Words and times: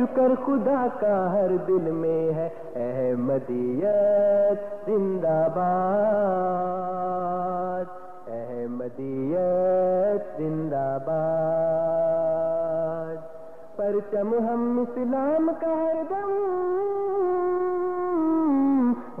شکر 0.00 0.32
خدا 0.46 0.86
کا 1.00 1.32
ہر 1.32 1.48
دل 1.68 1.72
میں 1.72 2.32
ہے۔ 2.32 2.48
احمدیت 2.74 4.86
زندہ 4.86 5.48
باد۔ 5.54 7.84
احمدیت 8.28 10.38
زندہ 10.38 10.98
باد۔ 11.06 13.16
پرچم 13.76 14.34
ہم 14.34 14.78
اسلام 14.78 15.50
کا 15.60 15.66
ہر 15.66 16.02
دم۔ 16.10 16.32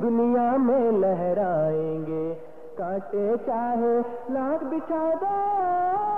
دنیا 0.02 0.56
میں 0.56 0.92
لہرائیں 0.92 2.06
گے۔ 2.06 2.34
کاٹے 2.76 3.34
چاہے 3.46 4.00
لاکھ 4.30 4.64
بچھا 4.64 5.10
دو 5.20 6.09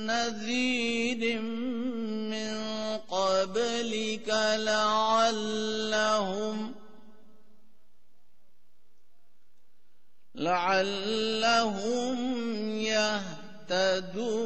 نذير 0.06 1.42
من 1.42 2.56
قبلك 2.98 4.30
لعلهم 4.58 5.96
لعلهم 10.36 12.18
يهتدون 12.78 14.46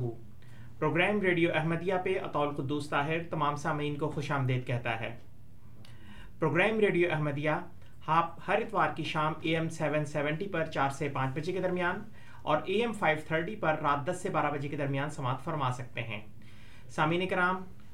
پروگرام 0.78 1.20
ریڈیو 1.22 1.50
احمدیہ 1.54 1.94
پہ 2.04 2.18
اطول 2.20 2.54
قدوس 2.56 2.88
طاہر 2.90 3.22
تمام 3.30 3.56
سامعین 3.64 3.96
کو 3.98 4.08
خوش 4.10 4.30
آمدید 4.30 4.66
کہتا 4.66 4.98
ہے۔ 5.00 5.14
پروگرام 6.38 6.80
ریڈیو 6.80 7.12
احمدیہ 7.14 7.54
آپ 8.18 8.38
ہر 8.48 8.62
اتوار 8.62 8.94
کی 8.96 9.04
شام 9.12 9.32
اے 9.40 9.54
ایم 9.56 9.68
سیون 9.76 10.04
سیونٹی 10.04 10.48
پر 10.52 10.64
چار 10.74 10.90
سے 10.98 11.08
پانچ 11.08 11.36
بجے 11.36 11.52
کے 11.52 11.60
درمیان 11.60 12.02
اور 12.42 12.62
اے 12.64 12.80
ایم 12.80 12.92
فائیو 12.92 13.18
تھرٹی 13.28 13.54
پر 13.56 13.78
رات 13.82 14.06
دس 14.06 14.22
سے 14.22 14.30
بارہ 14.30 14.50
بجے 14.54 14.68
کے 14.68 14.76
درمیان 14.76 15.10
سماعت 15.10 15.44
فرما 15.44 15.70
سکتے 15.78 16.02
ہیں۔ 16.02 16.20
سامعین 16.90 17.28
کرام 17.28 17.62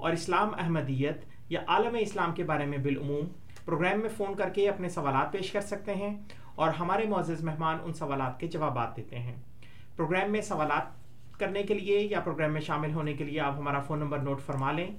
اور 0.00 0.12
اسلام 0.12 0.54
احمدیت 0.58 1.24
یا 1.48 1.60
عالم 1.66 1.96
اسلام 2.00 2.34
کے 2.34 2.44
بارے 2.44 2.66
میں 2.66 2.78
بالعموم 2.78 3.26
پروگرام 3.64 4.00
میں 4.00 4.08
فون 4.16 4.34
کر 4.34 4.48
کے 4.48 4.68
اپنے 4.68 4.88
سوالات 4.88 5.32
پیش 5.32 5.50
کر 5.52 5.60
سکتے 5.60 5.94
ہیں 5.94 6.18
اور 6.54 6.70
ہمارے 6.70 7.06
معزز 7.06 7.44
مہمان 7.44 7.78
ان 7.82 7.92
سوالات 7.92 8.40
کے 8.40 8.46
جوابات 8.46 8.96
دیتے 8.96 9.18
ہیں۔ 9.18 9.36
پروگرام 9.96 10.32
میں 10.32 10.40
سوالات 10.40 11.38
کرنے 11.38 11.62
کے 11.62 11.74
لیے 11.74 12.00
یا 12.00 12.20
پروگرام 12.20 12.52
میں 12.52 12.60
شامل 12.60 12.92
ہونے 12.92 13.12
کے 13.12 13.24
لیے 13.24 13.40
آپ 13.40 13.52
ہمارا 13.58 13.80
فون 13.80 13.98
نمبر 13.98 14.18
نوٹ 14.18 14.40
فرما 14.40 14.72
لیں۔ 14.72 14.90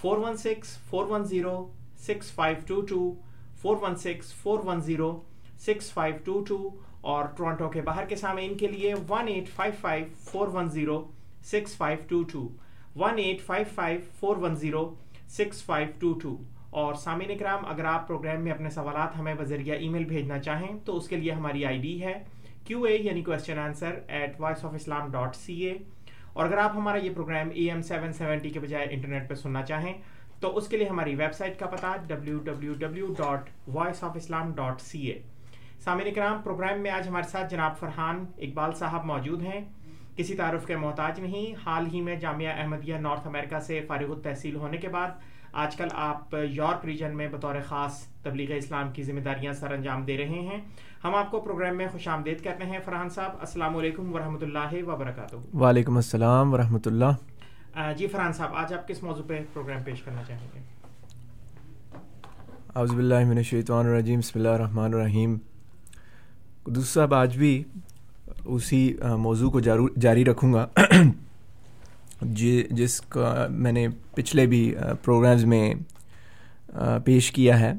Four 0.00 0.18
one 0.18 0.36
six, 0.36 0.78
four 0.78 1.06
one 1.06 1.24
zero, 1.24 1.72
six 1.98 2.32
five 2.32 2.56
two 2.66 2.80
two, 2.80 3.14
four 3.62 3.76
one 3.80 3.96
six, 3.96 4.34
four 4.34 4.58
one 4.64 4.80
zero, 4.80 5.20
six 5.58 5.92
five 5.92 6.16
two 6.24 6.44
two 6.48 6.70
اور 7.00 7.24
ٹورانٹو 7.24 7.68
کے 7.68 7.82
باہر 7.82 8.04
کے 8.04 8.16
سامعین 8.16 8.56
کے 8.56 8.66
لیے 8.66 8.94
one 9.08 9.28
eight 9.28 9.48
five 9.48 9.72
five, 9.80 10.04
four 10.18 10.48
one 10.48 10.68
zero, 10.68 11.04
six 11.44 11.76
five 11.76 11.98
two 12.08 12.22
two. 12.22 12.48
One 12.98 13.18
eight 13.18 13.40
five 13.46 13.66
five 13.74 14.00
four 14.20 14.36
one 14.42 14.54
zero 14.56 14.82
six 15.30 15.64
five 15.64 15.88
two 15.98 16.12
two 16.20 16.36
اور 16.70 16.94
سامعین 16.94 17.30
اکرام، 17.30 17.64
اگر 17.68 17.84
آپ 17.84 18.06
پروگرام 18.08 18.42
میں 18.44 18.52
اپنے 18.52 18.70
سوالات 18.70 19.18
ہمیں 19.18 19.34
بذریعہ 19.34 19.76
ای 19.76 19.88
میل 19.88 20.04
بھیجنا 20.04 20.38
چاہیں، 20.38 20.78
تو 20.84 20.96
اس 20.96 21.08
کے 21.08 21.16
لیے 21.16 21.32
ہماری 21.32 21.64
آئی 21.64 21.78
ڈی 21.80 22.02
ہے 22.02 22.14
کیو 22.66 22.82
اے 22.82 22.96
یعنی 22.96 23.22
question 23.22 23.58
answer 23.58 23.98
at 24.08 24.40
Voice 24.40 24.64
of 24.64 24.74
Islam 24.74 25.10
dot 25.12 25.36
C 25.36 25.54
A 25.64 25.76
اور 26.32 26.44
اگر 26.46 26.58
آپ 26.58 26.76
ہمارا 26.76 26.98
یہ 26.98 27.14
programme 27.14 27.48
A 27.54 27.70
M 27.70 27.82
seven 27.82 28.12
seventy 28.12 28.50
کے 28.50 28.60
بجائے 28.60 28.86
انٹرنیٹ 28.90 29.28
پہ 29.28 29.34
سننا 29.34 29.62
چاہیں، 29.62 29.92
تو 30.40 30.56
اس 30.56 30.68
کے 30.68 30.76
لیے 30.76 30.88
ہماری 30.88 31.14
ویب 31.14 31.34
سائٹ 31.34 31.58
کا 31.58 31.66
پتہ 31.66 31.96
W 32.06 32.38
W 32.44 32.74
W 32.78 33.14
dot 33.18 33.48
Voice 33.74 34.04
of 34.04 34.16
Islam 34.16 34.52
dot 34.56 34.80
C 34.80 35.06
A 35.06 35.18
سامعین 35.84 36.14
کرام 36.14 36.42
پروگرام 36.42 36.80
میں 36.82 36.90
آج 36.90 37.08
ہمارے 37.08 37.28
ساتھ 37.30 37.50
جناب 37.50 37.78
فرحان 37.78 38.24
اقبال 38.38 38.72
صاحب 38.78 39.04
موجود 39.06 39.42
ہیں۔ 39.42 39.60
کسی 40.18 40.34
تعارف 40.36 40.66
کے 40.66 40.76
محتاج 40.76 41.18
نہیں۔ 41.20 41.54
حال 41.64 41.86
ہی 41.92 42.00
میں 42.00 42.14
جامعہ 42.20 42.52
احمدیہ 42.58 42.96
نارتھ 43.00 43.26
امریکہ 43.26 43.58
سے 43.66 43.80
فارغ 43.88 44.10
التحصیل 44.12 44.56
ہونے 44.56 44.76
کے 44.76 44.88
بعد 44.88 45.10
آج 45.62 45.76
کل 45.76 45.88
آپ 45.94 46.34
یورپ 46.50 46.84
ریجن 46.84 47.16
میں 47.16 47.28
بطور 47.28 47.54
خاص 47.66 48.00
تبلیغ 48.22 48.52
اسلام 48.56 48.90
کی 48.92 49.02
ذمہ 49.02 49.20
داریاں 49.24 49.52
سر 49.60 49.72
انجام 49.72 50.04
دے 50.04 50.16
رہے 50.18 50.40
ہیں۔ 50.48 50.60
ہم 51.04 51.14
آپ 51.14 51.30
کو 51.30 51.40
پروگرام 51.40 51.76
میں 51.76 51.86
خوش 51.92 52.08
آمدید 52.08 52.42
کہتے 52.44 52.64
ہیں۔ 52.66 52.78
فرحان 52.84 53.08
صاحب 53.10 53.36
السلام 53.40 53.76
علیکم 53.76 54.12
ورحمۃ 54.14 54.42
اللہ 54.42 54.74
وبرکاتہ۔ 54.86 55.36
وعلیکم 55.56 55.96
السلام 55.96 56.52
ورحمۃ 56.54 56.86
اللہ 56.86 57.92
جی 57.96 58.06
فرحان 58.06 58.32
صاحب 58.32 58.54
آج 58.56 58.72
آپ 58.74 58.88
کس 58.88 59.02
موضوع 59.02 59.24
پہ 59.26 59.40
پروگرام 59.52 59.82
پیش 59.84 60.02
کرنا 60.02 60.22
چاہیں 60.26 60.46
گے؟ 60.54 60.60
اعوذ 62.74 62.92
باللہ 62.94 63.24
من 63.28 63.36
الشیطان 63.36 63.86
الرجیم 63.86 64.18
بسم 64.20 64.38
اللہ 64.38 64.48
الرحمن 64.48 64.94
الرحیم۔ 64.94 65.36
قدس 66.64 66.88
صاحب 66.88 67.14
آج 67.14 67.36
بھی 67.38 67.62
اسی 68.48 68.92
موضوع 69.18 69.50
کو 69.50 69.60
جاری 69.60 70.24
رکھوں 70.24 70.52
گا۔ 70.52 70.66
جی، 72.22 72.62
جس 72.70 73.00
کا 73.00 73.46
میں 73.50 73.72
نے 73.72 73.86
پچھلے 74.14 74.46
بھی 74.46 74.74
پروگرامز 75.04 75.44
میں 75.44 75.74
پیش 77.04 77.30
کیا 77.32 77.58
ہے، 77.60 77.72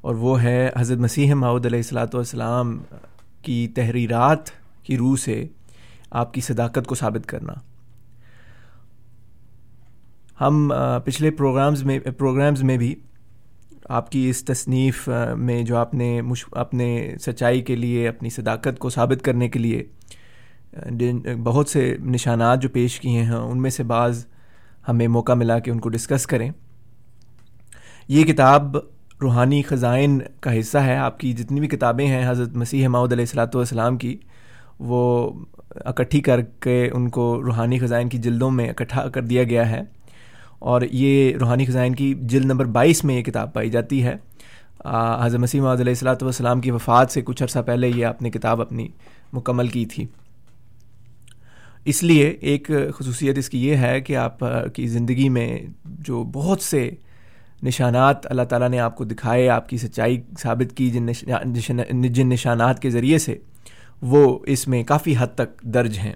اور 0.00 0.14
وہ 0.14 0.42
ہے 0.42 0.70
حضرت 0.76 0.98
مسیح 0.98 1.34
معود 1.34 1.66
علیہ 1.66 1.78
السلاۃ 1.78 2.14
والسلام 2.14 2.76
کی 3.42 3.66
تحریرات 3.68 4.50
کی 4.82 4.96
روح 4.96 5.16
سے 5.16 5.44
آپ 6.10 6.32
کی 6.34 6.40
صداقت 6.40 6.86
کو 6.86 6.94
ثابت 6.94 7.26
کرنا۔ 7.26 7.52
ہم 10.40 10.72
پچھلے 11.04 11.30
پروگرامز 11.30 11.82
میں 11.82 11.98
پروگرامز 12.18 12.62
میں 12.62 12.76
بھی 12.76 12.94
آپ 13.84 14.10
کی 14.12 14.28
اس 14.30 14.44
تصنیف 14.44 15.08
میں 15.36 15.62
جو 15.62 15.76
آپ 15.76 15.94
نے 15.94 16.22
مش 16.22 16.44
اپنے 16.52 17.14
سچائی 17.20 17.62
کے 17.62 17.76
لیے، 17.76 18.08
اپنی 18.08 18.30
صداقت 18.30 18.78
کو 18.78 18.90
ثابت 18.90 19.22
کرنے 19.22 19.48
کے 19.48 19.58
لیے 19.58 19.82
بہت 21.42 21.68
سے 21.68 21.96
نشانات 22.00 22.62
جو 22.62 22.68
پیش 22.68 23.00
کیے 23.00 23.22
ہیں، 23.22 23.32
ان 23.32 23.62
میں 23.62 23.70
سے 23.70 23.82
بعض 23.82 24.24
ہمیں 24.88 25.08
موقع 25.08 25.32
ملا 25.32 25.58
کہ 25.58 25.70
ان 25.70 25.80
کو 25.80 25.88
ڈسکس 25.88 26.26
کریں۔ 26.26 26.50
یہ 28.08 28.24
کتاب 28.24 28.76
روحانی 29.22 29.62
خزائن 29.62 30.18
کا 30.40 30.58
حصہ 30.60 30.78
ہے۔ 30.78 30.96
آپ 30.96 31.20
کی 31.20 31.32
جتنی 31.32 31.60
بھی 31.60 31.68
کتابیں 31.68 32.06
ہیں 32.06 32.30
حضرت 32.30 32.56
مسیح 32.56 32.88
معود 32.88 33.12
علیہ 33.12 33.22
السلاۃ 33.22 33.54
والسلام 33.54 33.96
کی، 33.96 34.16
وہ 34.78 35.30
اکٹھی 35.70 36.20
کر 36.20 36.40
کے 36.40 36.90
ان 36.94 37.08
کو 37.08 37.42
روحانی 37.42 37.78
خزائن 37.78 38.08
کی 38.08 38.18
جلدوں 38.18 38.50
میں 38.50 38.68
اکٹھا 38.70 39.08
کر 39.08 39.22
دیا 39.22 39.42
گیا 39.42 39.70
ہے۔ 39.70 39.82
اور 40.58 40.82
یہ 40.82 41.36
روحانی 41.36 41.64
خزائن 41.64 41.94
کی 41.94 42.14
جلد 42.20 42.44
نمبر 42.44 42.64
بائیس 42.64 43.04
میں 43.04 43.16
یہ 43.16 43.22
کتاب 43.22 43.52
پائی 43.52 43.70
جاتی 43.70 44.02
ہے۔ 44.04 44.16
حضرت 45.20 45.40
مسیح 45.40 45.60
محدود 45.60 45.80
علیہ 45.80 45.92
السلاۃ 45.92 46.22
والسلام 46.22 46.60
کی 46.60 46.70
وفات 46.70 47.10
سے 47.10 47.22
کچھ 47.22 47.42
عرصہ 47.42 47.58
پہلے 47.66 47.88
یہ 47.88 48.04
آپ 48.06 48.22
نے 48.22 48.30
کتاب 48.30 48.60
اپنی 48.60 48.88
مکمل 49.32 49.68
کی 49.68 49.84
تھی۔ 49.86 50.06
اس 51.84 52.02
لیے 52.02 52.28
ایک 52.28 52.70
خصوصیت 52.94 53.38
اس 53.38 53.48
کی 53.48 53.66
یہ 53.68 53.76
ہے 53.76 54.00
کہ 54.00 54.16
آپ 54.16 54.44
کی 54.74 54.86
زندگی 54.86 55.28
میں 55.28 55.58
جو 55.84 56.22
بہت 56.24 56.60
سے 56.60 56.88
نشانات 57.62 58.26
اللہ 58.26 58.42
تعالیٰ 58.42 58.68
نے 58.68 58.78
آپ 58.78 58.96
کو 58.96 59.04
دکھائے، 59.04 59.48
آپ 59.48 59.68
کی 59.68 59.76
سچائی 59.76 60.20
ثابت 60.38 60.76
کی 60.76 60.90
جن 60.90 61.06
جن 62.08 62.28
نشانات 62.28 62.82
کے 62.82 62.90
ذریعے 62.90 63.18
سے، 63.18 63.36
وہ 64.02 64.38
اس 64.46 64.66
میں 64.68 64.82
کافی 64.84 65.14
حد 65.18 65.34
تک 65.34 65.60
درج 65.64 65.98
ہیں۔ 65.98 66.14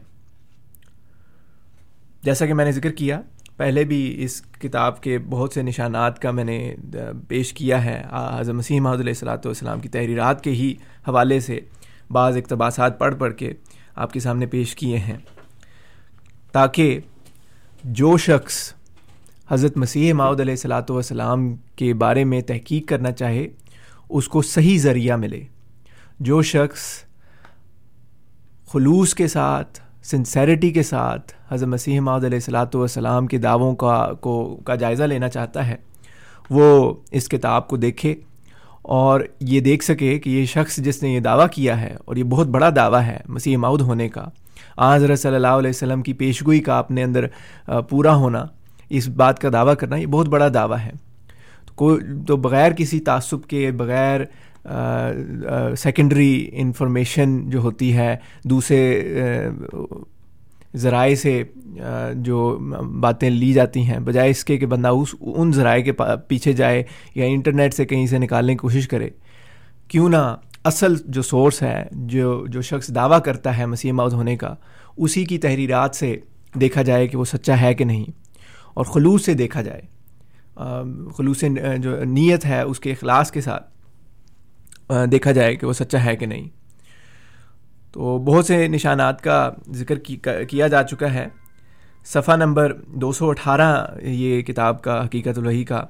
جیسا 2.23 2.47
کہ 2.47 2.55
میں 2.55 2.65
نے 2.65 2.73
ذکر 2.73 2.93
کیا 2.93 3.21
پہلے 3.63 3.85
بھی 3.85 4.25
اس 4.25 4.41
کتاب 4.43 5.01
کے 5.03 5.19
بہت 5.19 5.53
سے 5.53 5.63
نشانات 5.63 6.19
کا 6.19 6.31
میں 6.31 6.45
نے 6.45 6.75
پیش 7.29 7.53
کیا 7.53 7.85
ہے 7.85 8.05
حضرت 8.39 8.55
مسیح 8.55 8.81
محدود 8.81 9.01
علیہ 9.01 9.13
السلاۃ 9.13 9.45
والسلام 9.45 9.81
کی 9.81 9.89
تحریرات 9.89 10.45
کے 10.45 10.51
ہی 10.51 10.75
حوالے 11.09 11.41
سے 11.41 11.61
بعض 12.11 12.37
اقتباسات 12.37 12.99
پڑھ 12.99 13.15
پڑھ 13.15 13.35
کے 13.35 13.53
آپ 13.95 14.13
کے 14.13 14.21
سامنے 14.21 14.47
پیش 14.47 14.75
کیے 14.75 14.99
ہیں۔ 14.99 15.17
تاکہ 16.53 17.01
جو 17.85 18.17
شخص 18.17 18.75
حضرت 19.49 19.77
مسیح 19.77 20.13
ماؤد 20.13 20.41
علیہ 20.41 20.53
السلاۃ 20.53 20.91
والسلام 20.91 21.55
کے 21.77 21.95
بارے 21.95 22.25
میں 22.25 22.41
تحقیق 22.41 22.89
کرنا 22.89 23.13
چاہے، 23.13 23.47
اس 24.09 24.29
کو 24.29 24.43
صحیح 24.43 24.79
ذریعہ 24.79 25.17
ملے۔ 25.17 25.43
جو 26.21 26.43
شخص 26.43 27.05
خلوص 28.73 29.15
کے 29.15 29.29
ساتھ 29.29 29.81
سنسیریٹی 30.05 30.71
کے 30.71 30.83
ساتھ 30.83 31.33
حضرت 31.51 31.69
مسیح 31.69 32.01
ماؤد 32.01 32.25
علیہ 32.25 32.37
السلاۃ 32.37 32.75
والسلام 32.75 33.27
کے 33.27 33.39
دعووں 33.39 33.75
کا 33.77 34.07
کو 34.21 34.35
کا 34.67 34.75
جائزہ 34.75 35.03
لینا 35.03 35.29
چاہتا 35.29 35.67
ہے، 35.69 35.77
وہ 36.51 36.95
اس 37.11 37.29
کتاب 37.29 37.69
کو 37.69 37.77
دیکھے 37.77 38.15
اور 38.83 39.21
یہ 39.41 39.61
دیکھ 39.61 39.85
سکے 39.85 40.19
کہ 40.19 40.31
یہ 40.31 40.45
شخص 40.47 40.77
جس 40.77 41.03
نے 41.03 41.13
یہ 41.15 41.21
دعویٰ 41.21 41.47
کیا 41.53 41.81
ہے، 41.81 41.95
اور 42.05 42.17
یہ 42.17 42.25
بہت 42.25 42.47
بڑا 42.47 42.71
دعویٰ 42.77 43.03
ہے 43.03 43.19
مسیح 43.29 43.57
ماؤد 43.57 43.81
ہونے 43.81 44.09
کا۔ 44.09 44.25
حضرت 44.79 45.19
صلی 45.19 45.35
اللہ 45.35 45.59
علیہ 45.59 45.71
وسلم 45.71 46.03
کی 46.03 46.13
پیشگوئی 46.13 46.61
کا 46.61 46.79
اپنے 46.79 47.03
اندر 47.03 47.27
پورا 47.89 48.15
ہونا، 48.15 48.45
اس 48.91 49.09
بات 49.17 49.39
کا 49.39 49.49
دعویٰ 49.53 49.75
کرنا، 49.81 49.97
یہ 49.97 50.07
بہت 50.07 50.29
بڑا 50.29 50.49
دعویٰ 50.55 50.79
ہے۔ 50.79 50.93
تو 52.27 52.37
بغیر 52.37 52.73
کسی 52.73 53.01
تعصب 53.01 53.45
کے، 53.49 53.71
بغیر 53.71 54.21
سیکنڈری 55.77 56.49
انفارمیشن 56.53 57.49
جو 57.51 57.61
ہوتی 57.61 57.97
ہے، 57.97 58.17
دوسرے 58.45 59.03
ذرائع 60.77 61.15
سے 61.15 61.43
جو 62.15 62.59
باتیں 63.01 63.29
لی 63.31 63.53
جاتی 63.53 63.81
ہیں، 63.81 63.99
بجائے 63.99 64.31
اس 64.31 64.45
کے 64.45 64.57
کہ 64.59 64.67
بندہ 64.67 64.89
اس، 64.89 65.15
ان 65.21 65.53
ذرائع 65.53 65.83
کے 65.83 65.93
پیچھے 66.29 66.53
جائے 66.53 66.83
یا 67.15 67.25
انٹرنیٹ 67.25 67.75
سے 67.75 67.85
کہیں 67.85 68.07
سے 68.07 68.19
نکالنے 68.19 68.53
کی 68.53 68.59
کوشش 68.59 68.89
کرے۔ 68.89 69.09
کیوں 69.89 70.09
نہ 70.09 70.37
اصل 70.65 70.95
جو 71.07 71.23
سورس 71.23 71.63
ہے، 71.63 71.85
جو 71.93 72.45
جو 72.47 72.63
شخص 72.63 72.89
دعویٰ 72.95 73.21
کرتا 73.23 73.57
ہے 73.59 73.67
مسیح 73.67 73.93
مود 73.93 74.13
ہونے 74.13 74.37
کا، 74.37 74.55
اسی 74.97 75.25
کی 75.25 75.39
تحریرات 75.39 75.97
سے 75.97 76.15
دیکھا 76.61 76.83
جائے 76.83 77.07
کہ 77.09 77.17
وہ 77.17 77.25
سچا 77.25 77.61
ہے 77.61 77.75
کہ 77.75 77.85
نہیں، 77.85 78.11
اور 78.75 78.85
خلوص 78.85 79.25
سے 79.25 79.35
دیکھا 79.35 79.63
جائے۔ 79.63 79.81
خلوص 81.17 81.45
جو 81.79 82.05
نیت 82.05 82.45
ہے، 82.47 82.61
اس 82.63 82.81
کے 82.81 82.93
اخلاص 82.93 83.31
کے 83.31 83.41
ساتھ۔ 83.41 83.71
دیکھا 84.91 85.33
جائے 85.33 85.57
کہ 85.57 85.67
وہ 85.67 85.73
سچا 85.73 86.05
ہے 86.05 86.17
کہ 86.17 86.27
نہیں۔ 86.27 86.49
تو 87.93 88.19
بہت 88.19 88.47
سے 88.47 88.69
نشانات 88.69 89.21
کا 89.21 89.51
ذکر 89.71 89.99
کیا 90.49 90.69
جا 90.69 90.83
چکا 90.83 91.15
ہے۔ 91.15 91.27
صفحہ 92.05 92.37
نمبر 92.37 92.73
دو 92.87 93.13
سو 93.13 93.31
اٹھارہ، 93.31 93.87
یہ 94.03 94.43
کتاب 94.43 94.83
کا، 94.83 95.05
حقیقت 95.07 95.39
الوحی 95.39 95.65
کا، 95.65 95.85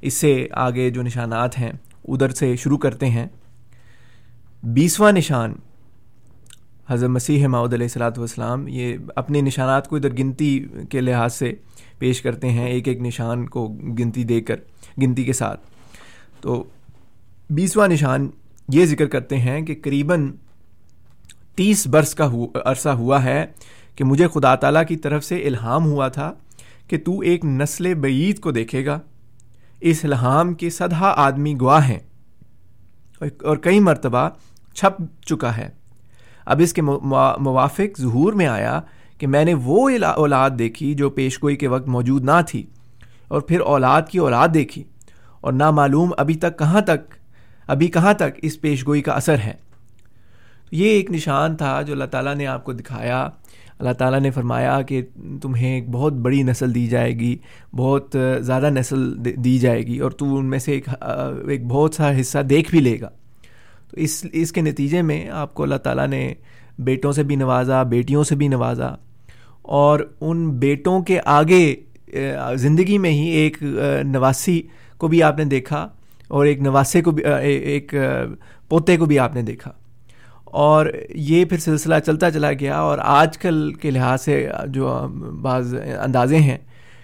اس 0.00 0.14
سے 0.14 0.46
آگے 0.52 0.90
جو 0.90 1.02
نشانات 1.02 1.58
ہیں، 1.58 1.72
ادھر 2.08 2.28
سے 2.28 2.56
شروع 2.56 2.78
کرتے 2.78 3.06
ہیں۔ 3.06 3.26
بیسواں 4.62 5.12
نشان، 5.12 5.54
حضرت 6.88 7.10
مسیح 7.10 7.46
ماؤد 7.46 7.74
علیہ 7.74 7.84
السلاۃ 7.84 8.10
والسلام، 8.16 8.68
یہ 8.68 8.96
اپنے 9.16 9.40
نشانات 9.40 9.88
کو 9.88 9.96
ادھر 9.96 10.12
گنتی 10.18 10.66
کے 10.90 11.00
لحاظ 11.00 11.34
سے 11.34 11.52
پیش 11.98 12.22
کرتے 12.22 12.48
ہیں، 12.48 12.68
ایک 12.68 12.88
ایک 12.88 13.00
نشان 13.00 13.46
کو 13.46 13.68
گنتی 13.68 14.24
دے 14.24 14.40
کر، 14.40 14.56
گنتی 15.02 15.24
کے 15.24 15.32
ساتھ۔ 15.32 15.60
تو 16.40 16.64
بیسواں 17.50 17.88
نشان 17.88 18.28
یہ 18.68 18.86
ذکر 18.86 19.06
کرتے 19.06 19.36
ہیں 19.36 19.60
کہ 19.60 19.76
قریباً 19.82 20.32
تیس 21.54 21.86
برس 21.86 22.14
کا 22.14 22.30
عرصہ 22.64 22.88
ہوا 22.88 23.24
ہے 23.24 23.46
کہ 23.96 24.04
مجھے 24.04 24.28
خدا 24.28 24.54
تعالیٰ 24.54 24.86
کی 24.88 24.96
طرف 24.96 25.24
سے 25.24 25.36
الہام 25.36 25.86
ہوا 25.86 26.08
تھا 26.08 26.32
کہ 26.88 26.98
تو 26.98 27.20
ایک 27.20 27.44
نسل 27.44 27.94
بعید 27.94 28.40
کو 28.40 28.50
دیکھے 28.50 28.86
گا۔ 28.86 29.00
اس 29.80 30.04
الہام 30.04 30.54
کے 30.54 30.70
سدھا 30.70 31.14
آدمی 31.16 31.54
گواہ 31.60 31.88
ہیں 31.88 31.98
اور 33.20 33.56
کئی 33.56 33.80
مرتبہ 33.80 34.28
چھپ 34.74 35.02
چکا 35.26 35.56
ہے۔ 35.56 35.70
اب 36.46 36.60
اس 36.60 36.72
کے 36.72 36.82
موافق 36.82 38.00
ظہور 38.00 38.32
میں 38.32 38.46
آیا 38.46 38.80
کہ 39.18 39.26
میں 39.26 39.44
نے 39.44 39.54
وہ 39.54 39.90
اولاد 40.16 40.50
دیکھی 40.58 40.94
جو 40.94 41.10
پیشگوئی 41.10 41.56
کے 41.56 41.68
وقت 41.68 41.88
موجود 41.88 42.24
نہ 42.24 42.40
تھی 42.48 42.66
اور 43.28 43.40
پھر 43.40 43.60
اولاد 43.60 44.02
کی 44.10 44.18
اولاد 44.18 44.48
دیکھی 44.54 44.84
اور 45.40 45.52
نامعلوم 45.52 46.12
ابھی 46.18 46.34
تک 46.34 46.58
کہاں 46.58 46.80
تک 46.80 47.17
ابھی 47.68 47.86
کہاں 47.86 48.12
تک 48.14 48.38
اس 48.42 48.60
پیش 48.60 48.86
گوئی 48.86 49.02
کا 49.02 49.12
اثر 49.12 49.38
ہے؟ 49.38 49.54
یہ 50.72 50.86
ایک 50.86 51.10
نشان 51.10 51.56
تھا 51.56 51.80
جو 51.82 51.92
اللہ 51.92 52.04
تعالیٰ 52.04 52.34
نے 52.34 52.46
آپ 52.46 52.64
کو 52.64 52.72
دکھایا۔ 52.72 53.28
اللہ 53.78 53.92
تعالیٰ 53.92 54.20
نے 54.20 54.30
فرمایا 54.30 54.80
کہ 54.82 55.02
تمہیں 55.42 55.74
ایک 55.74 55.88
بہت 55.90 56.12
بڑی 56.12 56.42
نسل 56.42 56.74
دی 56.74 56.86
جائے 56.86 57.12
گی، 57.18 57.36
بہت 57.76 58.16
زیادہ 58.40 58.70
نسل 58.70 59.12
دی 59.44 59.58
جائے 59.58 59.82
گی 59.86 59.98
اور 59.98 60.10
تو 60.10 60.36
ان 60.36 60.46
میں 60.46 60.58
سے 60.58 60.72
ایک 60.72 60.88
ایک 61.48 61.66
بہت 61.66 61.94
سا 61.94 62.20
حصہ 62.20 62.38
دیکھ 62.38 62.70
بھی 62.70 62.80
لے 62.80 63.00
گا۔ 63.00 63.08
تو 63.90 63.96
اس 63.96 64.24
اس 64.32 64.52
کے 64.52 64.60
نتیجے 64.60 65.02
میں 65.02 65.28
آپ 65.30 65.54
کو 65.54 65.62
اللہ 65.62 65.76
تعالیٰ 65.76 66.06
نے 66.08 66.34
بیٹوں 66.78 67.12
سے 67.12 67.22
بھی 67.22 67.36
نوازا، 67.36 67.82
بیٹیوں 67.82 68.24
سے 68.24 68.34
بھی 68.34 68.48
نوازا 68.48 68.94
اور 69.62 70.00
ان 70.20 70.48
بیٹوں 70.58 71.00
کے 71.02 71.18
آگے 71.24 71.74
زندگی 72.56 72.98
میں 72.98 73.10
ہی 73.10 73.28
ایک 73.28 73.62
نواسی 74.04 74.60
کو 74.98 75.08
بھی 75.08 75.22
آپ 75.22 75.38
نے 75.38 75.44
دیکھا۔ 75.44 75.86
اور 76.28 76.46
ایک 76.46 76.60
نواسے 76.60 77.02
کو 77.02 77.10
بھی 77.10 77.24
ایک 77.42 77.94
پوتے 78.68 78.96
کو 78.96 79.04
بھی 79.04 79.18
آپ 79.18 79.34
نے 79.34 79.42
دیکھا۔ 79.42 79.70
اور 80.44 80.86
یہ 81.14 81.44
پھر 81.44 81.58
سلسلہ 81.58 81.94
چلتا 82.06 82.30
چلا 82.30 82.52
گیا 82.52 82.78
اور 82.78 82.98
آج 83.02 83.38
کل 83.38 83.72
کے 83.72 83.90
لحاظ 83.90 84.22
سے 84.22 84.48
جو 84.66 85.08
بعض 85.42 85.74
اندازے 85.74 86.36
ہیں 86.36 86.58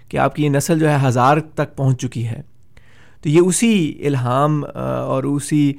کہ 0.09 0.17
آپ 0.17 0.35
کی 0.35 0.45
یہ 0.45 0.49
نسل 0.49 0.79
جو 0.79 0.91
ہے 0.91 0.97
ہزار 1.03 1.39
تک 1.55 1.77
پہنچ 1.77 2.01
چکی 2.01 2.29
ہے۔ 2.29 2.41
تو 3.23 3.29
یہ 3.29 3.41
اسی 3.41 4.07
الہام 4.07 4.65
اور 5.05 5.25
اسی 5.25 5.73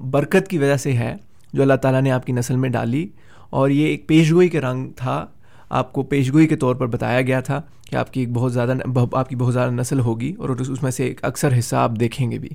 برکت 0.00 0.48
کی 0.48 0.58
وجہ 0.58 0.76
سے 0.76 0.92
ہے 0.92 1.16
جو 1.52 1.62
اللہ 1.62 1.74
تعالیٰ 1.74 2.02
نے 2.02 2.10
آپ 2.10 2.26
کی 2.26 2.32
نسل 2.32 2.56
میں 2.56 2.68
ڈالی۔ 2.68 3.08
اور 3.50 3.70
یہ 3.70 3.86
ایک 3.86 4.06
پیشگوئی 4.06 4.48
کے 4.48 4.60
رنگ 4.60 4.90
تھا۔ 4.96 5.26
آپ 5.72 5.92
کو 5.92 6.02
پیشگوئی 6.02 6.46
کے 6.46 6.56
طور 6.56 6.74
پر 6.74 6.86
بتایا 6.86 7.22
گیا 7.22 7.40
تھا 7.40 7.62
کہ 7.90 7.96
آپ 7.96 8.12
کی 8.12 8.20
ایک 8.20 8.32
بہت 8.32 8.52
زیادہ 8.52 8.72
آپ 9.12 9.28
کی 9.28 9.36
بہت 9.36 9.52
زیادہ 9.52 9.70
نسل 9.70 10.00
ہوگی 10.00 10.34
اور 10.38 10.48
اس 10.48 10.82
میں 10.82 10.90
سے 10.90 11.04
ایک 11.04 11.24
اکثر 11.24 11.58
حصہ 11.58 11.76
آپ 11.76 11.90
دیکھیں 12.00 12.30
گے 12.30 12.38
بھی۔ 12.38 12.48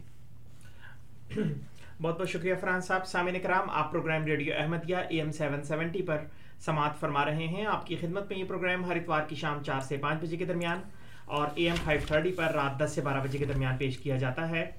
بہت 2.01 2.19
بہت 2.19 2.29
شکریہ 2.29 2.53
فرحان 2.61 2.81
صاحب۔ 2.81 3.05
سامعین 3.07 3.35
کرام 3.43 3.69
آپ 3.69 3.91
programme 3.91 4.25
radio 4.25 4.53
Ahmadiyya 4.57 4.95
A 4.95 5.17
M 5.17 5.31
seven 5.31 5.63
seventy 5.63 6.01
پر 6.01 6.17
سماعت 6.65 6.99
فرما 6.99 7.25
رہے 7.25 7.47
ہیں۔ 7.47 7.65
آپ 7.65 7.87
کی 7.87 7.95
خدمت 7.95 8.29
میں 8.29 8.39
یہ 8.39 8.43
پروگرام 8.43 8.85
ہر 8.85 8.95
اتوار 8.95 9.21
کی 9.27 9.35
شام 9.35 9.63
چار 9.63 9.79
سے 9.79 9.97
پانچ 9.97 10.21
بجے 10.21 10.37
کے 10.37 10.45
درمیان 10.45 10.81
اور 11.25 11.47
اے 11.55 11.65
ایم 11.65 11.75
فائیو 11.85 12.01
تھرٹی 12.07 12.31
پر 12.31 12.53
رات 12.53 12.79
دس 12.79 12.91
سے 12.95 13.01
بارہ 13.01 13.23
بجے 13.23 13.37
کے 13.37 13.45
درمیان 13.45 13.77
پیش 13.77 13.97
کیا 13.97 14.17
جاتا 14.17 14.49
ہے۔ 14.49 14.71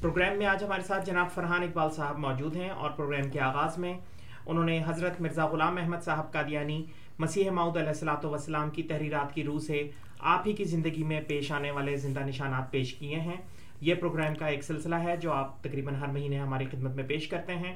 پروگرام 0.00 0.38
میں 0.38 0.46
آج 0.46 0.64
ہمارے 0.64 0.82
ساتھ 0.82 1.06
جناب 1.06 1.30
فرحان 1.34 1.62
اقبال 1.62 1.90
صاحب 1.90 2.18
موجود 2.18 2.56
ہیں 2.56 2.70
اور 2.70 2.90
پروگرام 2.90 3.30
کے 3.30 3.40
آغاز 3.40 3.78
میں 3.78 3.94
انہوں 4.46 4.64
نے 4.64 4.82
حضرت 4.86 5.20
مرزا 5.20 5.46
غلام 5.46 5.76
احمد 5.76 6.02
صاحب 6.04 6.32
قادیانی 6.32 6.84
مسیح 7.22 7.50
ماؤد 7.50 7.76
علیہ 7.76 7.88
السلاۃ 7.88 8.24
وسلام 8.24 8.70
کی 8.70 8.82
تحریرات 8.82 9.34
کی 9.34 9.42
روح 9.44 9.58
سے 9.58 9.82
آپ 10.18 10.46
ہی 10.46 10.52
کی 10.52 10.64
زندگی 10.64 11.02
میں 11.04 11.20
پیش 11.26 11.50
آنے 11.52 11.70
والے 11.70 11.96
زندہ 11.96 12.20
نشانات 12.20 12.70
پیش 12.70 12.92
کیے 12.94 13.20
ہیں۔ 13.20 13.36
یہ 13.80 13.94
پروگرام 13.94 14.34
کا 14.34 14.46
ایک 14.46 14.62
سلسلہ 14.64 14.94
ہے 14.94 15.16
جو 15.16 15.32
آپ 15.32 15.62
تقریباً 15.62 15.94
ہر 15.94 16.08
مہینے 16.08 16.38
ہماری 16.38 16.64
خدمت 16.70 16.94
میں 16.96 17.04
پیش 17.08 17.28
کرتے 17.28 17.54
ہیں۔ 17.54 17.74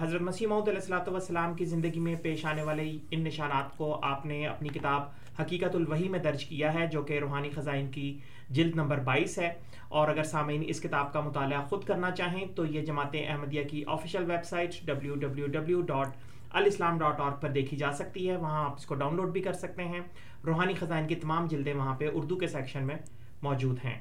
حضرت 0.00 0.22
مسیح 0.22 0.46
محمد 0.46 0.68
علیہ 0.68 0.80
السلاۃ 0.80 1.08
والسلام 1.08 1.54
کی 1.54 1.64
زندگی 1.64 2.00
میں 2.00 2.14
پیش 2.22 2.44
آنے 2.46 2.62
والے 2.62 2.90
ان 3.10 3.24
نشانات 3.24 3.76
کو 3.76 3.98
آپ 4.02 4.26
نے 4.26 4.46
اپنی 4.46 4.68
کتاب 4.68 5.40
حقیقت 5.40 5.76
الوحی 5.76 6.08
میں 6.08 6.18
درج 6.18 6.44
کیا 6.44 6.74
ہے، 6.74 6.86
جو 6.86 7.02
کہ 7.02 7.18
روحانی 7.18 7.50
خزائن 7.54 7.90
کی 7.90 8.12
جلد 8.50 8.76
نمبر 8.76 8.98
بائیس 9.04 9.38
ہے۔ 9.38 9.52
اور 9.88 10.08
اگر 10.08 10.24
سامعین 10.24 10.64
اس 10.66 10.80
کتاب 10.80 11.12
کا 11.12 11.20
مطالعہ 11.20 11.64
خود 11.68 11.84
کرنا 11.84 12.10
چاہیں 12.10 12.44
تو 12.56 12.64
یہ 12.66 12.84
جماعت 12.84 13.16
احمدیہ 13.26 13.62
کی 13.70 13.84
official 13.86 14.30
website 14.44 14.86
W 14.86 15.14
W 15.14 15.46
W 15.46 15.80
dot 15.82 16.16
alislam 16.52 16.98
dot 16.98 17.20
org 17.20 17.32
پر 17.32 17.48
دیکھی 17.48 17.76
جا 17.76 17.92
سکتی 17.92 18.30
ہے، 18.30 18.36
وہاں 18.36 18.64
آپ 18.64 18.74
اس 18.76 18.86
کو 18.86 18.94
ڈاؤن 18.94 19.16
لوڈ 19.16 19.32
بھی 19.32 19.40
کر 19.42 19.52
سکتے 19.52 19.84
ہیں۔ 19.84 20.00
روحانی 20.46 20.74
خزائن 20.74 21.06
کی 21.06 21.14
تمام 21.14 21.46
جلدیں 21.46 21.74
وہاں 21.74 21.94
پہ 21.94 22.08
اردو 22.12 22.36
کے 22.36 22.46
سیکشن 22.46 22.86
میں 22.86 22.96
موجود 23.42 23.78
ہیں۔ 23.84 23.98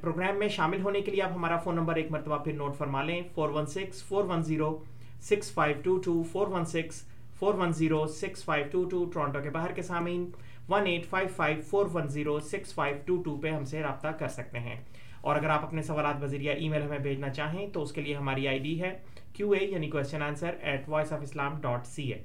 پروگرام 0.00 0.38
میں 0.38 0.48
شامل 0.48 0.82
ہونے 0.82 1.00
کے 1.00 1.10
لیے 1.10 1.22
آپ 1.22 1.32
ہمارا 1.32 1.56
فون 1.56 1.74
نمبر 1.74 1.96
ایک 1.96 2.10
مرتبہ 2.10 2.38
پھر 2.38 2.52
نوٹ 2.52 2.76
فرما 2.76 3.02
لیں۔ 3.02 3.22
Four 3.34 3.48
one 3.48 3.66
six 3.66 4.02
four 4.04 4.24
one 4.24 4.42
zero 4.42 4.78
six 5.22 5.52
five 5.52 5.76
two 5.82 5.98
two 5.98 6.22
four 6.32 6.46
one 6.46 6.64
six 6.64 7.02
four 7.38 7.54
one 7.54 7.72
zero 7.72 8.06
six 8.06 8.44
five 8.44 8.66
two 8.70 8.84
two 8.84 9.04
Toronto 9.04 9.40
کے 9.42 9.50
باہر 9.50 9.72
کے 9.72 9.82
سامعین۔ 9.82 10.30
One 10.68 10.86
eight 10.86 11.06
five 11.06 11.28
five 11.36 11.60
four 11.70 11.86
one 11.92 12.08
zero 12.08 12.40
six 12.40 12.74
five 12.74 12.96
two 13.04 13.22
two 13.22 13.36
پہ 13.36 13.50
ہم 13.50 13.64
سے 13.64 13.82
رابطہ 13.82 14.08
کر 14.08 14.28
سکتے 14.28 14.58
ہیں۔ 14.58 14.80
اور 15.20 15.36
اگر 15.36 15.48
آپ 15.48 15.64
اپنے 15.64 15.82
سوالات 15.82 16.20
بذریعہ 16.20 16.54
ای 16.54 16.68
میل 16.68 16.82
ہمیں 16.82 16.98
بھیجنا 16.98 17.28
چاہیں 17.28 17.66
تو 17.68 17.82
اس 17.82 17.92
کے 17.92 18.00
لیے 18.00 18.14
ہماری 18.14 18.48
آئی 18.48 18.58
ڈی 18.58 18.82
ہے۔ 18.82 18.98
کیو 19.34 19.50
اے 19.50 19.64
یعنی 19.64 19.88
question 19.90 20.22
answer 20.22 20.54
at 20.62 20.88
Voice 20.88 21.12
of 21.12 21.22
Islam 21.22 21.60
dot 21.60 21.86
C 21.86 22.12
A 22.12 22.18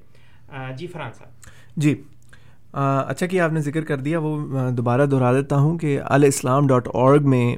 جی 0.76 0.86
فرحان 0.86 1.12
صاحب. 1.12 1.50
جی 1.76 1.94
اچھا 2.72 3.26
کہ 3.26 3.40
آپ 3.40 3.52
نے 3.52 3.60
ذکر 3.60 3.84
کر 3.84 3.96
دیا، 3.96 4.18
وہ 4.18 4.70
دوبارہ 4.70 5.06
دہرا 5.06 5.32
دیتا 5.32 5.56
ہوں 5.56 5.78
کہ 5.78 5.98
الاسلام 6.04 6.66
ڈاٹ 6.66 6.88
اورگ 6.88 7.28
میں 7.28 7.56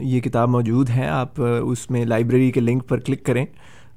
یہ 0.00 0.20
کتاب 0.20 0.48
موجود 0.48 0.90
ہے، 0.90 1.06
آپ 1.08 1.40
اس 1.40 1.90
میں 1.90 2.04
لائبریری 2.04 2.50
کے 2.50 2.60
لنک 2.60 2.88
پر 2.88 3.00
کلک 3.00 3.24
کریں۔ 3.26 3.44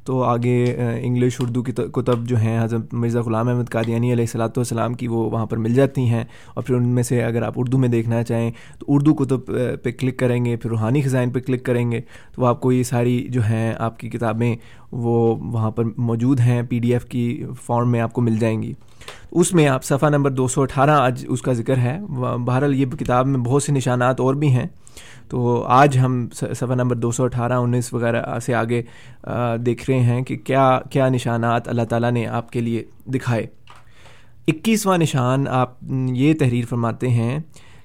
تو 0.05 0.21
آگے 0.23 0.75
انگلش، 1.01 1.35
اردو 1.39 1.61
کی 1.63 1.71
کتب 1.71 2.25
جو 2.27 2.37
ہیں، 2.37 2.59
حضرت 2.63 2.93
مرزا 2.93 3.21
غلام 3.21 3.47
احمد 3.47 3.69
قادیانی 3.69 4.11
علیہ 4.13 4.23
السلاۃ 4.23 4.57
والسلام 4.57 4.93
کی 4.93 5.07
وہ 5.07 5.29
وہاں 5.31 5.45
پر 5.45 5.57
مل 5.57 5.73
جاتی 5.73 6.07
ہیں 6.09 6.23
اور 6.53 6.63
پھر 6.63 6.75
ان 6.75 6.87
میں 6.87 7.03
سے 7.03 7.23
اگر 7.23 7.41
آپ 7.41 7.53
اردو 7.55 7.77
میں 7.77 7.89
دیکھنا 7.89 8.23
چاہیں 8.23 8.51
تو 8.79 8.85
اردو 8.87 9.13
کتب 9.13 9.51
پہ 9.83 9.91
کلک 9.91 10.17
کریں 10.19 10.43
گے، 10.45 10.55
پھر 10.55 10.69
روحانی 10.69 11.01
خزائن 11.01 11.31
پہ 11.31 11.39
کلک 11.39 11.65
کریں 11.65 11.91
گے 11.91 12.01
تو 12.35 12.45
آپ 12.45 12.61
کو 12.61 12.71
یہ 12.71 12.83
ساری 12.83 13.19
جو 13.29 13.41
ہیں 13.43 13.73
آپ 13.77 13.99
کی 13.99 14.09
کتابیں 14.09 14.55
وہ 14.91 15.35
وہاں 15.53 15.71
پر 15.71 15.83
موجود 15.97 16.39
ہیں، 16.39 16.61
پی 16.69 16.79
ڈی 16.79 16.93
ایف 16.93 17.05
کی 17.05 17.43
فارم 17.65 17.91
میں 17.91 18.01
آپ 18.01 18.13
کو 18.13 18.21
مل 18.21 18.37
جائیں 18.37 18.61
گی۔ 18.63 18.73
اس 19.31 19.53
میں 19.53 19.67
آپ 19.67 19.83
صفحہ 19.83 20.09
نمبر 20.09 20.31
دو 20.31 20.47
سو 20.47 20.61
اٹھارہ، 20.61 20.91
آج 20.91 21.25
اس 21.29 21.41
کا 21.41 21.53
ذکر 21.53 21.77
ہے۔ 21.77 21.97
بہرحال 22.45 22.75
یہ 22.75 22.85
کتاب 22.99 23.27
میں 23.27 23.39
بہت 23.39 23.63
سے 23.63 23.71
نشانات 23.71 24.19
اور 24.19 24.35
بھی 24.35 24.47
ہیں۔ 24.47 24.65
تو 25.29 25.61
آج 25.63 25.97
ہم 25.97 26.27
صفحہ 26.33 26.75
نمبر 26.75 26.95
دو 26.95 27.11
سو 27.11 27.23
اٹھارہ، 27.23 27.53
انیس 27.53 27.93
وغیرہ 27.93 28.39
سے 28.39 28.53
آگے 28.55 28.81
دیکھ 29.65 29.89
رہے 29.89 29.99
ہیں 29.99 30.21
کہ 30.21 30.37
کیا 30.37 30.79
کیا 30.89 31.09
نشانات 31.09 31.67
اللہ 31.67 31.83
تعالیٰ 31.89 32.11
نے 32.11 32.25
آپ 32.27 32.51
کے 32.51 32.61
لیے 32.61 32.83
دکھائے۔ 33.13 33.45
اکیسواں 34.47 34.97
نشان 34.97 35.47
آپ 35.47 35.73
یہ 36.13 36.33
تحریر 36.33 36.65
فرماتے 36.65 37.09
ہیں 37.09 37.39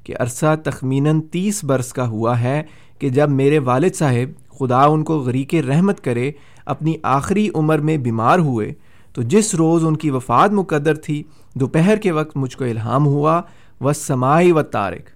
کہ 0.05 0.15
عرصہ 0.21 0.55
تخمیناً 0.65 1.21
تیس 1.21 1.63
برس 1.65 1.93
کا 1.93 2.09
ہوا 2.09 2.41
ہے 2.41 2.63
کہ 2.99 3.09
جب 3.09 3.31
میرے 3.31 3.59
والد 3.59 3.95
صاحب 3.95 4.57
خدا 4.59 4.83
ان 4.85 5.03
کو 5.05 5.19
غریق 5.19 5.55
رحمت 5.69 6.01
کرے، 6.01 6.31
اپنی 6.67 6.95
آخری 7.03 7.49
عمر 7.55 7.79
میں 7.79 7.97
بیمار 7.97 8.39
ہوئے، 8.39 8.73
تو 9.13 9.23
جس 9.23 9.55
روز 9.55 9.85
ان 9.85 9.97
کی 9.97 10.11
وفات 10.11 10.53
مقدر 10.53 10.95
تھی، 10.97 11.23
دوپہر 11.55 11.97
کے 11.97 12.13
وقت 12.13 12.37
مجھ 12.37 12.57
کو 12.57 12.65
الہام 12.65 13.07
ہوا 13.07 13.41
و 13.81 13.93
سماعی 13.93 14.53
و 14.53 14.63
تارک 14.63 15.11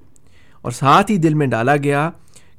اور 0.63 0.73
ساتھ 0.73 1.11
ہی 1.11 1.17
دل 1.17 1.35
میں 1.35 1.47
ڈالا 1.47 1.77
گیا 1.77 2.11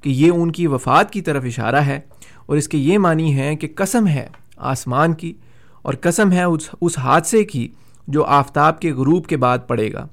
کہ 0.02 0.10
یہ 0.10 0.32
ان 0.32 0.52
کی 0.52 0.68
وفات 0.68 1.12
کی 1.12 1.22
طرف 1.22 1.44
اشارہ 1.46 1.76
ہے 1.76 2.00
اور 2.46 2.58
اس 2.58 2.68
کے 2.68 2.78
یہ 2.78 2.98
معنی 2.98 3.40
ہے 3.40 3.56
کہ 3.56 3.68
قسم 3.76 4.08
ہے 4.08 4.28
آسمان 4.58 5.14
کی 5.14 5.34
اور 5.82 5.94
قسم 6.02 6.32
ہے 6.32 6.44
اس 6.44 6.70
اس 6.82 7.00
حادثے 7.00 7.44
کی 7.44 7.68
جو 8.08 8.26
آفتاب 8.26 8.80
کے 8.80 8.92
غروب 8.92 9.28
کے 9.28 9.38
بعد 9.38 9.58
پڑے 9.68 9.94
گا۔ 9.94 10.08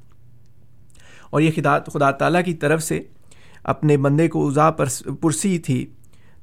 اور 1.30 1.40
یہ 1.40 1.50
خدا 1.56 1.78
خدا 1.78 2.10
تعالیٰ 2.10 2.44
کی 2.44 2.54
طرف 2.54 2.82
سے 2.82 3.02
اپنے 3.64 3.96
بندے 3.96 4.28
کو 4.28 4.48
اضا 4.48 4.70
پر 4.70 4.86
پرسی 5.20 5.58
تھی۔ 5.58 5.86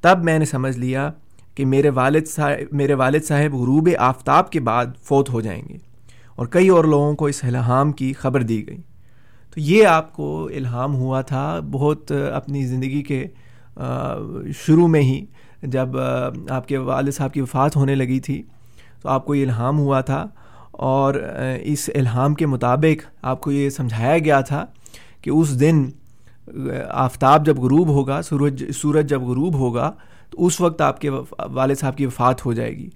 تب 0.01 0.19
میں 0.23 0.39
نے 0.39 0.45
سمجھ 0.45 0.77
لیا 0.77 1.11
کہ 1.55 1.65
میرے 1.65 1.89
والد 1.89 2.27
صاحب 2.27 2.75
میرے 2.75 2.93
والد 2.93 3.23
صاحب 3.23 3.55
غروب 3.55 3.89
آفتاب 3.99 4.51
کے 4.51 4.59
بعد 4.59 4.85
فوت 5.03 5.29
ہو 5.29 5.41
جائیں 5.41 5.63
گے 5.69 5.77
اور 6.35 6.45
کئی 6.45 6.69
اور 6.69 6.85
لوگوں 6.85 7.15
کو 7.15 7.25
اس 7.25 7.43
الہام 7.43 7.91
کی 7.91 8.13
خبر 8.13 8.41
دی 8.41 8.67
گئی۔ 8.67 8.77
تو 9.53 9.59
یہ 9.59 9.85
آپ 9.85 10.13
کو 10.13 10.49
الہام 10.55 10.95
ہوا 10.95 11.21
تھا 11.21 11.59
بہت 11.71 12.11
اپنی 12.11 12.65
زندگی 12.65 13.01
کے 13.01 13.25
شروع 14.65 14.87
میں 14.87 15.01
ہی 15.01 15.25
جب 15.63 15.97
آپ 16.49 16.67
کے 16.67 16.77
والد 16.77 17.11
صاحب 17.11 17.33
کی 17.33 17.41
وفات 17.41 17.75
ہونے 17.75 17.95
لگی 17.95 18.19
تھی، 18.19 18.41
تو 19.01 19.09
آپ 19.09 19.25
کو 19.25 19.35
یہ 19.35 19.43
الہام 19.43 19.79
ہوا 19.79 20.01
تھا 20.01 20.25
اور 20.71 21.13
اس 21.63 21.89
الہام 21.95 22.33
کے 22.33 22.45
مطابق 22.45 23.05
آپ 23.21 23.41
کو 23.41 23.51
یہ 23.51 23.69
سمجھایا 23.69 24.17
گیا 24.17 24.41
تھا 24.41 24.65
کہ 25.21 25.29
اس 25.29 25.59
دن 25.59 25.85
آفتاب 26.89 27.45
جب 27.45 27.59
غروب 27.59 27.87
ہوگا، 27.87 28.21
سورج 28.21 28.63
سورج 28.71 29.09
جب 29.09 29.21
غروب 29.21 29.53
ہوگا، 29.53 29.91
تو 30.29 30.45
اس 30.45 30.61
وقت 30.61 30.81
آپ 30.81 31.01
کے 31.01 31.09
والد 31.53 31.75
صاحب 31.79 31.97
کی 31.97 32.05
وفات 32.05 32.45
ہو 32.45 32.53
جائے 32.53 32.77
گی۔ 32.77 32.89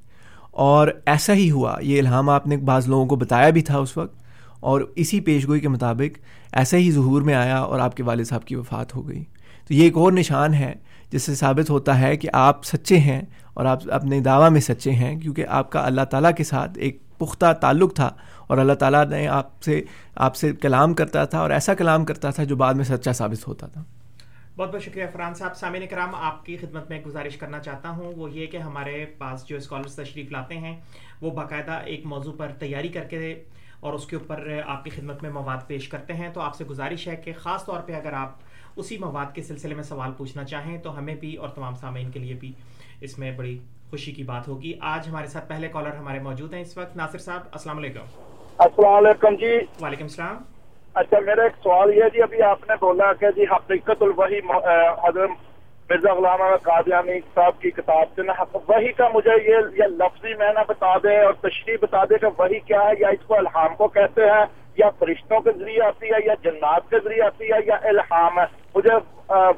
اور 0.51 0.87
ایسا 1.05 1.33
ہی 1.33 1.49
ہوا، 1.51 1.75
یہ 1.81 1.99
الہام 1.99 2.29
آپ 2.29 2.47
نے 2.47 2.57
بعض 2.57 2.87
لوگوں 2.87 3.05
کو 3.05 3.15
بتایا 3.15 3.49
بھی 3.49 3.61
تھا 3.61 3.77
اس 3.77 3.97
وقت۔ 3.97 4.26
اور 4.59 4.81
اسی 4.95 5.19
پیش 5.19 5.47
گوئی 5.47 5.59
کے 5.59 5.67
مطابق 5.67 6.19
ایسا 6.53 6.77
ہی 6.77 6.91
ظہور 6.91 7.21
میں 7.21 7.33
آیا 7.33 7.57
اور 7.57 7.79
آپ 7.79 7.97
کے 7.97 8.03
والد 8.03 8.25
صاحب 8.25 8.45
کی 8.45 8.55
وفات 8.55 8.95
ہو 8.95 9.07
گئی۔ 9.07 9.23
تو 9.67 9.73
یہ 9.73 9.83
ایک 9.83 9.97
اور 9.97 10.11
نشان 10.11 10.53
ہے 10.53 10.73
جس 11.11 11.23
سے 11.23 11.35
ثابت 11.35 11.69
ہوتا 11.69 11.99
ہے 11.99 12.17
کہ 12.17 12.29
آپ 12.33 12.65
سچے 12.65 12.97
ہیں 12.97 13.21
اور 13.53 13.65
آپ 13.65 13.79
اپنے 13.91 14.19
دعویٰ 14.19 14.49
میں 14.49 14.61
سچے 14.61 14.91
ہیں، 14.91 15.19
کیونکہ 15.19 15.45
آپ 15.47 15.71
کا 15.71 15.85
اللہ 15.85 16.01
تعالیٰ 16.01 16.31
کے 16.37 16.43
ساتھ 16.43 16.71
ایک 16.77 17.17
پختہ 17.17 17.53
تعلق 17.53 17.95
تھا 17.95 18.11
اور 18.47 18.57
اللہ 18.57 18.73
تعالیٰ 18.73 19.05
نے 19.05 19.27
آپ 19.27 19.63
سے 19.63 19.81
آپ 20.15 20.35
سے 20.35 20.53
کلام 20.53 20.93
کرتا 20.93 21.25
تھا 21.25 21.39
اور 21.39 21.49
ایسا 21.49 21.73
کلام 21.73 22.05
کرتا 22.05 22.29
تھا 22.29 22.43
جو 22.43 22.55
بعد 22.55 22.73
میں 22.73 22.83
سچا 22.83 23.13
ثابت 23.13 23.47
ہوتا 23.47 23.67
تھا۔ 23.67 23.83
بہت 24.57 24.73
بہت 24.73 24.83
شکریہ 24.83 25.05
فرحان 25.13 25.33
صاحب۔ 25.33 25.55
سامعین 25.55 25.87
کرام، 25.89 26.15
آپ 26.15 26.45
کی 26.45 26.57
خدمت 26.57 26.89
میں 26.89 27.01
گزارش 27.05 27.37
کرنا 27.37 27.59
چاہتا 27.59 27.89
ہوں، 27.89 28.13
وہ 28.17 28.31
یہ 28.31 28.45
کہ 28.45 28.57
ہمارے 28.57 29.05
پاس 29.17 29.45
جو 29.45 29.57
اسکالرس 29.57 29.95
تشریف 29.95 30.31
لاتے 30.31 30.57
ہیں، 30.57 30.79
وہ 31.21 31.31
باقاعدہ 31.31 31.71
ایک 31.71 32.05
موضوع 32.05 32.33
پر 32.37 32.47
تیاری 32.59 32.87
کر 32.87 33.03
کے 33.03 33.43
اور 33.79 33.93
اس 33.93 34.05
کے 34.05 34.15
اوپر 34.15 34.47
آپ 34.65 34.83
کی 34.83 34.89
خدمت 34.89 35.23
میں 35.23 35.29
مواد 35.29 35.67
پیش 35.67 35.87
کرتے 35.87 36.13
ہیں۔ 36.13 36.29
تو 36.33 36.41
آپ 36.41 36.55
سے 36.55 36.65
گزارش 36.65 37.07
ہے 37.07 37.15
کہ 37.15 37.33
خاص 37.37 37.65
طور 37.65 37.79
پہ 37.79 37.93
اگر 37.93 38.13
آپ 38.13 38.31
اسی 38.75 38.97
مواد 38.97 39.35
کے 39.35 39.41
سلسلے 39.41 39.75
میں 39.75 39.83
سوال 39.83 40.11
پوچھنا 40.17 40.43
چاہیں 40.43 40.77
تو 40.77 40.97
ہمیں 40.97 41.15
بھی 41.15 41.35
اور 41.35 41.49
تمام 41.49 41.75
سامعین 41.75 42.11
کے 42.11 42.19
لیے 42.19 42.33
بھی 42.33 42.51
اس 43.01 43.19
میں 43.19 43.31
بڑی 43.31 43.59
خوشی 43.89 44.11
کی 44.11 44.23
بات 44.23 44.47
ہوگی۔ 44.47 44.73
آج 44.81 45.07
ہمارے 45.09 45.27
ساتھ 45.27 45.49
پہلے 45.49 45.67
کالر 45.67 45.95
ہمارے 45.95 46.19
موجود 46.19 46.53
ہیں۔ 46.53 46.61
اس 46.61 46.77
وقت 46.77 46.97
ناصر 46.97 47.17
صاحب 47.17 47.41
السلام 47.51 47.77
علیکم۔ 47.77 48.05
السلام 48.57 48.93
علیکم 48.93 49.35
جی۔ 49.35 49.57
وعلیکم 49.81 50.03
السلام۔ 50.03 50.37
اچھا 50.93 51.19
میرا 51.19 51.43
ایک 51.43 51.51
سوال 51.63 51.93
یہ 51.93 52.03
جی 52.13 52.21
ابھی 52.21 52.41
آپ 52.41 52.59
نے 52.69 52.75
بولا 52.79 53.13
کہ 53.13 53.25
جی 53.35 53.43
حقیقت 53.43 54.01
الوحی 54.01 54.39
حضرت 55.07 55.29
مرزا 55.89 56.13
غلام 56.13 56.41
احمد 56.41 56.63
قادیانی 56.63 57.19
صاحب 57.35 57.59
کی 57.61 57.69
کتاب 57.71 58.07
سے 58.15 58.23
نا 58.23 58.33
وہی 58.53 58.91
کا 58.93 59.07
مجھے 59.13 59.35
یہ 59.43 59.57
یہ 59.77 59.95
لفظی 59.99 60.33
میں 60.39 60.51
نہ 60.53 60.63
بتا 60.69 60.97
دے 61.03 61.15
اور 61.25 61.33
تشریح 61.33 61.77
بتا 61.81 62.03
دے 62.09 62.17
کہ 62.21 62.27
وہی 62.39 62.59
کیا 62.67 62.81
ہے 62.81 62.93
یا 62.99 63.09
اس 63.09 63.25
کو 63.27 63.37
الہام 63.37 63.75
کو 63.77 63.87
کہتے 63.97 64.21
ہیں 64.21 64.45
یا 64.77 64.89
فرشتوں 64.99 65.39
کے 65.41 65.51
ذریعے 65.59 65.83
آتی 65.83 66.05
ہے 66.05 66.19
یا 66.25 66.33
جنات 66.43 66.89
کے 66.89 66.99
ذریعے 67.03 67.21
آتی 67.25 67.45
ہے 67.45 67.59
یا 67.67 67.77
الہام 67.91 68.39
ہے۔ 68.39 68.45
مجھے 68.75 68.95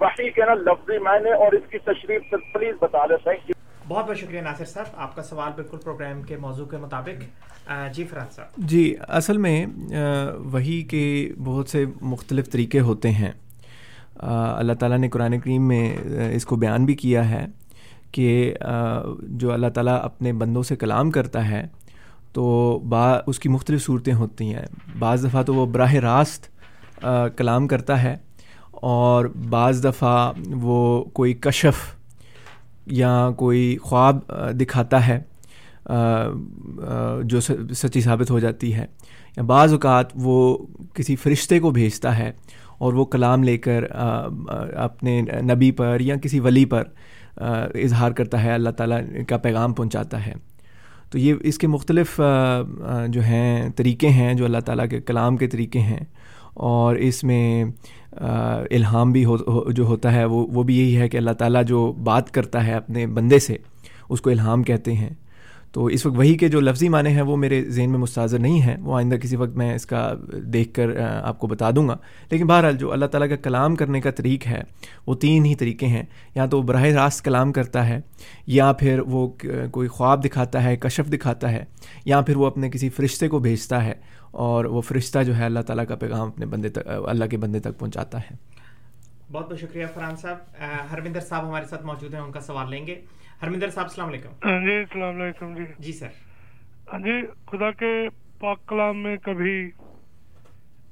وہی 0.01 0.29
کے 0.31 0.45
نا 0.45 0.53
لفظی 0.53 0.97
میں 1.03 1.19
نے 1.23 1.33
اور 1.33 1.51
اس 1.51 1.69
کی 1.71 1.77
تشریح 1.89 2.35
پلیز 2.53 2.75
بتا 2.81 3.05
دے 3.09 3.17
تھینک 3.23 3.49
یو 3.49 3.57
بہت 3.87 4.05
بہت 4.07 4.17
شکریہ 4.17 4.41
ناصر 4.41 4.65
صاحب۔ 4.65 4.85
آپ 4.95 5.15
کا 5.15 5.23
سوال 5.23 5.51
بالکل 5.55 5.77
پروگرام 5.83 6.21
کے 6.21 6.37
موضوع 6.37 6.65
کے 6.65 6.77
مطابق۔ 6.77 7.69
جی 7.93 8.03
فرحت 8.03 8.33
صاحب۔ 8.33 8.47
جی 8.69 8.83
اصل 9.19 9.37
میں 9.37 9.65
وہی 10.53 10.81
کے 10.91 11.05
بہت 11.45 11.69
سے 11.69 11.85
مختلف 12.01 12.51
طریقے 12.51 12.79
ہوتے 12.79 13.09
ہیں۔ 13.11 13.31
اللہ 14.19 14.73
تعالیٰ 14.73 14.97
نے 14.97 15.09
قرآن 15.09 15.39
کریم 15.39 15.67
میں 15.67 15.97
اس 16.35 16.45
کو 16.45 16.55
بیان 16.55 16.85
بھی 16.85 16.93
کیا 16.93 17.29
ہے 17.29 17.45
کہ 18.11 18.53
جو 19.21 19.53
اللہ 19.53 19.67
تعالیٰ 19.67 19.99
اپنے 20.03 20.33
بندوں 20.33 20.63
سے 20.63 20.75
کلام 20.75 21.11
کرتا 21.11 21.49
ہے، 21.49 21.67
تو 22.33 22.79
با، 22.89 23.19
اس 23.27 23.39
کی 23.39 23.49
مختلف 23.49 23.85
صورتیں 23.85 24.13
ہوتی 24.13 24.53
ہیں۔ 24.53 24.65
بعض 24.99 25.25
دفعہ 25.25 25.43
تو 25.43 25.55
وہ 25.55 25.65
براہ 25.65 25.93
راست 25.93 26.47
کلام 27.37 27.67
کرتا 27.67 28.03
ہے 28.03 28.17
اور 28.71 29.25
بعض 29.49 29.83
دفعہ 29.83 30.31
وہ 30.47 31.03
کوئی 31.03 31.33
کشف 31.33 31.95
یا 32.85 33.29
کوئی 33.37 33.77
خواب 33.81 34.19
دکھاتا 34.51 35.07
ہے 35.07 35.19
جو 37.23 37.39
سچی 37.73 38.01
ثابت 38.01 38.31
ہو 38.31 38.39
جاتی 38.39 38.73
ہے۔ 38.73 38.85
یا 39.37 39.43
بعض 39.43 39.73
اوقات 39.73 40.05
وہ 40.15 40.57
کسی 40.93 41.15
فرشتے 41.15 41.59
کو 41.59 41.71
بھیجتا 41.71 42.17
ہے 42.17 42.31
اور 42.79 42.93
وہ 42.93 43.05
کلام 43.05 43.43
لے 43.43 43.57
کر 43.57 43.83
اپنے 44.75 45.21
نبی 45.21 45.71
پر 45.71 45.97
یا 45.99 46.15
کسی 46.15 46.39
ولی 46.39 46.65
پر 46.65 46.83
اظہار 47.83 48.11
کرتا 48.11 48.43
ہے، 48.43 48.51
اللہ 48.51 48.69
تعالیٰ 48.69 49.01
کا 49.27 49.37
پیغام 49.37 49.73
پہنچاتا 49.73 50.25
ہے۔ 50.25 50.33
تو 51.11 51.17
یہ 51.17 51.33
اس 51.41 51.57
کے 51.57 51.67
مختلف 51.67 52.21
جو 53.07 53.23
ہیں 53.23 53.69
طریقے 53.75 54.09
ہیں، 54.09 54.33
جو 54.33 54.45
اللہ 54.45 54.57
تعالیٰ 54.57 54.89
کے 54.89 55.01
کلام 55.01 55.37
کے 55.37 55.47
طریقے 55.47 55.79
ہیں۔ 55.79 55.99
اور 56.53 56.95
اس 56.95 57.23
میں 57.23 57.65
الہام 58.71 59.11
بھی 59.11 59.25
ہو، 59.25 59.71
جو 59.71 59.85
ہوتا 59.85 60.13
ہے، 60.13 60.25
وہ 60.25 60.47
وہ 60.53 60.63
بھی 60.63 60.77
یہی 60.79 60.97
ہے 60.97 61.09
کہ 61.09 61.17
اللہ 61.17 61.31
تعالیٰ 61.31 61.63
جو 61.63 61.91
بات 62.03 62.31
کرتا 62.31 62.67
ہے 62.67 62.73
اپنے 62.73 63.07
بندے 63.07 63.39
سے، 63.39 63.57
اس 64.09 64.21
کو 64.21 64.29
الہام 64.29 64.63
کہتے 64.63 64.93
ہیں۔ 64.93 65.09
تو 65.71 65.85
اس 65.85 66.05
وقت 66.05 66.17
وہی 66.17 66.37
کے 66.37 66.47
جو 66.47 66.59
لفظی 66.59 66.89
معنی 66.89 67.09
ہیں 67.09 67.21
وہ 67.21 67.37
میرے 67.37 67.69
ذہن 67.69 67.89
میں 67.89 67.99
مستحضر 67.99 68.39
نہیں 68.39 68.61
ہیں۔ 68.61 68.77
وہ 68.81 68.95
آئندہ 68.95 69.15
کسی 69.15 69.35
وقت 69.35 69.57
میں 69.57 69.75
اس 69.75 69.85
کا 69.85 70.13
دیکھ 70.31 70.73
کر 70.73 70.89
آپ 71.23 71.39
کو 71.39 71.47
بتا 71.47 71.69
دوں 71.75 71.87
گا۔ 71.87 71.97
لیکن 72.31 72.47
بہرحال 72.47 72.77
جو 72.77 72.91
اللہ 72.91 73.05
تعالیٰ 73.05 73.29
کا 73.29 73.35
کلام 73.35 73.75
کرنے 73.75 74.01
کا 74.01 74.11
طریق 74.11 74.47
ہے، 74.47 74.61
وہ 75.07 75.15
تین 75.15 75.45
ہی 75.45 75.55
طریقے 75.55 75.85
ہیں۔ 75.85 76.03
یا 76.35 76.45
تو 76.45 76.61
براہ 76.61 76.83
راست 76.83 77.25
کلام 77.25 77.51
کرتا 77.51 77.89
ہے، 77.89 78.01
یا 78.47 78.73
پھر 78.73 78.99
وہ 78.99 79.33
کوئی 79.71 79.87
خواب 79.87 80.25
دکھاتا 80.25 80.63
ہے، 80.63 80.77
کشف 80.77 81.13
دکھاتا 81.13 81.51
ہے، 81.51 81.65
یا 82.05 82.21
پھر 82.21 82.35
وہ 82.35 82.45
اپنے 82.45 82.69
کسی 82.69 82.89
فرشتے 82.89 83.27
کو 83.27 83.39
بھیجتا 83.39 83.85
ہے 83.85 83.93
اور 84.31 84.65
وہ 84.65 84.81
فرشتہ 84.81 85.23
جو 85.23 85.37
ہے 85.37 85.45
اللہ 85.45 85.59
تعالیٰ 85.59 85.85
کا 85.87 85.95
پیغام 85.95 86.27
اپنے 86.27 86.45
بندے 86.45 86.69
تک، 86.69 86.87
اللہ 87.07 87.25
کے 87.25 87.37
بندے 87.37 87.59
تک 87.59 87.79
پہنچاتا 87.79 88.19
ہے۔ 88.19 88.35
بہت 89.31 89.49
بہت 89.49 89.59
شکریہ 89.59 89.85
فرحان 89.93 90.15
صاحب۔ 90.15 90.63
ہرمندر 90.91 91.19
صاحب 91.19 91.47
ہمارے 91.47 91.65
ساتھ 91.65 91.85
موجود 91.85 92.13
ہیں، 92.13 92.21
ان 92.21 92.31
کا 92.31 92.39
سوال 92.39 92.69
لیں 92.69 92.87
گے۔ 92.87 93.01
ہرمندر 93.41 93.69
صاحب 93.69 93.85
السلام 93.85 94.07
علیکم۔ 94.07 94.29
ہاں 94.45 94.59
جی 94.65 94.77
السلام 94.77 95.21
علیکم 95.21 95.55
جی۔ 95.55 95.65
جی 95.79 95.91
سر۔ 95.91 96.07
ہاں 96.91 96.99
جی 96.99 97.11
خدا 97.47 97.71
کے 97.71 97.91
پاک 98.39 98.65
کلام 98.67 99.03
میں 99.03 99.17
کبھی 99.17 99.71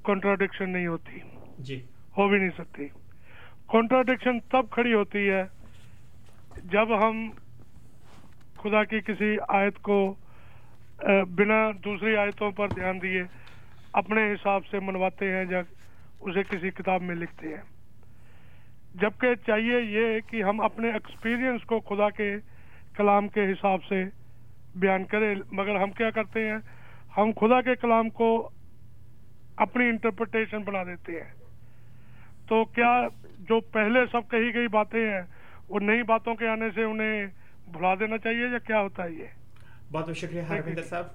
کنٹراڈکشن 0.05 0.69
نہیں 0.69 0.87
ہوتی۔ 0.87 1.19
جی۔ 1.59 1.81
ہو 2.17 2.27
بھی 2.27 2.37
نہیں 2.37 2.49
سکتی۔ 2.57 2.87
کنٹراڈکشن 3.69 4.39
تب 4.39 4.69
کھڑی 4.71 4.93
ہوتی 4.93 5.29
ہے 5.29 5.43
جب 6.63 6.97
ہم 6.99 7.29
خدا 8.57 8.83
کی 8.83 8.99
کسی 9.01 9.35
آیت 9.47 9.79
کو 9.79 9.97
بنا 11.35 11.71
دوسری 11.83 12.15
آیتوں 12.15 12.51
پر 12.51 12.67
دھیان 12.69 13.01
دیے 13.01 13.23
اپنے 13.93 14.33
حساب 14.33 14.65
سے 14.71 14.79
منواتے 14.79 15.31
ہیں 15.31 15.45
یا 15.49 15.61
اسے 16.19 16.43
کسی 16.43 16.69
کتاب 16.69 17.01
میں 17.01 17.15
لکھتے 17.15 17.47
ہیں۔ 17.47 17.61
جبکہ 19.01 19.35
چاہیے 19.35 19.81
یہ 19.81 20.19
کہ 20.29 20.43
ہم 20.43 20.61
اپنے 20.61 20.91
ایکسپیرینس 20.91 21.65
کو 21.65 21.79
خدا 21.79 22.09
کے 22.09 22.35
کلام 22.95 23.27
کے 23.27 23.51
حساب 23.51 23.83
سے 23.89 24.03
بیان 24.75 25.03
کریں 25.03 25.35
مگر 25.51 25.75
ہم 25.75 25.91
کیا 25.91 26.09
کرتے 26.09 26.49
ہیں؟ 26.49 26.57
ہم 27.17 27.31
خدا 27.39 27.61
کے 27.61 27.75
کلام 27.75 28.09
کو 28.09 28.49
اپنی 29.57 29.89
انٹرپریٹیشن 29.89 30.63
بنا 30.63 30.83
دیتے 30.83 31.11
ہیں۔ 31.11 31.33
تو 32.47 32.65
کیا 32.65 33.07
جو 33.39 33.59
پہلے 33.59 33.99
سب 34.11 34.29
کہی 34.31 34.53
گئی 34.53 34.67
باتیں 34.67 35.13
ہیں 35.13 35.21
وہ 35.69 35.79
نئی 35.79 36.03
باتوں 36.03 36.35
کے 36.35 36.47
آنے 36.47 36.69
سے 36.75 36.83
انہیں 36.83 37.25
بھلا 37.71 37.95
دینا 37.95 38.17
چاہیے 38.17 38.47
یا 38.47 38.57
کیا 38.57 38.79
ہوتا 38.81 39.03
ہے 39.03 39.11
یہ؟ 39.11 39.25
بہت 39.91 40.07
بہت 40.07 40.17
شکریہ 40.17 40.41
صاحب۔ 40.83 41.05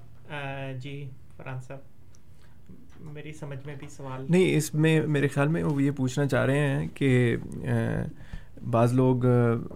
جی 0.78 1.10
فرحان 1.36 1.60
صاحب۔ 1.60 1.91
میری 3.14 3.32
سمجھ 3.32 3.58
میں 3.66 3.74
بھی 3.78 3.86
سوال 3.96 4.26
نہیں، 4.28 4.56
اس 4.56 4.74
میں 4.74 5.00
میرے 5.06 5.28
خیال 5.28 5.48
میں 5.48 5.64
وہ 5.64 5.82
یہ 5.82 5.90
پوچھنا 5.90 6.26
چاہ 6.26 6.44
رہے 6.44 6.58
ہیں 6.58 6.88
کہ 6.94 7.36
بعض 8.70 8.92
لوگ 8.92 9.16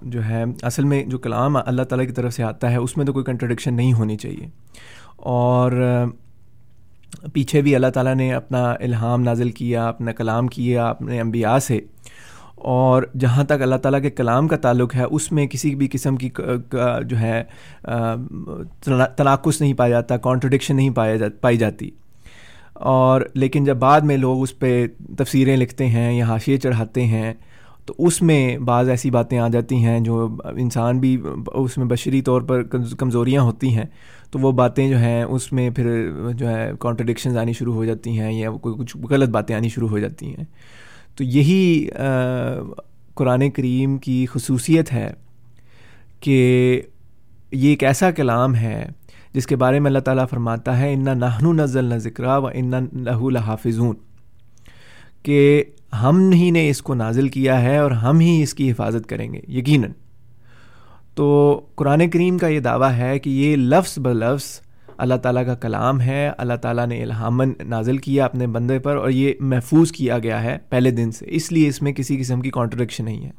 جو 0.03 0.25
ہے، 0.25 0.45
اصل 0.63 0.85
میں 0.85 1.05
جو 1.05 1.19
کلام 1.19 1.57
اللہ 1.57 1.83
تعالیٰ 1.83 2.07
کی 2.07 2.13
طرف 2.13 2.33
سے 2.33 2.43
آتا 2.43 2.71
ہے، 2.71 2.77
اس 2.77 2.97
میں 2.97 3.07
تو 3.07 3.13
کوئی 3.13 3.25
کنٹرڈکشن 3.25 3.75
نہیں 3.75 3.93
ہونی 3.93 4.17
چاہیے۔ 4.17 4.47
اور 5.17 5.73
پیچھے 7.33 7.61
بھی 7.61 7.75
اللہ 7.75 7.87
تعالیٰ 7.87 8.15
نے 8.15 8.33
اپنا 8.35 8.71
الہام 8.71 9.23
نازل 9.23 9.51
کیا، 9.51 9.89
اپنا 9.89 10.13
کلام 10.13 10.47
کیا، 10.47 10.87
اپنے 10.87 11.21
انبیاء 11.21 11.59
سے۔ 11.59 11.81
اور 12.55 13.03
جہاں 13.19 13.45
تک 13.45 13.63
اللہ 13.63 13.77
تعالیٰ 13.77 14.03
کے 14.03 14.11
کلام 14.11 14.49
کا 14.49 14.57
تعلق 14.57 14.95
ہے، 14.95 15.05
اس 15.05 15.33
میں 15.33 15.47
کسی 15.47 15.75
بھی 15.75 15.89
قسم 15.93 16.17
کی 16.17 16.31
جو 17.05 17.19
ہے 17.19 17.45
تناقص 19.17 19.61
نہیں 19.61 19.75
پایا 19.75 19.91
جاتا 19.91 20.17
کانٹرڈکشن 20.17 20.77
نہیں 20.77 20.91
پایا 20.91 21.17
جا، 21.17 21.27
پائی 21.41 21.57
جاتی۔ 21.57 21.91
اور 22.79 23.21
لیکن 23.35 23.65
جب 23.65 23.77
بعد 23.77 24.01
میں 24.01 24.17
لوگ 24.17 24.43
اس 24.43 24.59
پہ 24.59 24.87
تفسیریں 25.19 25.57
لکھتے 25.57 25.87
ہیں 25.87 26.13
یا 26.13 26.25
حاشیے 26.25 26.57
چڑھاتے 26.57 27.05
ہیں، 27.05 27.33
تو 27.87 27.95
اس 27.99 28.21
میں 28.23 28.59
بعض 28.59 28.89
ایسی 28.89 29.11
باتیں 29.11 29.39
آ 29.39 29.49
جاتی 29.49 29.77
ہیں 29.77 29.99
جو 30.01 30.27
انسان 30.57 30.99
بھی 31.01 31.17
اس 31.55 31.77
میں 31.79 31.87
بشری 31.87 32.23
طور 32.23 32.43
پر 32.43 32.63
کمزوریاں 32.99 33.43
ہوتی 33.43 33.75
ہیں، 33.75 33.85
تو 34.31 34.39
وہ 34.39 34.53
باتیں 34.53 34.89
جو 34.91 34.99
ہیں 34.99 35.23
اس 35.23 35.53
میں 35.53 35.69
پھر 35.71 35.87
جو 36.33 36.49
ہے 36.49 36.71
کانٹرڈکشنز 36.81 37.37
آنی 37.37 37.53
شروع 37.53 37.75
ہو 37.75 37.85
جاتی 37.85 38.19
ہیں 38.19 38.33
یا 38.33 38.51
کوئی 38.51 38.75
کچھ 38.79 38.97
غلط 39.11 39.29
باتیں 39.29 39.55
آنی 39.57 39.69
شروع 39.69 39.89
ہو 39.89 39.99
جاتی 39.99 40.35
ہیں۔ 40.35 40.45
تو 41.17 41.25
یہی 41.25 41.89
قرآن 43.15 43.49
کریم 43.51 43.97
کی 43.99 44.27
خصوصیت 44.27 44.93
ہے 44.93 45.09
کہ 46.21 46.83
یہ 47.53 47.69
ایک 47.71 47.83
ایسا 47.85 48.11
کلام 48.11 48.55
ہے 48.55 48.87
جس 49.37 49.47
کے 49.47 49.57
بارے 49.57 49.81
میں 49.81 49.89
اللہ 49.89 49.99
تعالیٰ 49.99 50.27
فرماتا 50.31 50.79
ہے، 50.79 50.93
انا 50.93 51.15
نہن 51.15 51.57
نزل 51.57 51.85
نہ 51.85 51.95
و 52.27 52.47
ان 52.47 52.73
لہو 52.93 53.27
الحافظون 53.27 53.97
کہ 55.23 55.65
ہم 56.03 56.31
ہی 56.33 56.51
نے 56.51 56.71
اس 56.71 56.83
کو 56.83 56.95
نازل 56.95 57.29
کیا 57.29 57.63
ہے 57.63 57.79
اور 57.79 57.91
ہم 57.91 58.21
ہی 58.21 58.43
اس 58.43 58.55
کی 58.55 58.71
حفاظت 58.71 59.09
کریں 59.09 59.33
گے، 59.33 59.41
یقیناً۔ 59.49 59.91
تو 61.15 61.61
قرآن 61.75 62.11
کریم 62.11 62.39
کا 62.39 62.49
یہ 62.49 62.61
دعویٰ 62.61 62.93
ہے 62.93 63.19
کہ 63.19 63.31
یہ 63.31 63.57
لفظ 63.57 63.99
ب 63.99 64.09
لفظ 64.09 64.61
اللہ 64.97 65.15
تعالیٰ 65.15 65.47
کا 65.47 65.55
کلام 65.55 66.01
ہے، 66.01 66.31
اللہ 66.39 66.55
تعالیٰ 66.55 66.87
نے 66.87 67.03
الہامن 67.03 67.53
نازل 67.65 67.99
کیا 67.99 68.25
اپنے 68.25 68.47
بندے 68.47 68.79
پر 68.79 68.97
اور 68.97 69.11
یہ 69.11 69.33
محفوظ 69.41 69.93
کیا 69.93 70.19
گیا 70.19 70.43
ہے 70.43 70.59
پہلے 70.69 70.91
دن 70.91 71.11
سے۔ 71.11 71.27
اس 71.29 71.53
لیے 71.53 71.69
اس 71.69 71.83
میں 71.83 71.93
کسی 71.93 72.17
قسم 72.17 72.41
کی 72.41 72.51
کانٹرڈکشن 72.51 73.05
نہیں 73.05 73.25
ہے۔ 73.25 73.31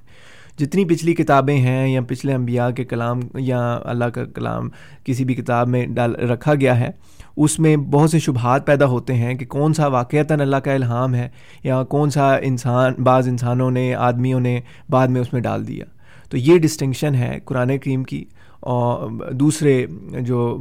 جتنی 0.57 0.85
پچھلی 0.85 1.13
کتابیں 1.13 1.57
ہیں 1.57 1.87
یا 1.87 2.01
پچھلے 2.01 2.33
انبیاء 2.33 2.69
کے 2.69 2.83
کلام 2.83 3.19
یا 3.35 3.79
اللہ 3.83 4.05
کا 4.05 4.25
کلام 4.25 4.69
کسی 5.03 5.25
بھی 5.25 5.35
کتاب 5.35 5.67
میں 5.67 5.87
ڈال 5.87 6.15
رکھا 6.15 6.53
گیا 6.55 6.79
ہے، 6.79 6.89
اس 7.37 7.59
میں 7.59 7.77
بہت 7.77 8.09
سے 8.09 8.19
شبہات 8.19 8.65
پیدا 8.65 8.85
ہوتے 8.85 9.13
ہیں 9.13 9.33
کہ 9.33 9.45
کون 9.45 9.73
سا 9.73 9.87
واقعتاً 9.87 10.39
اللہ 10.39 10.55
کا 10.55 10.73
الہام 10.73 11.15
ہے 11.15 11.29
یا 11.63 11.83
کون 11.83 12.09
سا 12.09 12.35
انسان، 12.35 12.93
بعض 13.03 13.27
انسانوں 13.27 13.71
نے، 13.71 13.95
آدمیوں 13.95 14.39
نے 14.39 14.61
بعد 14.89 15.07
میں 15.07 15.21
اس 15.21 15.33
میں 15.33 15.41
ڈال 15.41 15.67
دیا۔ 15.67 15.85
تو 16.29 16.37
یہ 16.37 16.57
ڈسٹنکشن 16.57 17.15
ہے 17.15 17.39
قرآن 17.45 17.77
کریم 17.77 18.03
کی۔ 18.03 18.25
اور 18.59 19.09
دوسرے 19.31 19.85
جو 20.19 20.57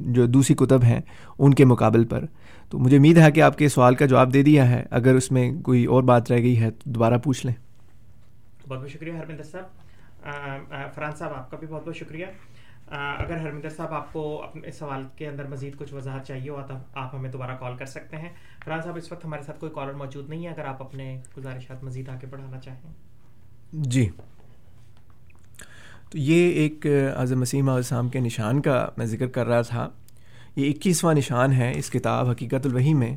جو 0.00 0.26
دوسری 0.26 0.56
کتب 0.56 0.84
ہیں 0.84 1.00
ان 1.38 1.54
کے 1.54 1.64
مقابل 1.64 2.04
پر۔ 2.04 2.24
تو 2.70 2.78
مجھے 2.78 2.96
امید 2.96 3.18
ہے 3.18 3.30
کہ 3.30 3.40
آپ 3.40 3.58
کے 3.58 3.68
سوال 3.68 3.94
کا 3.94 4.06
جواب 4.06 4.34
دے 4.34 4.42
دیا 4.42 4.70
ہے۔ 4.70 4.84
اگر 4.90 5.14
اس 5.14 5.32
میں 5.32 5.52
کوئی 5.52 5.84
اور 5.84 6.02
بات 6.02 6.32
رہ 6.32 6.38
گئی 6.38 6.60
ہے 6.60 6.70
تو 6.70 6.90
دوبارہ 6.90 7.18
پوچھ 7.18 7.46
لیں۔ 7.46 7.69
بہت 8.70 8.80
بہت 8.80 8.90
شکریہ 8.90 9.12
ہرمندر 9.12 9.42
صاحب۔ 9.42 9.64
فرحان 10.94 11.16
صاحب، 11.16 11.34
آپ 11.34 11.50
کا 11.50 11.56
بھی 11.56 11.66
بہت 11.66 11.86
بہت 11.86 11.96
شکریہ۔ 11.96 12.26
اگر 13.18 13.36
ہرمندر 13.36 13.68
صاحب، 13.70 13.94
آپ 13.94 14.12
کو 14.12 14.42
اپنے 14.42 14.70
سوال 14.70 15.04
کے 15.16 15.28
اندر 15.28 15.46
مزید 15.46 15.76
کچھ 15.76 15.94
وضاحت 15.94 16.26
چاہیے 16.26 16.50
ہوا 16.50 16.62
تو 16.62 16.74
آپ 16.94 17.14
ہمیں 17.14 17.30
دوبارہ 17.30 17.50
کال 17.60 17.76
کر 17.76 17.86
سکتے 17.86 18.16
ہیں۔ 18.16 18.28
فرحان 18.64 18.82
صاحب، 18.82 18.96
اس 18.96 19.12
وقت 19.12 19.24
ہمارے 19.24 19.42
ساتھ 19.42 19.60
کوئی 19.60 19.72
کالر 19.74 19.92
موجود 19.92 20.28
نہیں 20.28 20.46
ہے، 20.46 20.52
اگر 20.52 20.64
آپ 20.64 20.82
اپنے 20.82 21.20
گزارشات 21.36 21.84
مزید 21.84 22.08
آگے 22.08 22.26
بڑھانا 22.26 22.60
چاہیں۔ 22.60 22.92
جی۔ 23.72 24.08
تو 26.10 26.18
یہ 26.18 26.50
ایک 26.50 26.86
اعظم 27.16 27.40
مسیم 27.40 27.68
السلام 27.68 28.08
کے 28.08 28.20
نشان 28.20 28.62
کا 28.62 28.88
میں 28.96 29.06
ذکر 29.06 29.26
کر 29.26 29.46
رہا 29.46 29.62
تھا۔ 29.62 29.88
یہ 30.56 30.70
اکیسواں 30.70 31.14
نشان 31.14 31.52
ہے 31.52 31.72
اس 31.76 31.90
کتاب 31.90 32.28
حقیقت 32.28 32.66
الوحی 32.66 32.94
میں، 32.94 33.16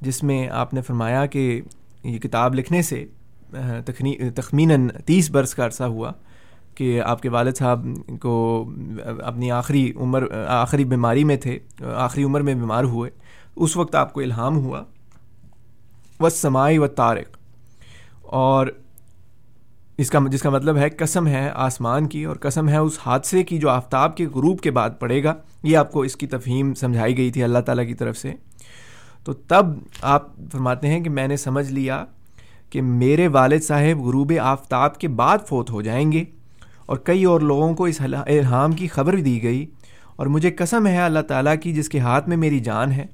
جس 0.00 0.22
میں 0.22 0.48
آپ 0.48 0.74
نے 0.74 0.82
فرمایا 0.82 1.26
کہ 1.26 1.60
یہ 2.04 2.18
کتاب 2.18 2.54
لکھنے 2.54 2.82
سے 2.82 3.06
تخمیناً 4.34 4.88
تیس 5.06 5.30
برس 5.30 5.54
کا 5.54 5.66
عرصہ 5.66 5.84
ہوا 5.84 6.12
کہ 6.74 7.00
آپ 7.00 7.22
کے 7.22 7.28
والد 7.28 7.54
صاحب 7.54 7.86
کو 8.20 8.64
اپنی 9.22 9.50
آخری 9.50 9.92
عمر 9.96 10.24
آخری 10.48 10.84
بیماری 10.84 11.24
میں 11.24 11.36
تھے، 11.36 11.58
آخری 11.96 12.24
عمر 12.24 12.40
میں 12.40 12.54
بیمار 12.54 12.84
ہوئے۔ 12.84 13.10
اس 13.56 13.76
وقت 13.76 13.94
آپ 13.94 14.12
کو 14.12 14.20
الہام 14.20 14.56
ہوا۔ 14.56 14.82
و 16.20 16.28
سماعی 16.28 16.78
و 16.78 16.86
طارق 16.86 17.38
اور 18.22 18.66
اس 19.98 20.10
کا 20.10 20.18
جس 20.30 20.42
کا 20.42 20.50
مطلب 20.50 20.76
ہے 20.76 20.88
قسم 20.88 21.26
ہے 21.26 21.50
آسمان 21.54 22.06
کی 22.06 22.24
اور 22.24 22.36
قسم 22.36 22.68
ہے 22.68 22.76
اس 22.76 22.98
حادثے 23.06 23.42
کی 23.42 23.58
جو 23.58 23.70
آفتاب 23.70 24.16
کے 24.16 24.26
غروب 24.26 24.60
کے 24.60 24.70
بعد 24.70 24.90
پڑے 24.98 25.24
گا۔ 25.24 25.34
یہ 25.62 25.76
آپ 25.76 25.92
کو 25.92 26.02
اس 26.02 26.16
کی 26.16 26.26
تفہیم 26.26 26.74
سمجھائی 26.74 27.16
گئی 27.16 27.30
تھی 27.30 27.42
اللہ 27.42 27.58
تعالیٰ 27.58 27.86
کی 27.86 27.94
طرف 27.94 28.16
سے۔ 28.16 28.32
تو 29.24 29.32
تب 29.32 29.66
آپ 30.02 30.36
فرماتے 30.52 30.88
ہیں 30.88 31.00
کہ 31.00 31.10
میں 31.10 31.28
نے 31.28 31.36
سمجھ 31.36 31.72
لیا 31.72 32.04
کہ 32.72 32.82
میرے 32.82 33.28
والد 33.28 33.60
صاحب 33.60 34.00
غروب 34.00 34.32
آفتاب 34.40 34.98
کے 34.98 35.08
بعد 35.08 35.38
فوت 35.48 35.70
ہو 35.70 35.82
جائیں 35.82 36.12
گے 36.12 36.24
اور 36.86 36.96
کئی 36.96 37.24
اور 37.24 37.40
لوگوں 37.40 37.74
کو 37.74 37.84
اس 37.84 38.00
الہام 38.00 38.72
کی 38.72 38.88
خبر 38.88 39.16
دی 39.16 39.42
گئی 39.42 39.66
اور 40.16 40.26
مجھے 40.26 40.50
قسم 40.50 40.86
ہے 40.86 40.96
اللہ 40.96 41.20
تعالیٰ 41.20 41.54
کی 41.62 41.72
جس 41.72 41.88
کے 41.88 41.98
ہاتھ 41.98 42.28
میں 42.28 42.36
میری 42.36 42.60
جان 42.60 42.92
ہے 42.92 43.06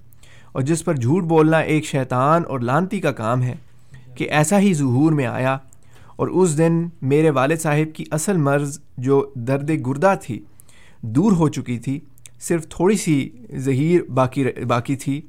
اور 0.53 0.63
جس 0.63 0.85
پر 0.85 0.95
جھوٹ 0.95 1.25
بولنا 1.25 1.59
ایک 1.59 1.85
شیطان 1.85 2.43
اور 2.49 2.61
لانتی 2.61 3.01
کا 3.01 3.13
کام 3.13 3.43
ہے 3.43 3.55
کہ 4.15 4.29
ایسا 4.31 4.61
ہی 4.61 4.75
ظہور 4.75 5.13
میں 5.13 5.27
آیا 5.27 5.57
اور 6.17 6.29
اس 6.29 6.59
دن 6.59 6.89
میرے 7.03 7.31
والد 7.31 7.57
صاحب 7.57 7.97
کی 7.97 8.05
اصل 8.11 8.37
مرض 8.37 8.79
جو 8.97 9.31
درد 9.35 9.87
گردہ 9.87 10.15
تھی 10.23 10.41
دور 11.01 11.33
ہو 11.33 11.49
چکی 11.49 11.79
تھی، 11.79 12.01
صرف 12.41 12.69
تھوڑی 12.69 12.97
سی 12.97 13.29
ظہیر 13.57 14.11
باقی 14.11 14.45
باقی 14.69 14.97
تھی 14.97 15.21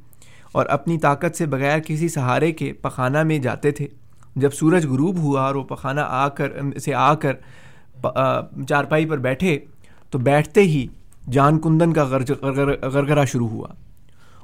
اور 0.52 0.66
اپنی 0.66 0.98
طاقت 0.98 1.38
سے 1.38 1.46
بغیر 1.46 1.80
کسی 1.80 2.08
سہارے 2.08 2.52
کے 2.52 2.74
پخانہ 2.74 3.24
میں 3.24 3.40
جاتے 3.40 3.72
تھے۔ 3.72 3.88
جب 4.36 4.54
سورج 4.54 4.86
غروب 4.86 5.18
ہوا 5.18 5.42
اور 5.42 5.56
وہ 5.56 5.64
پخانہ 5.64 6.02
آ 6.04 6.30
کر، 6.30 6.50
سے 6.80 6.94
آ 6.94 7.14
کر 7.14 7.34
چارپائی 8.68 9.06
پر 9.06 9.18
بیٹھے، 9.18 9.60
تو 10.10 10.20
بیٹھتے 10.20 10.62
ہی 10.62 10.88
جان 11.32 11.60
کندن 11.60 11.94
کا 11.94 12.04
غرغرہ 12.04 13.26
شروع 13.26 13.48
ہوا۔ 13.48 13.68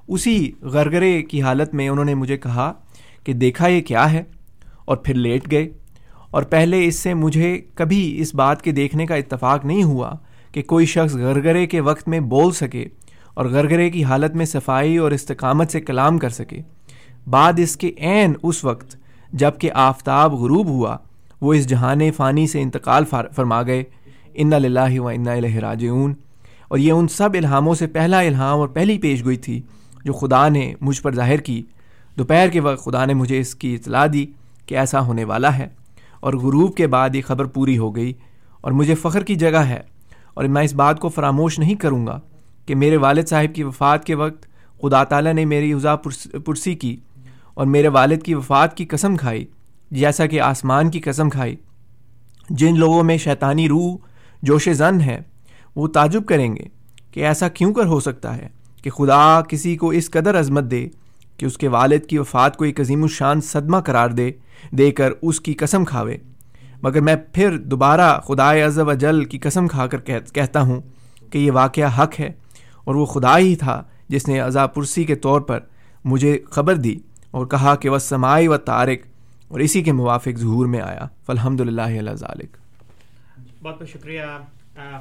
اسی 0.08 0.52
غرگرے 0.62 1.24
کی 1.24 1.42
حالت 1.42 1.74
میں 1.74 1.90
انہوں 1.90 2.06
نے 2.06 2.14
مجھے 2.14 2.38
کہا 2.38 2.74
کہ 3.24 3.34
دیکھا 3.34 3.68
یہ 3.68 3.82
کیا 3.82 4.12
ہے؟ 4.12 4.24
اور 4.86 4.98
پھر 4.98 5.14
لیٹ 5.14 5.52
گئے۔ 5.52 5.70
اور 6.32 6.44
پہلے 6.44 6.86
اس 6.86 6.96
سے 6.96 7.14
مجھے 7.14 7.62
کبھی 7.76 8.16
اس 8.20 8.36
بات 8.36 8.62
کے 8.62 8.72
دیکھنے 8.72 9.06
کا 9.06 9.16
اتفاق 9.16 9.66
نہیں 9.66 9.84
ہوا 9.84 10.14
کہ 10.52 10.62
کوئی 10.62 10.86
شخص 10.86 11.16
غرغرے 11.16 11.68
کے 11.68 11.80
وقت 11.80 12.08
میں 12.08 12.20
بول 12.20 12.52
سکے 12.52 12.86
اور 13.34 13.46
غرغرے 13.46 13.90
کی 13.90 14.04
حالت 14.04 14.36
میں 14.36 14.46
صفائی 14.46 14.98
اور 14.98 15.12
استقامت 15.12 15.72
سے 15.72 15.82
کلام 15.82 16.18
کر 16.18 16.30
سکے۔ 16.30 16.60
بعد 17.30 17.54
اس 17.58 17.78
کے 17.78 17.92
عین 17.98 18.34
اس 18.44 18.64
وقت 18.64 19.05
جبکہ 19.34 19.72
آفتاب 19.74 20.34
غروب 20.34 20.68
ہوا، 20.68 20.98
وہ 21.42 21.54
اس 21.54 21.68
جہان 21.68 22.12
فانی 22.12 22.48
سے 22.48 22.62
انتقال 22.62 23.06
فرما 23.36 23.64
گئے۔ 23.64 23.84
ان 24.34 24.54
اللہ 24.54 25.00
و 25.00 25.08
انا 25.08 25.32
الہ 25.32 25.56
راجعون۔ 25.56 26.14
اور 26.68 26.80
یہ 26.80 26.92
ان 26.92 27.08
سب 27.08 27.30
الہاموں 27.34 27.76
سے 27.76 27.88
پہلا 27.88 28.20
الہام 28.20 28.60
اور 28.60 28.68
پہلی 28.68 28.98
پیش 28.98 29.24
گوئی 29.24 29.38
تھی 29.38 29.62
جو 30.06 30.14
خدا 30.14 30.50
نے 30.50 30.74
مجھ 30.82 31.02
پر 31.02 31.16
ظاہر 31.16 31.38
کی۔ 31.38 31.64
دوپہر 32.18 32.50
کے 32.50 32.60
وقت 32.60 32.84
خدا 32.84 33.06
نے 33.06 33.14
مجھے 33.14 33.40
اس 33.40 33.56
کی 33.56 33.76
اطلاع 33.76 34.06
دی 34.14 34.26
کہ 34.66 34.78
ایسا 34.78 35.00
ہونے 35.00 35.24
والا 35.24 35.58
ہے۔ 35.58 35.68
اور 36.20 36.34
غروب 36.34 36.76
کے 36.76 36.88
بعد 36.88 37.16
یہ 37.16 37.22
خبر 37.22 37.46
پوری 37.46 37.78
ہو 37.78 37.96
گئی۔ 37.96 38.14
اور 38.62 38.72
مجھے 38.72 38.96
فخر 38.96 39.24
کی 39.24 39.36
جگہ 39.36 39.58
ہے۔ 39.58 39.82
اور 40.34 40.46
میں 40.46 40.64
اس 40.64 40.74
بات 40.74 41.00
کو 41.00 41.10
فراموش 41.10 41.60
نہیں 41.60 41.76
کروں 41.76 42.08
گا 42.08 42.20
کہ 42.66 42.76
میرے 42.76 42.98
والد 42.98 43.28
صاحب 43.28 43.56
کی 43.56 43.64
وفات 43.64 44.06
کے 44.06 44.16
وقت 44.16 44.46
خدا 44.82 45.04
تعالیٰ 45.04 45.34
نے 45.34 45.46
میری 45.46 45.74
ازا 45.74 45.96
پرسی 46.46 46.76
کی۔ 46.76 46.98
اور 47.56 47.66
میرے 47.66 47.88
والد 47.88 48.24
کی 48.24 48.34
وفات 48.36 48.78
کی 48.78 48.86
قسم 48.86 49.16
کھائی، 49.16 49.46
جیسا 49.92 50.26
کہ 50.26 50.42
آسمان 50.42 50.92
کی 50.92 51.00
قسم 51.00 51.30
کھائی۔ 51.30 51.56
جن 52.50 52.80
لوگوں 52.80 53.04
میں 53.04 53.18
شیطانی 53.18 53.70
روح، 53.70 53.98
جوش 54.42 54.70
زن 54.70 55.02
ہے، 55.02 55.22
وہ 55.76 55.88
تعجب 55.88 56.26
کریں 56.26 56.56
گے 56.56 56.64
کہ 57.12 57.26
ایسا 57.26 57.48
کیوں 57.48 57.74
کر 57.74 57.86
ہو 57.86 58.00
سکتا 58.00 58.38
ہے 58.38 58.48
کہ 58.84 58.90
خدا 58.90 59.42
کسی 59.42 59.76
کو 59.78 59.90
اس 59.90 60.10
قدر 60.12 60.40
عظمت 60.40 60.64
دے 60.64 60.88
کہ 61.38 61.46
اس 61.46 61.58
کے 61.58 61.68
والد 61.68 62.06
کی 62.06 62.18
وفات 62.18 62.58
کو 62.58 62.64
ایک 62.64 62.80
عظیم 62.80 63.04
الشان 63.04 63.42
صدمہ 63.42 63.78
قرار 63.78 64.10
دے 64.10 64.32
دے 64.72 64.92
کر 64.92 65.12
اس 65.22 65.42
کی 65.42 65.54
قسم 65.54 65.86
کھاوے۔ 65.86 66.18
مگر 66.84 67.02
میں 67.02 67.16
پھر 67.34 67.58
دوبارہ 67.58 68.20
خدا 68.20 68.52
و 68.78 68.94
جل 68.94 69.26
کی 69.26 69.40
قسم 69.40 69.68
کھا 69.68 69.88
کر 69.88 70.00
کہتا 70.34 70.62
ہوں 70.62 70.82
کہ 71.30 71.38
یہ 71.38 71.52
واقعہ 71.52 72.04
حق 72.04 72.20
ہے 72.20 72.32
اور 72.84 72.96
وہ 72.96 73.06
خدا 73.06 73.38
ہی 73.38 73.56
تھا 73.56 73.84
جس 74.08 74.28
نے 74.28 74.40
عذا 74.40 74.68
پرسی 74.68 75.04
کے 75.04 75.16
طور 75.16 75.42
پر 75.42 75.60
مجھے 76.06 76.40
خبر 76.52 76.76
دی۔ 76.76 76.96
اور 77.36 77.46
کہا 77.46 77.76
کہ 77.76 77.90
وہ 77.90 77.98
سماعی 78.00 78.48
و 78.48 78.58
تارک 78.58 79.00
اور 79.48 79.60
اسی 79.60 79.84
کے 79.84 79.92
موافق 79.92 80.38
ظہور 80.38 80.66
میں 80.66 80.82
آیا۔ 80.82 81.08
فالحمد 81.26 81.60
للہ 81.62 82.14
ذالک 82.14 82.58
بہت 83.62 83.80
بہت 83.80 83.90
شکریہ 83.90 84.22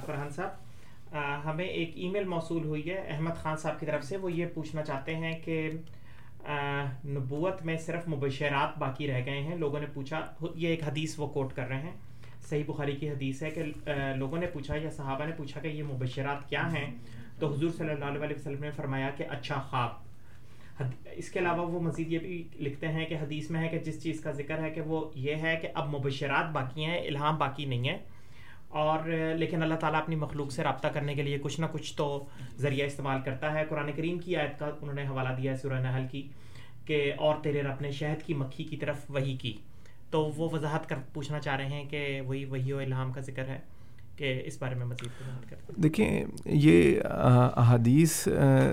فرحان 0.06 0.30
صاحب۔ 0.30 1.14
ہمیں 1.44 1.64
ایک 1.64 1.90
ای 1.94 2.08
میل 2.08 2.24
موصول 2.24 2.64
ہوئی 2.64 2.90
ہے 2.90 2.98
احمد 3.08 3.36
خان 3.42 3.56
صاحب 3.56 3.80
کی 3.80 3.86
طرف 3.86 4.04
سے۔ 4.04 4.16
وہ 4.16 4.32
یہ 4.32 4.46
پوچھنا 4.54 4.82
چاہتے 4.82 5.14
ہیں 5.16 5.38
کہ 5.44 5.70
نبوت 7.06 7.64
میں 7.64 7.76
صرف 7.76 8.08
مبشرات 8.08 8.78
باقی 8.78 9.06
رہ 9.06 9.24
گئے 9.26 9.40
ہیں۔ 9.40 9.56
لوگوں 9.56 9.80
نے 9.80 9.86
پوچھا، 9.94 10.20
یہ 10.54 10.68
ایک 10.68 10.82
حدیث 10.84 11.18
وہ 11.18 11.26
کوٹ 11.26 11.52
کر 11.54 11.68
رہے 11.68 11.80
ہیں۔ 11.80 11.96
صحیح 12.48 12.64
بخاری 12.66 12.96
کی 12.96 13.10
حدیث 13.10 13.42
ہے 13.42 13.50
کہ 13.50 13.62
لوگوں 14.16 14.38
نے 14.38 14.46
پوچھا 14.46 14.76
یا 14.76 14.90
صحابہ 14.90 15.24
نے 15.24 15.32
پوچھا 15.36 15.60
کہ 15.60 15.68
یہ 15.68 15.82
مبشرات 15.82 16.48
کیا 16.48 16.72
ہیں؟ 16.72 16.90
تو 17.38 17.52
حضور 17.52 17.70
صلی 17.76 17.90
اللہ 17.90 18.24
علیہ 18.24 18.36
وسلم 18.36 18.60
نے 18.60 18.70
فرمایا 18.70 19.10
کہ 19.16 19.24
اچھا 19.30 19.60
خواب۔ 19.70 20.03
اس 20.80 21.28
کے 21.30 21.38
علاوہ 21.38 21.66
وہ 21.70 21.80
مزید 21.80 22.12
یہ 22.12 22.18
بھی 22.18 22.42
لکھتے 22.56 22.88
ہیں 22.88 23.04
کہ 23.06 23.14
حدیث 23.14 23.50
میں 23.50 23.60
ہے 23.60 23.68
کہ 23.68 23.78
جس 23.78 24.02
چیز 24.02 24.20
کا 24.20 24.30
ذکر 24.32 24.62
ہے 24.62 24.70
کہ 24.70 24.80
وہ 24.80 25.00
یہ 25.14 25.34
ہے 25.42 25.56
کہ 25.62 25.68
اب 25.74 25.88
مبشرات 25.88 26.50
باقی 26.52 26.84
ہیں، 26.84 26.98
الہام 26.98 27.37
باقی 27.38 27.64
نہیں 27.64 27.88
ہے 27.88 27.96
اور 28.68 29.08
لیکن 29.38 29.62
اللہ 29.62 29.74
تعالیٰ 29.80 30.00
اپنی 30.00 30.16
مخلوق 30.16 30.50
سے 30.52 30.62
رابطہ 30.62 30.88
کرنے 30.88 31.14
کے 31.14 31.22
لیے 31.22 31.38
کچھ 31.42 31.60
نہ 31.60 31.66
کچھ 31.72 31.94
تو 31.96 32.24
ذریعہ 32.58 32.87
استعمال 32.87 33.20
کرتا 33.24 33.52
ہے۔ 33.52 33.64
قرآن 33.68 33.90
کریم 33.96 34.18
کی 34.18 34.37
آیت 34.37 34.58
کا 34.58 34.66
انہوں 34.66 34.94
نے 34.94 35.06
حوالہ 35.06 35.28
دیا 35.37 35.52
ہے 35.52 35.56
سورہ 35.56 35.80
نحل 35.80 36.06
کی 36.10 36.22
کہ 36.84 37.12
اور 37.18 37.37
تیرے 37.42 37.62
رب 37.62 37.80
نے 37.80 37.90
شہد 37.90 38.26
کی 38.26 38.34
مکھی 38.34 38.64
کی 38.64 38.76
طرف 38.76 39.04
وہی 39.08 39.37
کی۔ 39.37 39.52
تو 40.10 40.24
وہ 40.37 40.48
وضاحت 40.52 40.88
کر 40.88 40.96
پوچھنا 41.12 41.38
چاہ 41.40 41.56
رہے 41.56 41.66
ہیں 41.66 41.84
کہ 41.90 42.20
وہی 42.26 42.44
وہی 42.44 42.72
و 42.72 42.78
الہام 42.78 43.12
کا 43.12 43.20
ذکر 43.20 43.48
ہے 43.48 43.58
کہ 44.16 44.42
اس 44.44 44.60
بارے 44.60 44.74
میں 44.74 44.87
مزید 44.87 45.20
وضاحت 45.20 45.48
کر 45.50 45.80
دیکھیں، 45.82 46.24
یہ 46.46 47.00
احادیث، 47.04 48.28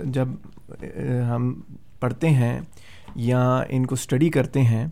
جب 0.05 0.27
ہم 1.29 1.53
پڑھتے 2.01 2.29
ہیں 2.29 2.59
یا 3.15 3.41
ان 3.69 3.85
کو 3.85 3.95
اسٹڈی 3.95 4.29
کرتے 4.29 4.61
ہیں، 4.61 4.85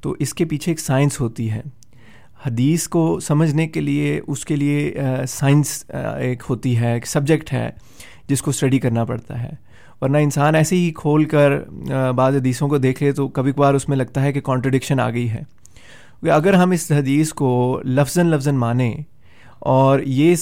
تو 0.00 0.14
اس 0.18 0.34
کے 0.34 0.44
پیچھے 0.44 0.72
ایک 0.72 0.80
سائنس 0.80 1.20
ہوتی 1.20 1.50
ہے۔ 1.50 1.60
حدیث 2.46 2.86
کو 2.88 3.18
سمجھنے 3.20 3.66
کے 3.68 3.80
لیے، 3.80 4.20
اس 4.26 4.44
کے 4.44 4.56
لیے 4.56 4.94
سائنس 5.28 5.84
ایک 6.18 6.42
ہوتی 6.50 6.76
ہے، 6.78 6.92
ایک 6.94 7.06
سبجیکٹ 7.06 7.52
ہے 7.52 7.68
جس 8.28 8.42
کو 8.42 8.50
اسٹڈی 8.50 8.78
کرنا 8.78 9.04
پڑتا 9.04 9.42
ہے۔ 9.42 9.50
ورنہ 10.00 10.18
انسان 10.18 10.54
ایسے 10.54 10.76
ہی 10.76 10.90
کھول 10.96 11.24
کر 11.24 11.58
بعض 12.16 12.36
حدیثوں 12.36 12.68
کو 12.68 12.78
دیکھ 12.78 13.02
لے 13.02 13.12
تو 13.12 13.28
کبھی 13.28 13.52
کبھار 13.52 13.74
اس 13.74 13.88
میں 13.88 13.96
لگتا 13.96 14.22
ہے 14.22 14.32
کہ 14.32 14.40
کانٹرڈکشن 14.40 15.00
آ 15.00 15.10
گئی 15.10 15.30
ہے۔ 15.30 15.42
اگر 16.22 16.54
ہم 16.54 16.70
اس 16.70 16.90
حدیث 16.92 17.32
کو 17.32 17.80
لفظ 17.84 18.18
لفظ 18.18 18.48
مانیں 18.48 18.92
اور 19.58 20.00
یہ 20.00 20.34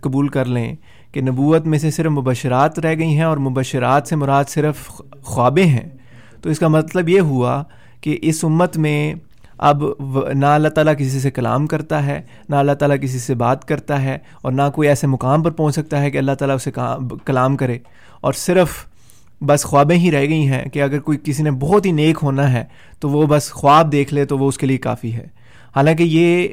قبول 0.00 0.28
کر 0.28 0.44
لیں 0.44 0.74
کہ 1.12 1.20
نبوت 1.20 1.66
میں 1.66 1.78
سے 1.78 1.90
صرف 1.90 2.10
مبشرات 2.10 2.78
رہ 2.78 2.94
گئی 2.98 3.14
ہیں 3.14 3.22
اور 3.22 3.36
مبشرات 3.36 4.08
سے 4.08 4.16
مراد 4.16 4.44
صرف 4.48 4.90
خوابیں 5.22 5.64
ہیں۔ 5.64 5.90
تو 6.42 6.50
اس 6.50 6.58
کا 6.58 6.68
مطلب 6.68 7.08
یہ 7.08 7.20
ہوا 7.20 7.64
کہ 8.00 8.18
اس 8.22 8.44
امت 8.44 8.76
میں 8.76 9.14
اب 9.58 9.84
نہ 10.34 10.46
اللہ 10.46 10.68
تعالیٰ 10.68 10.94
کسی 10.98 11.20
سے 11.20 11.30
کلام 11.30 11.66
کرتا 11.66 12.06
ہے، 12.06 12.22
نہ 12.48 12.56
اللہ 12.56 12.72
تعالیٰ 12.72 12.96
کسی 13.00 13.18
سے 13.18 13.34
بات 13.34 13.64
کرتا 13.64 14.02
ہے 14.02 14.18
اور 14.42 14.52
نہ 14.52 14.62
کوئی 14.74 14.88
ایسے 14.88 15.06
مقام 15.06 15.42
پر 15.42 15.50
پہنچ 15.50 15.74
سکتا 15.74 16.00
ہے 16.00 16.10
کہ 16.10 16.18
اللہ 16.18 16.32
تعالیٰ 16.32 16.54
اسے 16.54 16.70
کلام 17.24 17.56
کرے۔ 17.56 17.78
اور 18.20 18.32
صرف 18.32 18.68
بس 19.46 19.64
خوابیں 19.64 19.96
ہی 19.96 20.10
رہ 20.10 20.20
گئی 20.20 20.48
ہیں 20.48 20.64
کہ 20.64 20.82
اگر 20.82 20.98
کوئی 20.98 21.18
کسی 21.24 21.42
نے 21.42 21.50
بہت 21.50 21.86
ہی 21.86 21.92
نیک 21.92 22.18
ہونا 22.22 22.52
ہے 22.52 22.64
تو 23.00 23.10
وہ 23.10 23.26
بس 23.26 23.50
خواب 23.50 23.92
دیکھ 23.92 24.14
لے 24.14 24.24
تو 24.24 24.38
وہ 24.38 24.48
اس 24.48 24.58
کے 24.58 24.66
لیے 24.66 24.76
کافی 24.76 25.14
ہے۔ 25.14 25.26
حالانکہ 25.76 26.02
یہ 26.02 26.48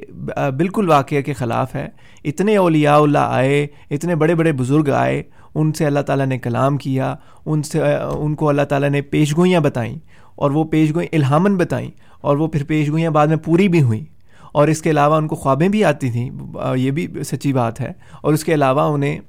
بالکل 0.58 0.90
واقعہ 0.90 1.22
کے 1.22 1.34
خلاف 1.34 1.76
ہے۔ 1.76 1.88
اتنے 2.24 2.58
اولیاء 2.58 2.98
اللہ 2.98 3.18
آئے، 3.18 3.68
اتنے 3.92 4.16
بڑے 4.16 4.36
بڑے 4.36 4.52
بزرگ 4.52 4.90
آئے، 4.96 5.24
ان 5.56 5.74
سے 5.74 5.86
اللہ 5.86 6.00
تعالیٰ 6.00 6.26
نے 6.26 6.38
کلام 6.38 6.78
کیا، 6.78 7.16
ان 7.46 7.64
سے 7.64 7.80
ان 7.96 8.36
کو 8.36 8.50
اللہ 8.50 8.62
تعالیٰ 8.62 8.90
نے 8.90 9.02
پیش 9.02 9.38
گوئیاں 9.38 9.60
بتائیں 9.60 9.96
اور 10.36 10.52
وہ 10.52 10.64
پیش 10.64 10.94
گوئیں 10.96 11.16
الہامن 11.16 11.58
بتائیں 11.58 11.92
اور 12.22 12.38
وہ 12.38 12.48
پھر 12.48 12.64
پیش 12.64 12.90
گوئیاں 12.90 13.12
بعد 13.12 13.28
میں 13.28 13.38
پوری 13.38 13.68
بھی 13.68 13.82
ہوئیں۔ 13.82 14.04
اور 14.52 14.68
اس 14.68 14.82
کے 14.82 14.90
علاوہ 14.90 15.16
ان 15.16 15.28
کو 15.28 15.36
خوابیں 15.36 15.70
بھی 15.70 15.84
آتی 15.84 16.12
تھیں 16.12 16.30
یہ 16.76 16.92
بھی 16.92 17.08
سچی 17.26 17.54
بات 17.54 17.82
ہے۔ 17.82 17.92
اور 18.22 18.34
اس 18.34 18.44
کے 18.44 18.54
علاوہ 18.54 18.82
انہیں 18.82 19.20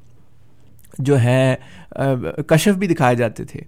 جو 0.98 1.20
ہے 1.20 1.54
کشف 2.46 2.76
بھی 2.78 2.86
دکھائے 2.86 3.16
جاتے 3.16 3.44
تھے۔ 3.44 3.60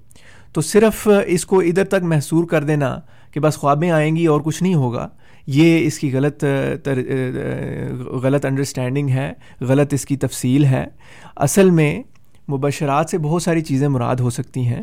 تو 0.53 0.61
صرف 0.61 1.09
اس 1.27 1.47
کو 1.47 1.61
ادھر 1.61 1.85
تک 1.85 2.03
محصور 2.03 2.45
کر 2.45 2.65
دینا 2.65 3.01
کہ 3.31 3.41
بس 3.41 3.57
خوابیں 3.57 3.91
آئیں 3.91 4.17
گی 4.17 4.27
اور 4.27 4.41
کچھ 4.41 4.63
نہیں 4.63 4.75
ہوگا 4.75 5.09
یہ 5.47 5.87
اس 5.87 5.99
کی 5.99 6.13
غلط 6.13 6.45
غلط 8.23 8.45
انڈرسٹینڈنگ 8.45 9.09
ہے، 9.09 9.33
غلط 9.61 9.95
اس 9.95 10.05
کی 10.05 10.17
تفصیل 10.17 10.65
ہے۔ 10.65 10.85
اصل 11.37 11.71
میں 11.71 12.03
مبشرات 12.53 13.11
سے 13.11 13.19
بہت 13.19 13.43
ساری 13.43 13.61
چیزیں 13.61 13.89
مراد 13.89 14.17
ہو 14.17 14.31
سکتی 14.31 14.67
ہیں۔ 14.67 14.83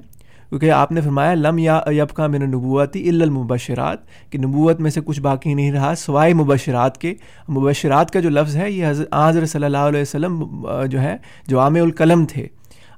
کیونکہ 0.49 0.71
آپ 0.71 0.91
نے 0.91 1.01
فرمایا، 1.01 1.33
لم 1.33 1.57
یا 1.57 1.81
یب 1.87 2.09
کا 2.09 2.27
میرا 2.27 2.45
نبوتی 2.45 3.09
المبشرات، 3.09 3.97
کہ 4.29 4.39
نبوت 4.39 4.79
میں 4.79 4.91
سے 4.91 5.01
کچھ 5.05 5.21
باقی 5.21 5.53
نہیں 5.53 5.71
رہا 5.71 5.93
سوائے 5.97 6.33
مبشرات 6.33 6.97
کے۔ 6.97 7.13
مبشرات 7.49 8.11
کا 8.11 8.19
جو 8.19 8.29
لفظ 8.29 8.55
ہے، 8.57 8.71
یہ 8.71 8.85
حضرت 9.13 9.49
صلی 9.49 9.65
اللہ 9.65 9.77
علیہ 9.77 10.01
وسلم 10.01 10.43
جو 10.91 11.01
ہے، 11.01 11.15
جو 11.47 11.59
عام 11.59 11.75
القلم 11.75 12.25
تھے۔ 12.25 12.47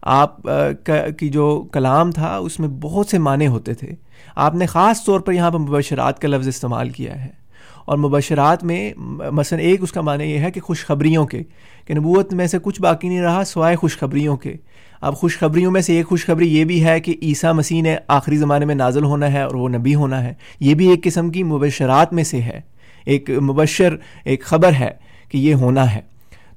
آپ 0.01 0.41
کی 1.19 1.29
جو 1.29 1.63
کلام 1.73 2.11
تھا، 2.11 2.35
اس 2.37 2.59
میں 2.59 2.67
بہت 2.81 3.07
سے 3.07 3.17
معنی 3.17 3.47
ہوتے 3.47 3.73
تھے۔ 3.73 3.91
آپ 4.35 4.55
نے 4.55 4.65
خاص 4.65 5.03
طور 5.05 5.19
پر 5.19 5.33
یہاں 5.33 5.51
پر 5.51 5.59
مبشرات 5.59 6.19
کا 6.19 6.27
لفظ 6.27 6.47
استعمال 6.47 6.89
کیا 6.89 7.25
ہے۔ 7.25 7.40
اور 7.91 7.99
مبشرات 7.99 8.63
میں 8.63 8.93
مثلا 9.31 9.59
ایک 9.59 9.83
اس 9.83 9.91
کا 9.91 10.01
معنی 10.01 10.23
یہ 10.23 10.39
ہے 10.39 10.51
کہ 10.51 10.61
خوشخبریوں 10.61 11.25
کے 11.25 11.43
کہ 11.85 11.93
نبوت 11.93 12.33
میں 12.33 12.47
سے 12.47 12.57
کچھ 12.61 12.81
باقی 12.81 13.07
نہیں 13.07 13.21
رہا 13.21 13.43
سوائے 13.43 13.75
خوشخبریوں 13.75 14.37
کے۔ 14.37 14.53
اب 15.01 15.15
خوشخبریوں 15.15 15.71
میں 15.71 15.81
سے 15.81 15.97
ایک 15.97 16.07
خوشخبری 16.07 16.57
یہ 16.57 16.65
بھی 16.65 16.85
ہے 16.85 16.99
کہ 16.99 17.15
عیسیٰ 17.21 17.53
مسیح 17.53 17.81
نے 17.81 17.95
آخری 18.07 18.37
زمانے 18.37 18.65
میں 18.65 18.75
نازل 18.75 19.03
ہونا 19.03 19.33
ہے 19.33 19.41
اور 19.41 19.55
وہ 19.55 19.69
نبی 19.69 19.95
ہونا 19.95 20.23
ہے۔ 20.23 20.33
یہ 20.59 20.73
بھی 20.73 20.87
ایک 20.87 21.03
قسم 21.03 21.29
کی 21.29 21.43
مبشرات 21.43 22.13
میں 22.13 22.23
سے 22.23 22.41
ہے۔ 22.41 22.61
ایک 23.05 23.29
مبشر، 23.29 23.95
ایک 24.23 24.43
خبر 24.43 24.73
ہے 24.73 24.91
کہ 25.29 25.37
یہ 25.37 25.53
ہونا 25.53 25.95
ہے۔ 25.95 26.01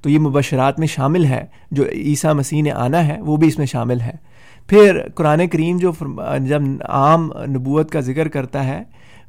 تو 0.01 0.09
یہ 0.09 0.19
مبشرات 0.19 0.79
میں 0.79 0.87
شامل 0.87 1.25
ہے۔ 1.25 1.45
جو 1.71 1.83
عیسیٰ 1.91 2.33
مسیح 2.33 2.63
نے 2.63 2.71
آنا 2.71 3.07
ہے، 3.07 3.21
وہ 3.21 3.37
بھی 3.37 3.47
اس 3.47 3.57
میں 3.57 3.65
شامل 3.65 4.01
ہے۔ 4.01 4.11
پھر 4.67 4.99
قرآن 5.15 5.47
کریم 5.47 5.77
جو 5.77 5.91
جب 6.39 6.61
عام 6.89 7.31
نبوت 7.49 7.91
کا 7.91 7.99
ذکر 7.99 8.27
کرتا 8.27 8.67
ہے 8.67 8.83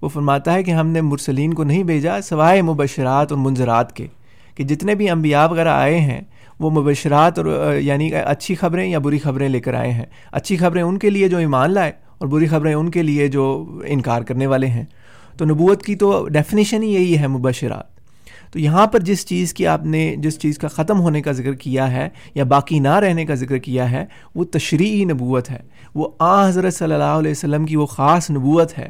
وہ 0.06 0.10
فرماتا 0.10 0.54
ہے 0.54 0.62
کہ 0.62 0.70
ہم 0.70 0.86
نے 0.86 1.00
مرسلین 1.00 1.54
کو 1.54 1.64
نہیں 1.64 1.82
بھیجا 1.82 2.20
سوائے 2.20 2.62
مبشرات 2.62 3.32
اور 3.32 3.40
منظرات 3.40 3.92
کے، 3.92 4.06
کہ 4.54 4.64
جتنے 4.64 4.94
بھی 4.94 5.10
انبیاء 5.10 5.46
وغیرہ 5.46 5.68
آئے 5.68 6.00
ہیں، 6.00 6.20
وہ 6.60 6.70
مبشرات 6.70 7.38
اور 7.38 7.74
یعنی 7.80 8.14
اچھی 8.14 8.54
خبریں 8.54 8.90
یا 8.90 8.98
بری 8.98 9.18
خبریں 9.18 9.48
لے 9.48 9.60
کر 9.60 9.74
آئے 9.74 9.92
ہیں۔ 9.92 10.04
اچھی 10.32 10.56
خبریں 10.56 10.82
ان 10.82 10.98
کے 10.98 11.10
لیے 11.10 11.28
جو 11.28 11.36
ایمان 11.36 11.70
لائے 11.70 11.92
اور 12.18 12.28
بری 12.28 12.46
خبریں 12.46 12.74
ان 12.74 12.90
کے 12.90 13.02
لیے 13.02 13.28
جو 13.28 13.64
انکار 13.86 14.22
کرنے 14.22 14.46
والے 14.46 14.66
ہیں۔ 14.66 14.84
تو 15.36 15.44
نبوت 15.44 15.82
کی 15.82 15.96
تو 15.96 16.28
ڈیفینیشن 16.28 16.82
ہی 16.82 16.94
یہی 16.94 17.18
ہے 17.18 17.26
مبشرات۔ 17.26 17.96
تو 18.52 18.58
یہاں 18.58 18.86
پر 18.86 19.00
جس 19.00 19.26
چیز 19.26 19.54
کی 19.54 19.66
آپ 19.66 19.84
نے، 19.84 20.14
جس 20.18 20.38
چیز 20.38 20.58
کا 20.58 20.68
ختم 20.68 21.00
ہونے 21.00 21.22
کا 21.22 21.32
ذکر 21.32 21.52
کیا 21.52 21.92
ہے 21.92 22.08
یا 22.34 22.44
باقی 22.44 22.78
نہ 22.78 22.94
رہنے 22.94 23.24
کا 23.24 23.34
ذکر 23.34 23.58
کیا 23.58 23.90
ہے، 23.90 24.04
وہ 24.34 24.44
تشریعی 24.44 25.04
نبوت 25.04 25.50
ہے۔ 25.50 25.58
وہ 25.94 26.08
آ، 26.18 26.48
حضرت 26.48 26.74
صلی 26.74 26.92
اللہ 26.92 27.04
علیہ 27.04 27.30
وسلم 27.30 27.66
کی 27.66 27.76
وہ 27.76 27.86
خاص 27.86 28.30
نبوت 28.30 28.78
ہے۔ 28.78 28.88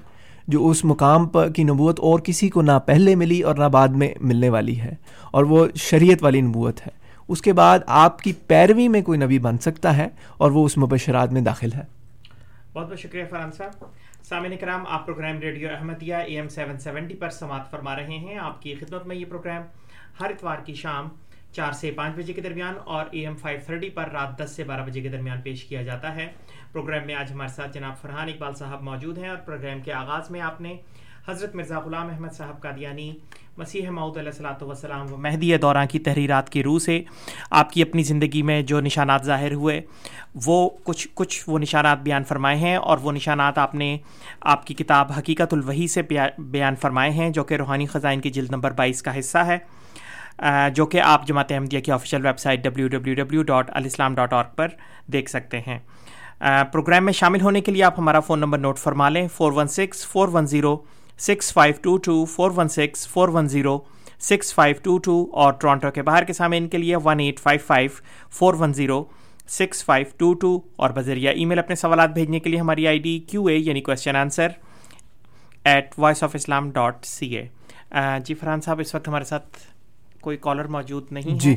جو 0.49 0.69
اس 0.69 0.85
مقام 0.85 1.27
پر 1.29 1.49
کی 1.49 1.65
نبوت 1.65 2.01
اور 2.01 2.21
کسی 2.21 2.49
کو 2.49 2.63
نہ 2.63 2.79
پہلے 2.87 3.15
ملی 3.15 3.41
اور 3.41 3.55
نہ 3.55 3.69
بعد 3.69 3.89
میں 3.89 4.09
ملنے 4.21 4.49
والی 4.49 4.79
ہے، 4.81 4.95
اور 5.31 5.45
وہ 5.45 5.67
شریعت 5.77 6.23
والی 6.23 6.41
نبوت 6.41 6.87
ہے۔ 6.87 6.93
اس 7.29 7.43
کے 7.43 7.53
بعد 7.53 7.79
آپ 7.87 8.21
کی 8.23 8.33
پیروی 8.47 8.89
میں 8.89 9.03
کوئی 9.03 9.19
نبی 9.19 9.39
بن 9.39 9.59
سکتا 9.59 9.97
ہے 9.97 10.09
اور 10.37 10.51
وہ 10.51 10.65
اس 10.65 10.77
مبشرات 10.79 11.33
میں 11.33 11.41
داخل 11.43 11.73
ہے۔ 11.73 11.83
بہت 12.75 12.89
بہت 12.89 12.99
شکریہ 13.01 13.25
فرحان 13.31 13.53
صاحب۔ 13.53 13.85
سامعین 14.29 14.57
کرام، 14.61 14.85
آپ 14.89 15.07
programme 15.07 15.39
radio 15.39 15.69
Ahmadiyya 15.71 16.15
A 16.15 16.37
M 16.37 16.49
seven 16.49 16.79
seventy 16.79 17.15
پر 17.15 17.31
سماعت 17.31 17.71
فرما 17.71 17.97
رہے 17.97 18.19
ہیں۔ 18.19 18.39
آپ 18.39 18.63
کی 18.63 18.75
خدمت 18.81 19.07
میں 19.07 19.17
یہ 19.17 19.25
پروگرام 19.29 19.63
ہر 20.21 20.31
اتوار 20.31 20.65
کی 20.67 20.75
شام 20.75 21.09
چار 21.53 21.73
سے 21.73 21.91
پانچ 21.91 22.17
بجے 22.17 22.33
کے 22.33 22.41
درمیان 22.41 22.75
اور 22.85 23.05
اے 23.11 23.21
ایم 23.21 23.37
فائیو 23.37 23.61
تھرٹی 23.67 23.89
پر 23.91 24.09
رات 24.13 24.39
دس 24.39 24.51
سے 24.57 24.65
بارہ 24.65 24.85
بجے 24.87 25.01
کے 25.01 25.09
درمیان 25.09 25.41
پیش 25.41 25.65
کیا 25.65 25.83
جاتا 25.83 26.15
ہے۔ 26.17 26.27
پروگرام 26.77 27.07
میں 27.07 27.15
آج 27.15 27.31
ہمارے 27.33 27.49
ساتھ 27.49 27.73
جناب 27.75 27.95
فرحان 28.01 28.29
اقبال 28.29 28.55
صاحب 28.55 28.83
موجود 28.83 29.19
ہیں 29.19 29.29
اور 29.29 29.37
پروگرام 29.45 29.81
کے 29.81 29.93
آغاز 29.93 30.31
میں 30.31 30.41
آپ 30.41 30.61
نے 30.61 30.75
حضرت 31.29 31.55
مرزا 31.57 31.79
غلام 31.81 32.09
احمد 32.11 32.33
صاحب 32.33 32.61
قادیانی، 32.63 33.11
مسیح 33.59 33.89
معود 33.91 34.17
علیہ 34.17 34.31
السلاۃ 34.31 34.63
وسلام 34.63 35.13
و 35.13 35.17
مہدی 35.17 35.57
دوراں 35.57 35.85
کی 35.91 35.99
تحریرات 35.99 36.51
کی 36.51 36.63
روح 36.63 36.79
سے 36.79 37.01
آپ 37.51 37.73
کی 37.73 37.83
اپنی 37.83 38.03
زندگی 38.03 38.43
میں 38.43 38.61
جو 38.63 38.81
نشانات 38.81 39.25
ظاہر 39.25 39.55
ہوئے، 39.55 39.81
وہ 40.47 40.69
کچھ 40.85 41.09
کچھ 41.15 41.43
وہ 41.47 41.59
نشانات 41.59 42.03
بیان 42.03 42.25
فرمائے 42.25 42.57
ہیں 42.57 42.77
اور 42.77 42.99
وہ 43.03 43.13
نشانات 43.13 43.59
آپ 43.59 43.75
نے 43.75 43.97
آپ 44.53 44.67
کی 44.67 44.75
کتاب 44.75 45.13
حقیقت 45.19 45.55
الوحی 45.55 45.87
سے 45.87 46.03
بیان 46.03 46.77
فرمائے 46.83 47.11
ہیں 47.11 47.31
جو 47.31 47.45
کہ 47.45 47.55
روحانی 47.55 47.87
خزائن 47.87 48.21
کی 48.21 48.31
جلد 48.31 48.51
نمبر 48.51 48.73
بائیس 48.73 49.03
کا 49.03 49.19
حصہ 49.19 49.47
ہے 49.47 49.59
جو 50.75 50.87
کہ 50.87 51.01
آپ 51.01 51.27
جماعت 51.27 51.53
احمدیہ 51.53 51.81
کی 51.81 51.93
official 51.93 52.27
website 52.39 52.65
W 52.65 52.89
W 52.89 53.15
W 53.15 53.43
dot 53.43 53.71
alislam 53.75 54.15
dot 54.15 54.33
org 54.33 54.45
پر 54.57 54.69
دیکھ 55.13 55.31
سکتے 55.31 55.61
ہیں۔ 55.67 55.79
پروگرام 56.41 57.05
میں 57.05 57.13
شامل 57.13 57.41
ہونے 57.41 57.61
کے 57.61 57.73
لیے 57.73 57.83
آپ 57.85 57.99
ہمارا 57.99 58.21
فون 58.21 58.41
نمبر 58.41 58.59
نوٹ 58.59 58.79
فرما 58.79 59.09
لیں، 59.09 59.27
four 59.29 59.53
one 59.53 59.69
six, 59.69 60.07
four 60.07 60.29
one 60.33 60.47
zero, 60.47 60.77
six 61.19 61.53
five 61.53 61.75
two 61.83 61.97
two, 61.97 62.25
four 62.25 62.51
one 62.57 62.69
six 62.69 63.07
four 63.09 63.29
one 63.29 63.49
zero, 63.49 63.79
six 64.21 64.55
five 64.55 64.77
two 64.83 64.97
two 64.99 65.27
اور 65.33 65.53
ٹورانٹو 65.53 65.91
کے 65.91 66.03
باہر 66.03 66.25
کے 66.25 66.33
سامنے 66.33 66.61
کے 66.69 66.79
لیے 66.79 66.97
one 67.05 67.21
eight 67.21 67.41
five 67.41 67.61
five, 67.67 67.91
four 68.31 68.55
one 68.59 68.73
zero, 68.75 69.03
six 69.49 69.85
five 69.85 70.07
two 70.17 70.33
two 70.35 70.59
اور 70.77 70.91
بذریعہ 70.91 71.33
ای 71.33 71.45
میل 71.45 71.59
اپنے 71.59 71.75
سوالات 71.77 72.11
بھیجنے 72.15 72.41
کے 72.41 72.51
لیے 72.51 72.61
ہماری 72.61 72.87
آئی 72.87 72.99
ڈی 72.99 73.19
کیو 73.29 73.47
اے 73.47 73.57
یعنی 73.57 73.81
question 73.81 74.17
answer 74.17 74.49
at 75.65 75.99
Voice 75.99 76.23
of 76.23 76.35
Islam 76.35 76.71
dot 76.71 77.05
C 77.05 77.37
A 77.37 77.47
جی 78.25 78.35
فرحان 78.35 78.61
صاحب، 78.61 78.81
اس 78.81 78.95
وقت 78.95 79.09
ہمارے 79.09 79.25
ساتھ 79.25 79.59
کوئی 80.27 80.37
کالر 80.37 80.67
موجود 80.69 81.13
نہیں 81.13 81.39
جی۔ 81.39 81.55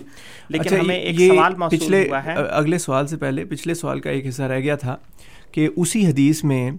لیکن 0.49 0.67
اچھا 0.67 0.79
ہمیں 0.79 0.95
ایک 0.95 1.19
سوال 1.21 1.53
پچھلے 1.69 2.03
اگلے 2.33 2.77
سوال 2.77 3.07
سے 3.07 3.17
پہلے 3.17 3.45
پچھلے 3.45 3.73
سوال 3.73 3.99
کا 3.99 4.09
ایک 4.09 4.27
حصہ 4.27 4.43
رہ 4.43 4.59
گیا 4.59 4.75
تھا 4.75 4.95
کہ 5.51 5.67
اسی 5.75 6.05
حدیث 6.05 6.43
میں 6.43 6.69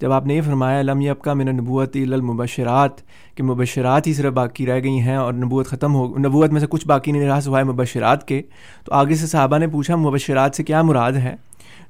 جب 0.00 0.12
آپ 0.12 0.26
نے 0.26 0.34
یہ 0.34 0.40
فرمایا 0.42 0.80
علم 0.80 1.00
اب 1.10 1.20
کا 1.20 1.34
من 1.34 1.56
نبوت 1.56 1.96
المبشرات 1.96 3.00
کہ 3.34 3.42
مبشرات 3.42 4.06
ہی 4.06 4.14
صرف 4.14 4.32
باقی 4.32 4.66
رہ 4.66 4.80
گئی 4.82 5.00
ہیں 5.00 5.16
اور 5.16 5.32
نبوت 5.34 5.66
ختم 5.66 5.94
ہو 5.94 6.06
نبوت 6.18 6.50
میں 6.50 6.60
سے 6.60 6.66
کچھ 6.70 6.86
باقی 6.86 7.12
نہیں 7.12 7.26
رہا 7.28 7.40
سوائے 7.40 7.64
مبشرات 7.64 8.26
کے 8.28 8.42
تو 8.84 8.92
آگے 8.92 9.14
سے 9.14 9.26
صحابہ 9.26 9.58
نے 9.58 9.66
پوچھا 9.66 9.96
مبشرات 9.96 10.56
سے 10.56 10.64
کیا 10.64 10.82
مراد 10.82 11.12
ہے؟ 11.12 11.34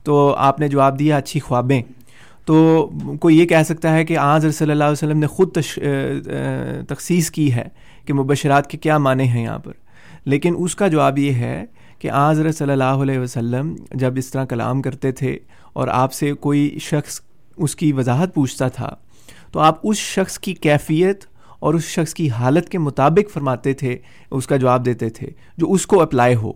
تو 0.05 0.35
آپ 0.38 0.61
نے 0.61 0.69
جواب 0.69 0.99
دیا 0.99 1.16
اچھی 1.16 1.40
خوابیں۔ 1.40 1.83
تو 2.45 2.87
کوئی 3.21 3.38
یہ 3.38 3.47
کہہ 3.47 3.62
سکتا 3.62 3.92
ہے 3.95 4.05
کہ 4.05 4.19
آج 4.19 4.47
صلی 4.51 4.71
اللہ 4.71 4.85
علیہ 4.85 4.92
وسلم 4.92 5.19
نے 5.19 5.27
خود 5.27 5.53
تش 5.55 5.79
تخصیص 6.88 7.31
کی 7.31 7.53
ہے 7.55 7.69
کہ 8.07 8.14
مبشرات 8.14 8.71
کے 8.71 8.79
کیا 8.79 8.99
معنی 8.99 9.29
ہیں 9.29 9.42
یہاں 9.42 9.59
پر۔ 9.59 9.73
لیکن 10.25 10.55
اس 10.59 10.77
کا 10.77 10.88
جواب 10.88 11.19
یہ 11.19 11.33
ہے 11.33 11.64
کہ 11.99 12.11
آج 12.11 12.53
صلی 12.53 12.73
اللہ 12.73 12.85
علیہ 12.85 13.19
وسلم 13.19 13.75
جب 13.95 14.14
اس 14.16 14.31
طرح 14.31 14.45
کلام 14.45 14.83
کرتے 14.83 15.12
تھے 15.12 15.38
اور 15.73 15.88
آپ 15.88 16.12
سے 16.12 16.33
کوئی 16.33 16.79
شخص 16.81 17.21
اس 17.57 17.77
کی 17.77 17.92
وضاحت 17.92 18.35
پوچھتا 18.35 18.69
تھا، 18.69 18.88
تو 19.53 19.61
آپ 19.61 19.81
اس 19.83 19.97
شخص 19.97 20.38
کی 20.38 20.55
کیفیت 20.55 21.25
اور 21.59 21.75
اس 21.75 21.85
شخص 21.85 22.14
کی 22.14 22.31
حالت 22.31 22.69
کے 22.69 22.79
مطابق 22.79 23.33
فرماتے 23.33 23.73
تھے، 23.73 23.99
اس 24.31 24.47
کا 24.47 24.57
جواب 24.57 24.85
دیتے 24.85 25.09
تھے، 25.09 25.31
جو 25.59 25.73
اس 25.73 25.87
کو 25.87 26.03
اپلائی 26.03 26.35
ہو۔ 26.35 26.53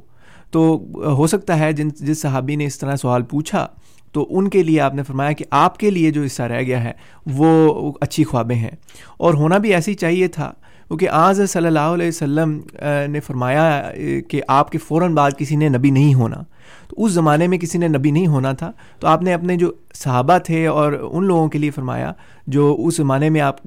تو 0.51 0.87
ہو 0.97 1.27
سکتا 1.27 1.59
ہے 1.59 1.73
جن، 1.73 1.89
جس 1.89 2.21
صحابی 2.21 2.57
نے 2.57 2.65
اس 2.65 2.79
طرح 2.79 2.97
سوال 2.97 3.23
پوچھا، 3.23 3.67
تو 4.13 4.27
ان 4.31 4.51
کے 4.51 4.63
لیے 4.63 4.81
آپ 4.81 4.95
نے 4.95 5.03
فرمایا 5.03 5.33
کہ 5.33 5.45
آپ 5.51 5.79
کے 5.79 5.91
لیے 5.91 6.11
جو 6.11 6.23
حصہ 6.23 6.43
رہ 6.43 6.63
گیا 6.63 6.85
ہے، 6.85 6.93
وہ 7.27 7.93
اچھی 8.01 8.25
خوابیں 8.25 8.57
ہیں۔ 8.57 8.71
اور 9.19 9.35
ہونا 9.35 9.59
بھی 9.59 9.75
ایسی 9.75 9.95
چاہیے 9.95 10.29
تھا 10.29 10.53
کیونکہ 10.91 11.09
آج 11.11 11.41
صلی 11.49 11.67
اللہ 11.67 11.79
علیہ 11.79 12.09
وسلم 12.09 12.61
نے 13.09 13.21
فرمایا 13.21 13.91
کہ 14.29 14.41
آپ 14.49 14.71
کے 14.71 14.79
فوراً 14.79 15.15
بعد 15.15 15.31
کسی 15.39 15.57
نے 15.57 15.69
نبی 15.69 15.91
نہیں 15.91 16.15
ہونا۔ 16.15 16.37
تو 16.91 17.05
اس 17.05 17.13
زمانے 17.13 17.47
میں 17.47 17.59
کسی 17.59 17.79
نے 17.79 17.89
نبی 17.89 18.11
نہیں 18.11 18.27
ہونا 18.27 18.53
تھا، 18.53 18.71
تو 19.01 19.07
آپ 19.07 19.23
نے 19.23 19.33
اپنے 19.35 19.57
جو 19.57 19.73
صحابہ 19.95 20.39
تھے 20.39 20.67
اور 20.67 20.93
ان 21.03 21.25
لوگوں 21.25 21.49
کے 21.49 21.59
لیے 21.59 21.71
فرمایا 21.71 22.13
جو 22.47 22.75
اس 22.79 22.97
زمانے 22.97 23.29
میں 23.31 23.41
آپ 23.41 23.63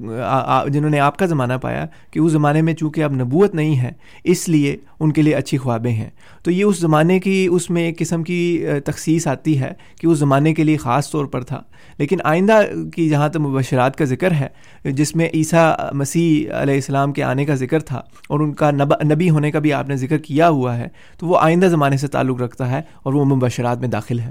جنہوں 0.68 0.90
نے 0.90 0.98
آپ 1.00 1.16
کا 1.18 1.26
زمانہ 1.26 1.52
پایا 1.62 1.86
کہ 2.10 2.18
اس 2.18 2.32
زمانے 2.32 2.62
میں 2.62 2.74
چونکہ 2.74 3.04
اب 3.04 3.12
نبوت 3.14 3.54
نہیں 3.54 3.78
ہے، 3.78 3.92
اس 4.24 4.48
لیے 4.48 4.76
ان 5.00 5.12
کے 5.12 5.22
لیے 5.22 5.34
اچھی 5.34 5.58
خوابیں 5.58 5.92
ہیں۔ 5.92 6.08
تو 6.44 6.50
یہ 6.50 6.64
اس 6.64 6.80
زمانے 6.80 7.18
کی، 7.20 7.46
اس 7.50 7.68
میں 7.70 7.82
ایک 7.82 7.98
قسم 7.98 8.22
کی 8.22 8.64
تخصیص 8.84 9.26
آتی 9.26 9.58
ہے 9.60 9.72
کہ 10.00 10.06
اس 10.06 10.18
زمانے 10.18 10.54
کے 10.54 10.64
لیے 10.64 10.76
خاص 10.76 11.10
طور 11.10 11.26
پر 11.26 11.42
تھا۔ 11.42 11.62
لیکن 11.98 12.18
آئندہ 12.24 12.60
کی 12.94 13.08
جہاں 13.08 13.28
تک 13.28 13.36
مبشرات 13.36 13.96
کا 13.96 14.04
ذکر 14.04 14.32
ہے، 14.32 14.48
جس 14.92 15.14
میں 15.16 15.28
عیسیٰ 15.34 15.72
مسیح 15.92 16.52
علیہ 16.52 16.74
السلام 16.74 17.12
کے 17.12 17.22
آنے 17.22 17.44
کا 17.44 17.54
ذکر 17.54 17.80
تھا 17.80 18.00
اور 18.28 18.40
ان 18.40 18.52
کا 18.52 18.70
نبی 19.04 19.30
ہونے 19.30 19.50
کا 19.50 19.58
بھی 19.58 19.72
آپ 19.72 19.88
نے 19.88 19.96
ذکر 19.96 20.18
کیا 20.18 20.48
ہوا 20.48 20.76
ہے، 20.76 20.88
تو 21.18 21.26
وہ 21.26 21.38
آئندہ 21.40 21.66
زمانے 21.66 21.96
سے 21.96 22.06
تعلق 22.06 22.40
رکھتا 22.40 22.70
ہے 22.70 22.80
اور 23.02 23.13
وہ 23.14 23.24
مبشرات 23.24 23.78
میں 23.78 23.88
داخل 23.88 24.18
ہے 24.18 24.30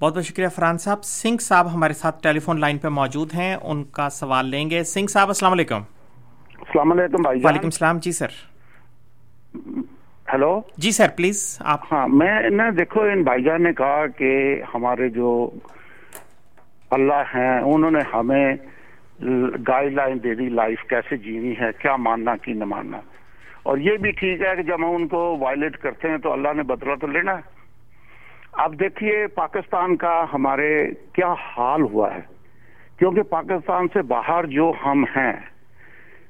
بہت 0.00 0.14
بہت 0.14 0.24
شکریہ 0.24 0.48
فرحان 0.48 0.78
صاحب۔ 0.78 1.04
سنگھ 1.04 1.42
صاحب 1.42 1.74
ہمارے 1.74 1.92
ساتھ 1.92 2.22
ٹیلی 2.22 2.38
فون 2.38 2.60
لائن 2.60 2.78
پہ 2.78 2.88
موجود 2.88 3.34
ہیں 3.34 3.56
ان 3.62 3.84
کا 3.84 4.08
سوال 4.10 4.46
لیں 4.46 4.70
گے۔ 4.70 4.84
سنگھ 4.84 5.10
صاحب 5.10 5.28
السلام 5.28 5.52
علیکم۔ 5.52 5.82
السلام 6.58 6.92
علیکم 6.92 7.22
بھائی 7.22 7.40
وعلیکم 7.44 7.66
السلام۔ 7.66 7.98
جی 7.98 8.12
سر۔ 8.12 8.26
ہیلو 10.32 10.60
جی 10.76 10.90
سر 10.90 11.08
پلیز 11.16 11.58
آپ۔ 11.60 11.92
ہاں 11.92 12.08
میں 12.08 12.50
نے 12.50 12.70
دیکھو 12.70 13.00
ان 13.00 13.22
بھائی 13.22 13.42
جان 13.42 13.62
نے 13.62 13.72
کہا 13.72 14.06
کہ 14.06 14.62
ہمارے 14.74 15.08
جو 15.08 15.50
اللہ 16.90 17.22
ہیں 17.34 17.60
انہوں 17.60 17.90
نے 17.90 17.98
ہمیں 18.14 18.54
گائیڈ 19.68 19.92
لائن 19.92 20.18
دے 20.22 20.34
دی 20.34 20.48
لائف 20.48 20.78
کیسے 20.88 21.16
جینی 21.16 21.52
ہے 21.60 21.70
کیا 21.78 21.96
ماننا 21.96 22.36
کی 22.36 22.52
نہ 22.52 22.64
ماننا۔ 22.64 22.98
اور 23.62 23.78
یہ 23.78 23.96
بھی 23.96 24.10
ٹھیک 24.10 24.40
ہے 24.40 24.56
کہ 24.56 24.62
جب 24.62 24.74
ہم 24.74 24.94
ان 24.94 25.08
کو 25.08 25.36
وائلیٹ 25.40 25.76
کرتے 25.76 26.10
ہیں 26.10 26.18
تو 26.18 26.32
اللہ 26.32 26.48
نے 26.56 26.62
بدلا 26.62 26.94
تو 26.94 27.06
لینا۔ 27.06 27.32
ہے 27.32 27.57
اب 28.58 28.80
دیکھیے 28.80 29.26
پاکستان 29.26 29.96
کا 29.96 30.24
ہمارے 30.32 30.86
کیا 31.12 31.32
حال 31.32 31.82
ہوا 31.82 32.14
ہے؟ 32.14 32.20
کیونکہ 32.98 33.22
پاکستان 33.22 33.86
سے 33.92 34.02
باہر 34.02 34.46
جو 34.46 34.72
ہم 34.84 35.04
ہیں 35.16 35.32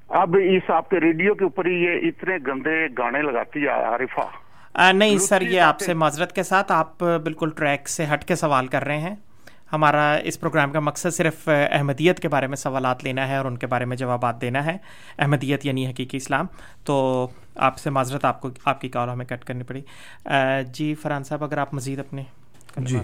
اب 0.09 0.37
اس 0.43 0.71
آپ 0.71 0.91
کے 0.91 1.01
ریڈیو 1.01 1.35
کے 1.35 1.45
اوپر 1.45 1.67
ہی 1.67 1.85
یہ 1.85 2.09
اتنے 2.09 2.37
گندے 2.47 2.87
گانے 2.99 3.23
لگاتی 3.23 3.63
ہے 3.63 3.69
عارفہ۔ 3.69 4.93
نہیں 4.93 5.19
سر 5.19 5.43
یہ 5.43 5.61
آپ 5.61 5.81
سے 5.81 5.95
معذرت 5.95 6.33
کے 6.33 6.43
ساتھ 6.43 6.73
آپ 6.73 6.99
بالکل 6.99 7.51
ٹریک 7.51 7.89
سے 7.89 8.05
ہٹ 8.15 8.25
کے 8.25 8.35
سوال 8.35 8.67
کر 8.67 8.85
رہے 8.85 8.99
ہیں۔ 8.99 9.17
ہمارا 9.73 10.15
اس 10.15 10.41
پروگرام 10.41 10.73
کا 10.73 10.81
مقصد 10.81 11.15
صرف 11.15 11.49
احمدیت 11.71 12.21
کے 12.21 12.29
بارے 12.29 12.47
میں 12.47 12.57
سوالات 12.57 13.05
لینا 13.05 13.29
ہے 13.29 13.37
اور 13.37 13.45
ان 13.45 13.57
کے 13.57 13.67
بارے 13.67 13.85
میں 13.85 13.97
جوابات 13.97 14.41
دینا 14.41 14.67
ہے۔ 14.67 14.77
احمدیت 15.19 15.67
یعنی 15.67 15.87
حقیقی 15.87 16.17
اسلام۔ 16.17 16.47
تو 16.85 17.29
آپ 17.57 17.79
سے 17.79 17.91
معذرت، 17.91 18.25
آپ 18.25 18.41
کو، 18.41 18.49
آپ 18.65 18.81
کی 18.81 18.89
کال 18.89 19.09
ہمیں 19.09 19.27
کٹ 19.27 19.45
کرنی 19.45 19.63
پڑی۔ 19.63 19.81
جی 20.73 20.95
فرحان 20.95 21.25
صاحب، 21.25 21.45
اگر 21.45 21.59
آپ 21.59 21.75
مزید 21.75 21.99
اپنے 21.99 22.23
جی۔ 22.77 22.99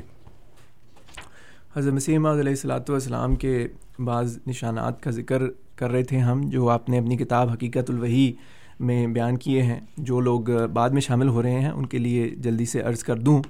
حضرت 1.76 1.92
مسیم 1.92 2.26
علیہ 2.26 2.42
السلاۃ 2.42 2.88
والسلام 2.88 3.34
کے 3.34 3.68
بعض 3.98 4.38
نشانات 4.46 5.02
کا 5.02 5.10
ذکر 5.10 5.42
کر 5.76 5.90
رہے 5.90 6.04
تھے 6.04 6.18
ہم، 6.18 6.40
جو 6.44 6.68
آپ 6.68 6.88
نے 6.88 6.98
اپنی 6.98 7.16
کتاب 7.16 7.50
حقیقت 7.50 7.90
الوحی 7.90 8.32
میں 8.80 9.06
بیان 9.06 9.36
کیے 9.36 9.62
ہیں۔ 9.62 9.80
جو 9.96 10.20
لوگ 10.20 10.40
بعد 10.72 10.90
میں 10.90 11.00
شامل 11.00 11.28
ہو 11.28 11.42
رہے 11.42 11.60
ہیں، 11.60 11.70
ان 11.70 11.86
کے 11.86 11.98
لیے 11.98 12.28
جلدی 12.28 12.66
سے 12.66 12.80
عرض 12.80 13.02
کر 13.02 13.16
دوں 13.16 13.42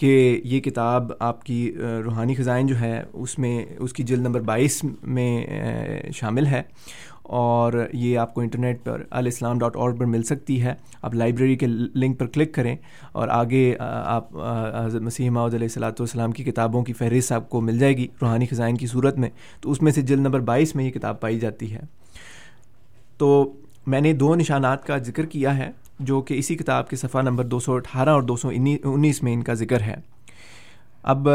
کہ 0.00 0.40
یہ 0.44 0.60
کتاب 0.60 1.12
آپ 1.18 1.42
کی 1.44 1.72
روحانی 2.04 2.34
خزائن 2.34 2.66
جو 2.66 2.78
ہے 2.80 3.02
اس 3.12 3.38
میں، 3.38 3.64
اس 3.78 3.92
کی 3.92 4.02
جلد 4.02 4.22
نمبر 4.22 4.40
بائیس 4.40 4.80
میں 5.02 5.46
شامل 6.14 6.46
ہے 6.46 6.62
اور 7.22 7.72
یہ 7.92 8.18
آپ 8.18 8.34
کو 8.34 8.40
انٹرنیٹ 8.40 8.82
پر 8.84 9.02
الاسلام 9.10 9.58
ڈاٹ 9.58 9.76
اور 9.76 9.92
پر 9.92 10.04
مل 10.04 10.22
سکتی 10.22 10.62
ہے۔ 10.62 10.74
آپ 11.02 11.14
لائبریری 11.14 11.56
کے 11.56 11.66
لنک 11.66 12.18
پر 12.18 12.26
کلک 12.26 12.54
کریں 12.54 12.76
اور 13.12 13.28
آگے 13.28 13.74
آپ 13.80 14.36
حضرت 14.84 15.02
مسیح 15.02 15.30
معود 15.30 15.54
علیہ 15.54 15.64
السلاۃ 15.64 16.00
والسلام 16.00 16.32
کی 16.32 16.44
کتابوں 16.44 16.82
کی 16.84 16.92
فہرست 16.92 17.32
آپ 17.32 17.50
کو 17.50 17.60
مل 17.60 17.78
جائے 17.78 17.96
گی 17.96 18.06
روحانی 18.22 18.46
خزائن 18.46 18.76
کی 18.76 18.86
صورت 18.86 19.18
میں۔ 19.18 19.30
تو 19.60 19.70
اس 19.70 19.82
میں 19.82 19.92
سے 19.92 20.02
جلد 20.02 20.20
نمبر 20.20 20.40
بائیس 20.40 20.74
میں 20.76 20.84
یہ 20.84 20.90
کتاب 20.90 21.20
پائی 21.20 21.38
جاتی 21.38 21.72
ہے۔ 21.74 21.80
تو 23.18 23.52
میں 23.86 24.00
نے 24.00 24.12
دو 24.12 24.34
نشانات 24.34 24.86
کا 24.86 24.98
ذکر 24.98 25.26
کیا 25.26 25.56
ہے۔ 25.56 25.70
جو 26.00 26.20
کہ 26.20 26.34
اسی 26.34 26.54
کتاب 26.56 26.88
کے 26.88 26.96
صفحہ 26.96 27.20
نمبر 27.20 27.44
دو 27.44 27.58
سو 27.58 27.74
اٹھارہ 27.74 28.08
اور 28.08 28.22
دو 28.22 28.36
سو 28.36 28.48
انیس 28.48 29.22
میں 29.22 29.32
ان 29.32 29.42
کا 29.42 29.54
ذکر 29.54 29.80
ہے۔ 29.80 29.96
اب، 31.02 31.28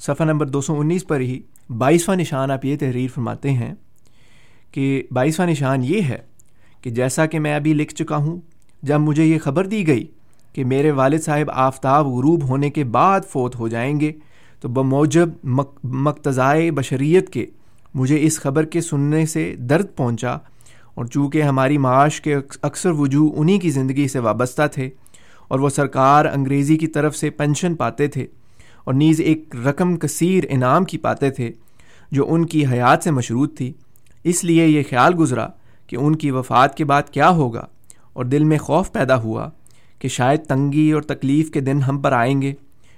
صفحہ 0.00 0.26
نمبر 0.26 0.46
دو 0.46 0.60
سو 0.60 0.78
انیس 0.80 1.06
پر 1.06 1.20
ہی 1.20 1.40
بائیسواں 1.78 2.16
نشان 2.16 2.50
آپ 2.50 2.64
یہ 2.64 2.76
تحریر 2.76 3.08
فرماتے 3.14 3.50
ہیں 3.50 3.74
کہ 4.72 5.02
بائیسواں 5.10 5.46
نشان 5.48 5.84
یہ 5.84 6.02
ہے 6.02 6.18
کہ 6.82 6.90
جیسا 6.90 7.26
کہ 7.26 7.38
میں 7.38 7.54
ابھی 7.54 7.74
لکھ 7.74 7.94
چکا 7.94 8.16
ہوں، 8.16 8.40
جب 8.82 9.00
مجھے 9.00 9.24
یہ 9.24 9.38
خبر 9.38 9.66
دی 9.66 9.86
گئی 9.86 10.06
کہ 10.52 10.64
میرے 10.64 10.90
والد 10.90 11.20
صاحب 11.20 11.50
آفتاب 11.50 12.06
غروب 12.06 12.48
ہونے 12.48 12.70
کے 12.70 12.84
بعد 12.84 13.20
فوت 13.28 13.56
ہو 13.56 13.68
جائیں 13.68 13.98
گے، 14.00 14.12
تو 14.60 14.68
بموجب 14.68 15.28
مقتضائے 15.84 16.70
بشریت 16.70 17.28
کے 17.30 17.46
مجھے 17.94 18.22
اس 18.22 18.40
خبر 18.40 18.64
کے 18.64 18.80
سننے 18.80 19.24
سے 19.26 19.54
درد 19.58 19.86
پہنچا 19.96 20.36
اور 20.98 21.06
چونکہ 21.06 21.42
ہماری 21.42 21.78
معاش 21.78 22.20
کے 22.20 22.36
اکثر 22.62 22.90
وجوہ 22.90 23.30
انہی 23.36 23.58
کی 23.58 23.70
زندگی 23.70 24.08
سے 24.08 24.18
وابستہ 24.18 24.66
تھے 24.72 24.90
اور 25.48 25.58
وہ 25.58 25.68
سرکار 25.68 26.24
انگریزی 26.24 26.76
کی 26.76 26.86
طرف 26.86 27.16
سے 27.16 27.30
پینشن 27.30 27.74
پاتے 27.74 28.06
تھے 28.06 28.26
اور 28.84 28.94
نیز 28.94 29.20
ایک 29.20 29.56
رقم 29.64 29.96
کثیر 29.96 30.44
انعام 30.48 30.84
کی 30.84 30.98
پاتے 30.98 31.30
تھے 31.30 31.52
جو 32.10 32.26
ان 32.28 32.46
کی 32.46 32.66
حیات 32.66 33.04
سے 33.04 33.10
مشروط 33.10 33.56
تھی، 33.56 33.72
اس 34.24 34.44
لیے 34.44 34.66
یہ 34.66 34.82
خیال 34.90 35.14
گزرا 35.18 35.48
کہ 35.86 35.96
ان 35.96 36.16
کی 36.16 36.30
وفات 36.30 36.76
کے 36.76 36.84
بعد 36.84 37.02
کیا 37.02 37.28
ہوگا 37.28 37.66
اور 38.12 38.24
دل 38.24 38.44
میں 38.44 38.58
خوف 38.58 38.92
پیدا 38.92 39.22
ہوا 39.22 39.48
کہ 39.98 40.08
شاید 40.08 40.44
تنگی 40.44 40.92
اور 40.92 41.02
تکلیف 41.02 41.50
کے 41.50 41.60
دن 41.60 41.82
ہم 41.82 41.98
پر 41.98 42.12
آئیں 42.12 42.42
گے 42.42 42.54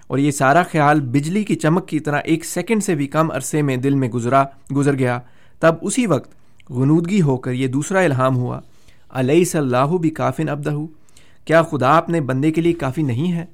اور 0.06 0.18
یہ 0.18 0.30
سارا 0.30 0.62
خیال 0.62 1.00
بجلی 1.00 1.44
کی 1.44 1.54
چمک 1.54 1.88
کی 1.88 2.00
طرح 2.00 2.20
ایک 2.24 2.44
سیکنڈ 2.44 2.84
سے 2.84 2.94
بھی 2.94 3.06
کم 3.06 3.30
عرصے 3.30 3.62
میں 3.62 3.76
دل 3.76 3.94
میں 3.94 4.08
گزرا 4.08 4.44
گزر 4.76 4.98
گیا۔ 4.98 5.18
تب 5.60 5.74
اسی 5.82 6.06
وقت 6.06 6.39
غنودگی 6.70 7.22
ہو 7.22 7.36
کر 7.36 7.52
یہ 7.52 7.66
دوسرا 7.66 8.00
الہام 8.00 8.36
ہوا۔ 8.36 8.60
علیہ 9.10 9.44
صلی 9.44 9.60
اللہ 9.60 9.96
بھی 9.96 10.10
کافن 10.10 10.48
ابدہ 10.48 10.74
کیا 11.44 11.62
خدا 11.62 11.96
اپنے 11.96 12.20
بندے 12.20 12.50
کے 12.50 12.60
لیے 12.60 12.72
کافی 12.72 13.02
نہیں 13.02 13.32
ہے؟ 13.32 13.44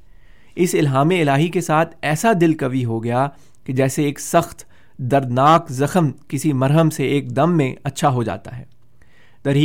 اس 0.56 0.74
الہام 0.74 1.10
الہی 1.10 1.48
کے 1.48 1.60
ساتھ 1.60 1.94
ایسا 2.02 2.32
دل 2.40 2.52
قوی 2.58 2.84
ہو 2.84 3.04
گیا 3.04 3.28
کہ 3.64 3.72
جیسے 3.72 4.04
ایک 4.04 4.20
سخت، 4.20 4.64
دردناک 4.98 5.68
زخم 5.68 6.10
کسی 6.28 6.52
مرہم 6.52 6.90
سے 6.90 7.04
ایک 7.04 7.36
دم 7.36 7.56
میں 7.56 7.74
اچھا 7.82 8.08
ہو 8.08 8.22
جاتا 8.22 8.58
ہے۔ 8.58 8.64
در 9.44 9.56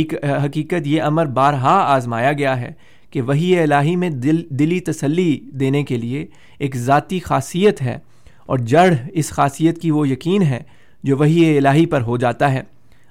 حقیقت 0.44 0.86
یہ 0.86 1.02
امر 1.02 1.26
بارہا 1.26 1.78
آزمایا 1.94 2.32
گیا 2.32 2.60
ہے 2.60 2.72
کہ 3.10 3.22
وہی 3.22 3.58
الہی 3.58 3.96
میں 3.96 4.10
دل، 4.10 4.42
دلی 4.50 4.80
تسلی 4.80 5.40
دینے 5.52 5.82
کے 5.82 5.96
لیے 5.96 6.26
ایک 6.58 6.76
ذاتی 6.76 7.18
خاصیت 7.18 7.82
ہے 7.82 7.98
اور 8.46 8.58
جڑ 8.58 8.94
اس 9.12 9.30
خاصیت 9.30 9.80
کی 9.80 9.90
وہ 9.90 10.08
یقین 10.08 10.42
ہے 10.42 10.62
جو 11.02 11.16
وہی 11.16 11.58
الہی 11.58 11.86
پر 11.86 12.00
ہو 12.00 12.16
جاتا 12.16 12.52
ہے۔ 12.52 12.62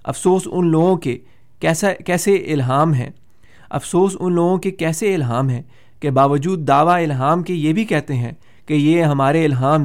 افسوس 0.04 0.48
ان 0.52 0.68
لوگوں 0.68 0.96
کے 0.96 1.18
کیسا 1.60 1.94
کیسے 1.94 2.36
الہام 2.36 2.94
ہیں؟ 2.94 3.10
افسوس 3.70 4.18
ان 4.20 4.34
لوگوں 4.34 4.58
کے 4.58 4.72
کیسے 4.72 5.16
الہام 5.16 5.50
ہیں 5.50 5.62
کہ 6.00 6.10
باوجود 6.10 6.68
دعویٰ 6.68 7.04
الہام 7.04 7.44
کے 7.44 7.54
یہ 7.54 7.74
بھی 7.74 7.86
کہتے 7.86 8.16
ہیں 8.16 8.32
کہ 8.66 8.74
یہ 8.74 9.04
ہمارے 9.04 9.46
الہام 9.46 9.84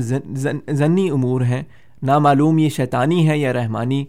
ضنی 0.70 1.10
امور 1.10 1.40
ہیں، 1.40 1.62
نامعلوم 2.02 2.58
یہ 2.58 2.68
شیطانی 2.68 3.28
ہے 3.28 3.38
یا 3.38 3.52
رحمانی۔ 3.52 4.04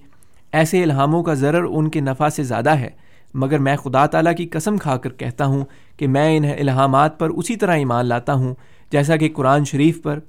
ایسے 0.52 0.84
الہاموں 0.84 1.24
کا 1.24 1.34
ضرر 1.34 1.64
ان 1.64 1.90
کے 1.90 2.00
نفع 2.00 2.30
سے 2.30 2.44
زیادہ 2.44 2.70
ہے۔ 2.70 2.90
مگر 3.34 3.60
میں 3.60 3.76
خدا 3.76 4.06
تعالیٰ 4.06 4.36
کی 4.36 4.46
قسم 4.46 4.78
کھا 4.78 4.98
کر 4.98 5.10
کہتا 5.10 5.46
ہوں 5.46 5.66
کہ 5.98 6.08
میں 6.08 6.38
ان 6.38 6.46
الہامات 6.46 7.20
پر 7.20 7.30
اسی 7.30 7.56
طرح 7.56 7.76
ایمان 7.76 8.06
لاتا 8.06 8.34
ہوں، 8.34 8.54
جیسا 8.92 9.16
کہ 9.16 9.30
قرآن 9.34 9.66
شریف 9.66 10.02
پر 10.02 10.20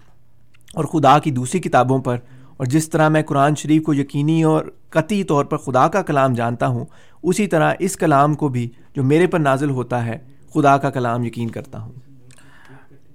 اور 0.75 0.85
خدا 0.85 1.19
کی 1.19 1.31
دوسری 1.31 1.61
کتابوں 1.61 1.99
پر 1.99 2.17
اور 2.59 2.67
جس 2.67 2.89
طرح 2.91 3.09
میں 3.09 3.23
قرآن 3.23 3.55
شریف 3.55 3.83
کو 3.83 3.95
یقینی 3.95 4.43
اور 4.43 4.65
قطعی 4.91 5.25
طور 5.25 5.45
پر 5.45 5.57
خدا 5.57 5.89
کا 5.89 6.03
کلام 6.03 6.35
جانتا 6.35 6.67
ہوں 6.67 6.85
اسی 7.23 7.47
طرح 7.47 7.75
اس 7.79 7.97
کلام 7.97 8.35
کو 8.35 8.49
بھی 8.49 8.71
جو 8.95 9.05
میرے 9.05 9.27
پر 9.27 9.39
نازل 9.39 9.71
ہوتا 9.71 10.07
ہے 10.07 10.19
خدا 10.55 10.77
کا 10.79 10.91
کلام 10.91 11.25
یقین 11.25 11.51
کرتا 11.51 11.81
ہوں۔ 11.81 11.93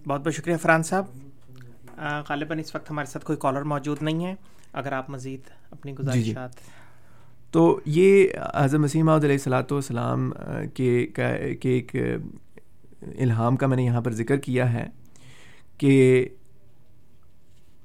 بہت 0.08 0.22
بہت 0.22 0.34
شکریہ 0.34 0.58
فرحان 0.58 0.84
صاحب۔ 0.84 1.06
غالباً 2.30 2.60
اس 2.60 2.76
وقت 2.76 2.91
ہمارے 2.91 3.12
ساتھ 3.12 3.26
کوئی 3.26 3.38
کالر 3.38 3.62
موجود 3.62 3.98
نہیں 4.02 4.26
ہے۔ 4.26 4.36
اگر 4.74 4.91
آپ 4.91 5.10
مزید 5.10 5.39
اپنی 5.72 5.91
جی، 5.91 6.22
جی۔ 6.22 6.32
گزارشات 6.32 6.56
تو 7.52 7.80
یہ 7.86 8.28
اعظم 8.54 8.82
مسیم 8.82 9.10
علیہ 9.10 9.32
السلاۃ 9.32 9.72
والسلام 9.72 10.32
کے 10.74 11.08
کے 11.16 11.70
ایک 11.70 11.96
الہام 13.20 13.56
کا 13.56 13.68
میں 13.68 13.78
نے 13.78 13.84
یہاں 13.84 14.02
پر 14.02 14.12
ذکر 14.12 14.38
کیا 14.38 14.74
ہے 14.74 14.88
کہ 15.78 16.30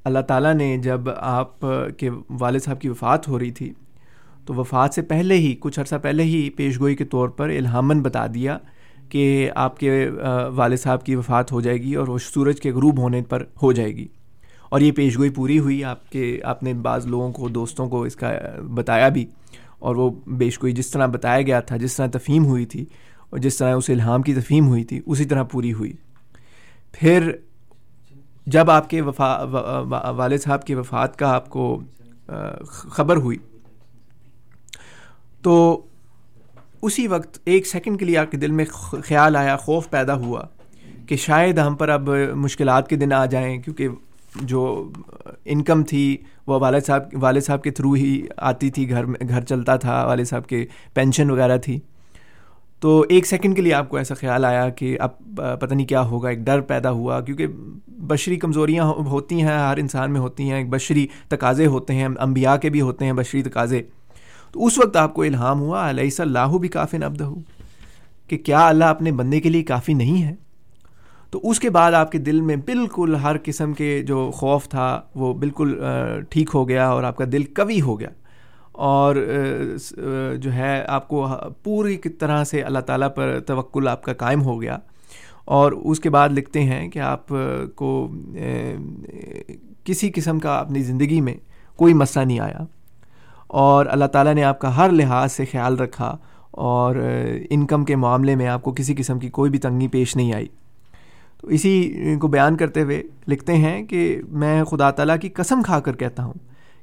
اللہ 0.09 0.19
تعالیٰ 0.19 0.55
نے 0.55 0.79
جب 0.79 1.01
آپ 1.17 1.61
کے 1.97 2.11
والد 2.31 2.61
صاحب 2.61 2.81
کی 2.81 2.89
وفات 2.89 3.29
ہو 3.29 3.39
رہی 3.39 3.51
تھی، 3.51 3.73
تو 4.47 4.55
وفات 4.55 4.95
سے 4.95 5.03
پہلے 5.03 5.35
ہی، 5.35 5.57
کچھ 5.61 5.81
عرصہ 5.81 5.95
پہلے 6.03 6.23
ہی 6.23 6.51
پیش 6.51 6.81
گوئی 6.81 6.97
کے 6.97 7.05
طور 7.05 7.29
پر 7.29 7.49
الہامن 7.49 8.03
بتا 8.03 8.27
دیا 8.35 8.59
کہ 9.09 9.51
آپ 9.55 9.79
کے 9.79 10.11
والد 10.55 10.77
صاحب 10.77 11.05
کی 11.05 11.15
وفات 11.15 11.53
ہو 11.53 11.61
جائے 11.61 11.79
گی 11.79 11.95
اور 11.95 12.09
وہ 12.09 12.19
سورج 12.19 12.61
کے 12.61 12.73
غروب 12.73 12.99
ہونے 12.99 13.23
پر 13.23 13.45
ہو 13.63 13.73
جائے 13.73 13.97
گی۔ 13.97 14.09
اور 14.69 14.81
یہ 14.81 14.93
پیش 14.93 15.19
گوئی 15.19 15.31
پوری 15.31 15.59
ہوئی، 15.59 15.85
آپ 15.85 16.11
کے، 16.11 16.41
آپ 16.45 16.63
نے 16.63 16.75
بعض 16.75 17.07
لوگوں 17.07 17.33
کو، 17.33 17.49
دوستوں 17.49 17.89
کو 17.89 18.03
اس 18.03 18.17
کا 18.17 18.33
بتایا 18.75 19.09
بھی۔ 19.09 19.27
اور 19.79 19.97
وہ 19.97 20.11
پیش 20.39 20.63
گوئی 20.63 20.73
جس 20.73 20.91
طرح 20.91 21.07
بتایا 21.07 21.43
گیا 21.43 21.61
تھا، 21.61 21.77
جس 21.77 21.97
طرح 21.97 22.07
تفہیم 22.07 22.45
ہوئی 22.45 22.65
تھی 22.65 22.85
اور 23.31 23.39
جس 23.39 23.57
طرح 23.57 23.77
اس 23.77 23.91
الہام 23.91 24.23
کی 24.23 24.35
تفہیم 24.35 24.67
ہوئی 24.67 24.85
تھی، 24.85 25.01
اسی 25.07 25.25
طرح 25.25 25.43
پوری 25.43 25.73
ہوئی۔ 25.73 25.93
پھر 26.93 27.33
جب 28.53 28.71
آپ 28.71 28.89
کے 28.91 29.01
وفا 29.01 29.31
والد 30.17 30.41
صاحب 30.41 30.65
کی 30.67 30.75
وفات 30.75 31.17
کا 31.19 31.35
آپ 31.35 31.49
کو 31.51 31.81
خبر 32.67 33.17
ہوئی، 33.17 33.39
تو 35.43 35.81
اسی 36.83 37.07
وقت 37.09 37.39
ایک 37.45 37.67
سیکنڈ 37.67 37.99
کے 37.99 38.05
لیے 38.05 38.17
آپ 38.19 38.31
کے 38.31 38.37
دل 38.37 38.51
میں 38.51 38.65
خیال 39.05 39.37
آیا، 39.37 39.57
خوف 39.57 39.89
پیدا 39.91 40.15
ہوا 40.17 40.43
کہ 41.09 41.17
شاید 41.17 41.59
ہم 41.59 41.75
پر 41.77 41.89
اب 41.89 42.11
مشکلات 42.37 42.89
کے 42.89 42.97
دن 42.97 43.13
آ 43.13 43.25
جائیں، 43.27 43.59
کیونکہ 43.63 43.89
جو 44.43 44.91
انکم 45.45 45.83
تھی 45.83 46.17
وہ 46.47 46.59
والد 46.61 46.87
صاحب 46.87 47.15
والد 47.23 47.43
صاحب 47.43 47.63
کے 47.63 47.71
تھرو 47.71 47.93
ہی 47.93 48.21
آتی 48.37 48.71
تھی، 48.71 48.89
گھر 48.91 49.05
میں، 49.05 49.29
گھر 49.29 49.45
چلتا 49.45 49.77
تھا، 49.77 50.05
والد 50.07 50.27
صاحب 50.27 50.47
کے 50.47 50.65
پینشن 50.95 51.31
وغیرہ 51.31 51.57
تھی۔ 51.59 51.79
تو 52.81 53.05
ایک 53.09 53.27
سیکنڈ 53.27 53.57
کے 53.57 53.63
لیے 53.63 53.75
آپ 53.75 53.89
کو 53.89 53.97
ایسا 53.97 54.15
خیال 54.15 54.45
آیا 54.45 54.69
کہ 54.69 54.97
اب 55.01 55.41
پتہ 55.61 55.75
نہیں 55.75 55.87
کیا 55.87 56.03
ہوگا، 56.03 56.29
ایک 56.29 56.39
ڈر 56.39 56.61
پیدا 56.61 56.91
ہوا، 56.91 57.21
کیونکہ 57.21 57.47
بشری 58.07 58.37
کمزوریاں 58.37 58.85
ہوتی 58.85 59.41
ہیں، 59.43 59.59
ہر 59.59 59.77
انسان 59.77 60.13
میں 60.13 60.21
ہوتی 60.21 60.51
ہیں، 60.51 60.57
ایک 60.57 60.69
بشری 60.69 61.07
تقاضے 61.29 61.67
ہوتے 61.67 61.95
ہیں، 61.95 62.09
انبیاء 62.21 62.57
کے 62.57 62.71
بھی 62.71 62.81
ہوتے 62.81 63.05
ہیں 63.05 63.13
بشری 63.13 63.43
تقاضے۔ 63.43 63.83
تو 64.53 64.67
اس 64.67 64.79
وقت 64.79 64.97
آپ 64.97 65.15
کو 65.15 65.23
الہام 65.23 65.61
ہوا 65.61 65.91
علیہ 65.91 66.11
صلی 66.11 66.27
اللہ 66.27 66.57
بھی 66.59 66.69
کافی 66.69 66.99
نبد 66.99 67.21
ہو 67.21 67.35
کہ 68.29 68.39
کیا 68.39 68.69
اللہ 68.69 68.85
اپنے 68.85 69.13
بندے 69.13 69.41
کے 69.41 69.49
لیے 69.49 69.63
کافی 69.63 69.95
نہیں 69.95 70.23
ہے؟ 70.23 70.35
تو 71.31 71.41
اس 71.43 71.61
کے 71.61 71.71
بعد 71.71 71.93
آپ 71.93 72.13
کے 72.13 72.19
دل 72.19 72.41
میں 72.41 72.57
بالکل 72.57 73.15
ہر 73.15 73.37
قسم 73.45 73.73
کے 73.73 74.03
جو 74.03 74.31
خوف 74.31 74.69
تھا، 74.69 75.01
وہ 75.15 75.35
بالکل 75.35 75.79
ٹھیک 76.31 76.51
ہو 76.55 76.69
گیا 76.69 76.89
اور 76.89 77.03
آپ 77.03 77.17
کا 77.17 77.25
دل 77.33 77.43
قوی 77.55 77.81
ہو 77.81 78.01
گیا۔ 78.01 78.09
اور 78.79 79.17
جو 80.41 80.53
ہے 80.53 80.85
آپ 80.89 81.09
کو 81.09 81.27
پوری 81.63 81.97
طرح 81.97 82.45
سے 82.45 82.63
اللہ 82.63 82.79
تعالیٰ 82.79 83.15
پر 83.15 83.41
توکل 83.41 83.89
آپ 83.89 84.03
کا 84.03 84.13
قائم 84.13 84.43
ہو 84.43 84.63
گیا۔ 84.63 84.79
اور 85.45 85.73
اس 85.73 86.01
کے 86.01 86.11
بعد 86.11 86.29
لکھتے 86.29 86.63
ہیں 86.63 86.89
کہ 86.89 86.99
آپ 86.99 87.27
کو 87.75 88.09
کسی 89.85 90.11
قسم 90.15 90.39
کا 90.39 90.59
اپنی 90.59 90.83
زندگی 90.83 91.21
میں 91.21 91.35
کوئی 91.77 91.95
مسئلہ 91.95 92.25
نہیں 92.25 92.41
آیا۔ 92.41 92.59
اور 93.47 93.87
اللہ 93.87 94.05
تعالیٰ 94.05 94.35
نے 94.35 94.45
آپ 94.45 94.59
کا 94.59 94.77
ہر 94.77 94.91
لحاظ 94.91 95.33
سے 95.33 95.45
خیال 95.45 95.77
رکھا 95.77 96.17
اور 96.51 96.97
انکم 97.51 97.85
کے 97.85 97.97
معاملے 97.97 98.35
میں 98.35 98.47
آپ 98.47 98.63
کو 98.63 98.73
کسی 98.73 98.95
قسم 98.95 99.19
کی 99.19 99.29
کوئی 99.29 99.51
بھی 99.51 99.59
تنگی 99.59 99.89
پیش 99.89 100.17
نہیں 100.17 100.33
آئی۔ 100.33 100.47
تو 101.41 101.49
اسی 101.49 101.95
کو 102.21 102.29
بیان 102.29 102.57
کرتے 102.57 102.83
ہوئے 102.83 103.03
لکھتے 103.29 103.53
ہیں 103.53 103.87
کہ 103.87 104.21
میں 104.29 104.65
خدا 104.65 104.91
تعالیٰ 104.91 105.19
کی 105.21 105.29
قسم 105.29 105.63
کھا 105.63 105.81
کر 105.81 105.97
کہتا 105.97 106.25
ہوں 106.25 106.35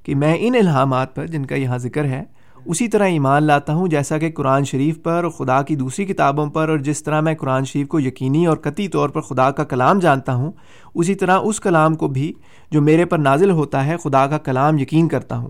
کہ 0.05 0.15
میں 0.15 0.35
ان 0.39 0.55
الہامات 0.55 1.15
پر 1.15 1.27
جن 1.27 1.45
کا 1.45 1.55
یہاں 1.55 1.77
ذکر 1.77 2.05
ہے، 2.05 2.23
اسی 2.65 2.87
طرح 2.87 3.05
ایمان 3.05 3.43
لاتا 3.43 3.73
ہوں، 3.73 3.87
جیسا 3.87 4.17
کہ 4.17 4.31
قرآن 4.31 4.63
شریف 4.63 5.01
پر 5.03 5.23
اور 5.23 5.31
خدا 5.31 5.61
کی 5.61 5.75
دوسری 5.75 6.05
کتابوں 6.05 6.45
پر، 6.49 6.69
اور 6.69 6.77
جس 6.77 7.03
طرح 7.03 7.21
میں 7.21 7.33
قرآن 7.35 7.65
شریف 7.65 7.87
کو 7.87 7.99
یقینی 7.99 8.45
اور 8.45 8.57
قطعی 8.57 8.87
طور 8.87 9.09
پر 9.09 9.21
خدا 9.21 9.49
کا 9.51 9.63
کلام 9.63 9.99
جانتا 9.99 10.33
ہوں، 10.33 10.51
اسی 10.95 11.15
طرح 11.15 11.39
اس 11.43 11.59
کلام 11.59 11.95
کو 11.95 12.07
بھی 12.07 12.31
جو 12.71 12.81
میرے 12.81 13.05
پر 13.05 13.17
نازل 13.17 13.51
ہوتا 13.51 13.85
ہے، 13.85 13.97
خدا 13.97 14.25
کا 14.27 14.37
کلام 14.37 14.77
یقین 14.79 15.07
کرتا 15.07 15.37
ہوں۔ 15.37 15.49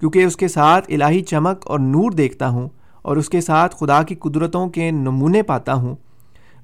کیونکہ 0.00 0.24
اس 0.24 0.36
کے 0.36 0.48
ساتھ 0.48 0.92
الہی 0.92 1.22
چمک 1.22 1.66
اور 1.66 1.78
نور 1.78 2.10
دیکھتا 2.10 2.48
ہوں، 2.48 2.68
اور 3.02 3.16
اس 3.16 3.28
کے 3.28 3.40
ساتھ 3.40 3.76
خدا 3.76 4.02
کی 4.02 4.14
قدرتوں 4.14 4.68
کے 4.68 4.90
نمونے 4.90 5.42
پاتا 5.42 5.74
ہوں۔ 5.74 5.94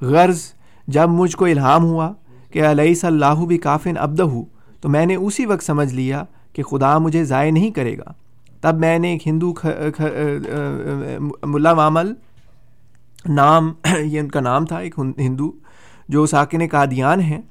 غرض، 0.01 0.43
جب 0.89 1.09
مجھ 1.11 1.37
کو 1.37 1.45
الہام 1.45 1.85
ہوا 1.85 2.13
کہ 2.53 2.67
علیہ 2.67 2.95
صلی 2.95 3.09
اللہ 3.09 3.45
بھی 3.47 3.59
کافن 3.59 3.97
ابد 3.99 4.21
ہوں 4.21 4.45
تو 4.81 4.89
میں 4.89 5.07
نے 5.07 5.15
اسی 5.17 5.47
وقت 5.47 5.65
سمجھ 5.65 5.93
لیا 5.95 6.25
کہ 6.57 6.63
خدا 6.63 6.99
مجھے 6.99 7.25
ضائع 7.25 7.51
نہیں 7.51 7.71
کرے 7.71 7.99
گا۔ 7.99 8.13
تب 8.61 8.79
میں 8.79 8.99
نے 8.99 9.09
ایک 9.09 9.29
ہندو 9.29 9.55
ملا 11.43 11.73
وامل 11.73 12.15
نام، 13.29 13.73
یہ 14.05 14.21
ان 14.21 14.29
کا 14.29 14.41
نام 14.41 14.67
تھا، 14.67 14.79
ایک 14.79 14.95
ہندو 15.19 15.53
جو 16.09 16.27
ساکن 16.27 16.61
قادیان 16.71 17.21
ہیں 17.21 17.43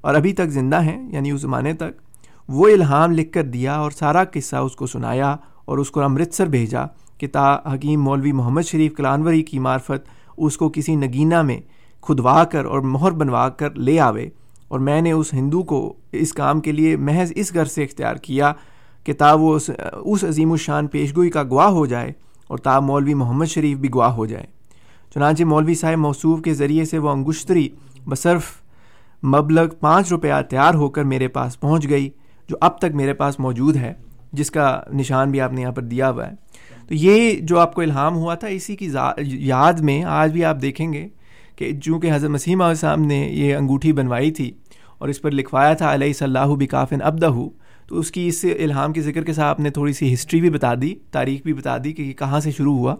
اور 0.00 0.14
ابھی 0.14 0.32
تک 0.32 0.48
زندہ 0.48 0.82
ہیں 0.82 1.12
یعنی 1.12 1.30
اس 1.30 1.40
زمانے 1.40 1.72
تک۔ 1.72 2.02
وہ 2.48 2.68
الہام 2.68 3.12
لکھ 3.12 3.32
کر 3.32 3.42
دیا 3.42 3.74
اور 3.74 3.90
سارا 3.90 4.24
قصہ 4.24 4.56
اس 4.56 4.76
کو 4.76 4.86
سنایا 4.86 5.36
اور 5.64 5.78
اس 5.78 5.90
کو 5.90 6.00
امرتسر 6.00 6.46
بھیجا 6.46 6.84
کہ 7.18 7.26
تا 7.32 7.56
حکیم 7.74 8.02
مولوی 8.02 8.32
محمد 8.32 8.62
شریف 8.62 8.94
کلانوری 8.94 9.42
کی 9.42 9.58
معرفت 9.58 10.08
اس 10.36 10.56
کو 10.56 10.68
کسی 10.68 10.96
نگینہ 10.96 11.42
میں 11.42 11.60
کھدوا 12.00 12.44
کر 12.44 12.64
اور 12.64 12.80
مہر 12.80 13.10
بنوا 13.10 13.48
کر 13.48 13.74
لے 13.74 14.00
آوے۔ 14.00 14.28
اور 14.68 14.80
میں 14.80 15.00
نے 15.00 15.12
اس 15.12 15.32
ہندو 15.34 15.62
کو 15.62 15.94
اس 16.12 16.32
کام 16.32 16.60
کے 16.60 16.72
لیے 16.72 16.96
محض 16.96 17.32
اس 17.36 17.54
گھر 17.54 17.64
سے 17.64 17.84
اختیار 17.84 18.16
کیا 18.16 18.52
کہ 19.04 19.12
تا 19.12 19.32
وہ 19.32 19.54
اس 19.54 19.70
اس 20.04 20.24
عظیم 20.24 20.52
الشان 20.52 20.86
پیشگوئی 20.86 21.30
کا 21.30 21.42
گواہ 21.42 21.68
ہو 21.68 21.86
جائے 21.86 22.12
اور 22.48 22.58
تا 22.58 22.80
مولوی 22.80 23.14
محمد 23.14 23.46
شریف 23.46 23.78
بھی 23.78 23.88
گواہ 23.94 24.12
ہو 24.12 24.26
جائے۔ 24.26 24.46
چنانچہ 25.14 25.44
مولوی 25.44 25.74
صاحب 25.74 25.98
موصوف 25.98 26.42
کے 26.42 26.54
ذریعے 26.54 26.84
سے 26.84 26.98
وہ 26.98 27.10
انگشتری 27.10 27.68
بصرف 28.06 28.52
مبلغ 29.24 29.68
پانچ 29.80 30.10
روپیہ 30.10 30.40
تیار 30.50 30.74
ہو 30.74 30.88
کر 30.88 31.04
میرے 31.04 31.28
پاس 31.28 31.60
پہنچ 31.60 31.88
گئی، 31.88 32.10
جو 32.48 32.56
اب 32.60 32.78
تک 32.78 32.94
میرے 32.94 33.14
پاس 33.14 33.38
موجود 33.40 33.76
ہے، 33.76 33.92
جس 34.32 34.50
کا 34.50 34.80
نشان 34.92 35.30
بھی 35.30 35.40
آپ 35.40 35.52
نے 35.52 35.60
یہاں 35.60 35.72
پر 35.72 35.82
دیا 35.82 36.10
ہوا 36.10 36.26
ہے۔ 36.26 36.34
تو 36.88 36.94
یہ 36.94 37.40
جو 37.40 37.58
آپ 37.58 37.74
کو 37.74 37.80
الہام 37.80 38.16
ہوا 38.16 38.34
تھا، 38.34 38.48
اسی 38.48 38.76
کی 38.76 38.88
یاد 39.18 39.72
میں 39.72 40.02
آج 40.04 40.32
بھی 40.32 40.44
آپ 40.44 40.56
دیکھیں 40.62 40.92
گے 40.92 41.08
کہ 41.56 41.80
چونکہ 41.80 42.14
حضرت 42.14 42.30
مسیم 42.30 42.60
علیہ 42.60 42.68
السلام 42.68 43.02
نے 43.02 43.28
یہ 43.32 43.56
انگوٹھی 43.56 43.92
بنوائی 43.92 44.30
تھی 44.30 44.50
اور 44.98 45.08
اس 45.08 45.22
پر 45.22 45.30
لکھوایا 45.30 45.74
تھا 45.74 45.94
علیہ 45.94 46.12
صلی 46.12 46.26
اللہ 46.26 46.54
بکافن 46.54 47.02
ابدہ 47.02 47.32
تو 47.88 47.98
اس 47.98 48.10
کی 48.10 48.26
اس 48.26 48.44
الہام 48.58 48.92
کے 48.92 49.00
ذکر 49.00 49.24
کے 49.24 49.32
ساتھ 49.32 49.46
آپ 49.46 49.60
نے 49.60 49.70
تھوڑی 49.70 49.92
سی 49.92 50.14
ہسٹری 50.14 50.40
بھی 50.40 50.50
بتا 50.50 50.74
دی، 50.82 50.94
تاریخ 51.10 51.42
بھی 51.42 51.52
بتا 51.52 51.76
دی 51.84 51.92
کہ 51.92 52.02
یہ 52.02 52.12
کہاں 52.12 52.40
سے 52.40 52.50
شروع 52.50 52.76
ہوا۔ 52.78 52.94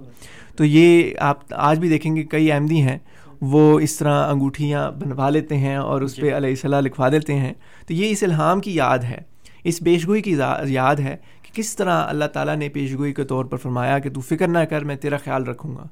تو 0.56 0.64
یہ 0.64 1.10
آپ 1.18 1.38
آج 1.50 1.78
بھی 1.78 1.88
دیکھیں 1.88 2.16
گے 2.16 2.22
کئی 2.22 2.52
احمدی 2.52 2.82
ہیں، 2.82 2.98
وہ 3.40 3.80
اس 3.80 3.96
طرح 3.96 4.30
انگوٹھیاں 4.30 4.90
بنوا 4.90 5.30
لیتے 5.30 5.56
ہیں 5.56 5.76
اور 5.76 6.00
اس 6.00 6.16
پہ 6.16 6.36
علیہ 6.36 6.50
السلام 6.50 6.84
لکھوا 6.84 7.08
دیتے 7.08 7.34
ہیں۔ 7.34 7.52
تو 7.86 7.94
یہ 7.94 8.10
اس 8.10 8.22
الہام 8.22 8.60
کی 8.60 8.74
یاد 8.74 8.98
ہے، 8.98 9.18
اس 9.64 9.80
پیشگوئی 9.80 10.22
کی 10.22 10.36
یاد 10.64 10.96
ہے 10.96 11.16
کہ 11.42 11.56
کس 11.56 11.76
طرح 11.76 12.04
اللہ 12.08 12.24
تعالیٰ 12.24 12.56
نے 12.56 12.68
پیشگوئی 12.68 13.12
کے 13.12 13.24
طور 13.24 13.44
پر 13.44 13.56
فرمایا 13.56 13.98
کہ 13.98 14.10
تو 14.10 14.20
فکر 14.20 14.48
نہ 14.48 14.58
کر، 14.58 14.84
میں 14.84 14.96
تیرا 14.96 15.16
خیال 15.16 15.44
رکھوں 15.44 15.76
گا۔ 15.76 15.86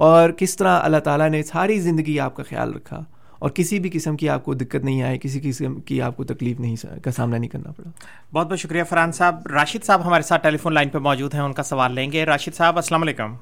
اور 0.00 0.30
کس 0.30 0.56
طرح 0.56 0.80
اللہ 0.82 0.96
تعالیٰ 0.96 1.28
نے 1.30 1.42
ساری 1.42 1.80
زندگی 1.80 2.20
آپ 2.20 2.36
کا 2.36 2.42
خیال 2.42 2.72
رکھا 2.74 3.00
اور 3.38 3.50
کسی 3.50 3.80
بھی 3.80 3.90
قسم 3.92 4.16
کی 4.16 4.28
آپ 4.28 4.44
کو 4.44 4.54
دقت 4.54 4.84
نہیں 4.84 5.02
آئی 5.02 5.18
کسی 5.18 5.40
قسم 5.42 5.80
کی 5.80 6.02
آپ 6.02 6.16
کو 6.16 6.24
تکلیف 6.24 6.60
نہیں 6.60 6.76
کا 7.04 7.10
سامنا 7.10 7.36
نہیں 7.36 7.50
کرنا 7.50 7.72
پڑا۔ 7.72 7.90
بہت 8.32 8.46
بہت 8.46 8.58
شکریہ 8.58 8.84
فرحان 8.84 9.12
صاحب۔ 9.12 9.46
راشد 9.46 9.84
صاحب 9.84 10.06
ہمارے 10.06 10.22
ساتھ 10.22 10.42
ٹیلی 10.42 10.56
فون 10.56 10.74
لائن 10.74 10.88
پہ 10.88 10.98
موجود 10.98 11.34
ہیں 11.34 11.40
ان 11.40 11.52
کا 11.52 11.62
سوال 11.62 11.92
لیں 11.92 12.12
گے۔ 12.12 12.24
راشد 12.24 12.54
صاحب 12.54 12.76
السلام 12.76 13.02
علیکم۔ 13.02 13.34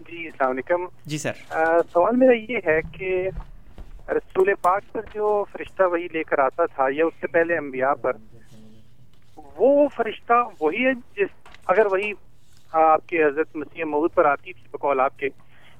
جی 0.00 0.26
السلام 0.26 0.50
علیکم۔ 0.50 0.84
جی 1.06 1.18
سر۔ 1.18 1.32
سوال 1.92 2.16
میرا 2.16 2.52
یہ 2.52 2.58
ہے 2.66 2.80
کہ 2.92 3.28
رسول 4.08 4.50
پاک 4.62 4.82
پر 4.92 5.00
جو 5.14 5.44
فرشتہ 5.52 5.82
وہی 5.82 6.08
لے 6.12 6.22
کر 6.22 6.38
آتا 6.38 6.66
تھا 6.66 6.86
یا 6.90 7.04
اس 7.04 7.14
سے 7.20 7.26
پہلے 7.26 7.56
انبیاء 7.58 7.92
پر 7.92 8.12
وہ 9.56 9.88
فرشتہ 9.96 10.32
وہی 10.60 10.86
ہے 10.86 10.94
جس 10.94 11.28
اگر 11.66 11.86
وہی 11.86 12.12
آپ 12.72 13.06
کے 13.06 13.24
حضرت 13.24 13.56
مسیح 13.56 13.84
مہود 13.84 14.10
پر 14.14 14.24
آتی 14.24 14.52
تھی 14.52 14.68
بقول 14.72 15.00
آپ 15.00 15.18
کے 15.18 15.28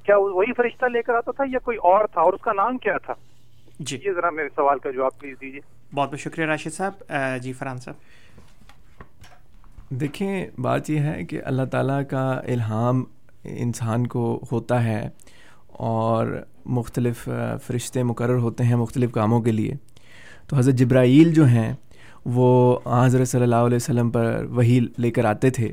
کیا 0.07 0.17
وہی 0.17 0.53
فرشتہ 0.53 0.87
لے 0.87 1.03
کر 1.03 1.15
آتا 1.15 1.33
تھا 1.33 1.45
یا 1.53 1.59
کوئی 1.59 1.77
اور 1.77 2.05
تھا 2.13 2.21
اور 2.21 2.33
اس 2.33 2.41
کا 2.41 2.53
نام 2.53 2.79
کیا 2.79 2.99
تھا؟ 2.99 3.15
جی۔ 3.81 3.99
یہ 4.05 4.13
ذرا 4.13 4.31
میرے 4.31 4.49
سوال 4.49 4.79
کا 4.79 4.91
جواب 4.91 5.19
پلیز 5.19 5.37
دیجیے 5.41 5.61
بہت 5.95 6.11
بہت 6.11 6.21
شکریہ 6.21 6.47
راشد 6.47 6.75
صاحب۔ 6.75 7.13
جی 7.43 7.53
فرحان 7.53 7.79
صاحب۔ 7.79 7.97
دیکھیں 9.91 10.47
بات 10.59 10.91
یہ 10.91 11.01
ہے 11.01 11.25
کہ 11.25 11.41
اللہ 11.45 11.63
تعالیٰ 11.63 12.03
کا 12.11 12.31
الہام 12.31 13.05
انسان 13.45 14.07
کو 14.07 14.41
ہوتا 14.53 14.85
ہے 14.85 15.09
اور 15.67 16.43
مختلف 16.65 17.29
فرشتے 17.67 18.03
مقرر 18.03 18.37
ہوتے 18.37 18.65
ہیں 18.65 18.77
مختلف 18.77 19.13
کاموں 19.13 19.41
کے 19.41 19.53
لیے۔ 19.53 19.75
تو 20.49 20.57
حضرت 20.57 20.75
جبرائیل 20.75 21.33
جو 21.33 21.45
ہیں 21.45 21.73
وہ 22.25 22.79
حضرت 23.05 23.29
صلی 23.29 23.43
اللہ 23.43 23.57
علیہ 23.57 23.77
وسلم 23.77 24.11
پر 24.11 24.45
وہی 24.51 24.81
لے 24.99 25.11
کر 25.11 25.25
آتے 25.25 25.51
تھے 25.51 25.73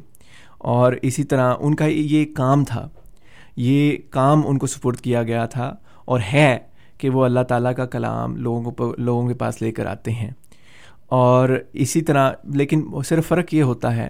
اور 0.58 0.94
اسی 1.02 1.24
طرح 1.24 1.56
ان 1.60 1.76
کا 1.76 1.86
یہ 1.86 2.26
کام 2.36 2.66
تھا۔ 2.66 2.90
یہ 3.56 3.98
کام 4.10 4.42
ان 4.46 4.58
کو 4.58 4.68
سپرد 4.68 4.98
کیا 4.98 5.24
گیا 5.24 5.46
تھا 5.46 5.76
اور 6.06 6.20
ہے 6.34 6.58
کہ 6.98 7.10
وہ 7.10 7.26
اللہ 7.26 7.40
تعالیٰ 7.40 7.76
کا 7.76 7.86
کلام 7.86 8.36
لوگوں 8.36 8.72
کو 8.72 8.96
لوگوں 8.98 9.28
کے 9.28 9.34
پاس 9.34 9.62
لے 9.62 9.72
کر 9.72 9.86
آتے 9.86 10.12
ہیں۔ 10.12 10.32
اور 11.08 11.50
اسی 11.74 12.02
طرح 12.02 12.32
لیکن 12.54 12.84
صرف 13.06 13.28
فرق 13.28 13.54
یہ 13.54 13.64
ہوتا 13.64 13.96
ہے 13.96 14.08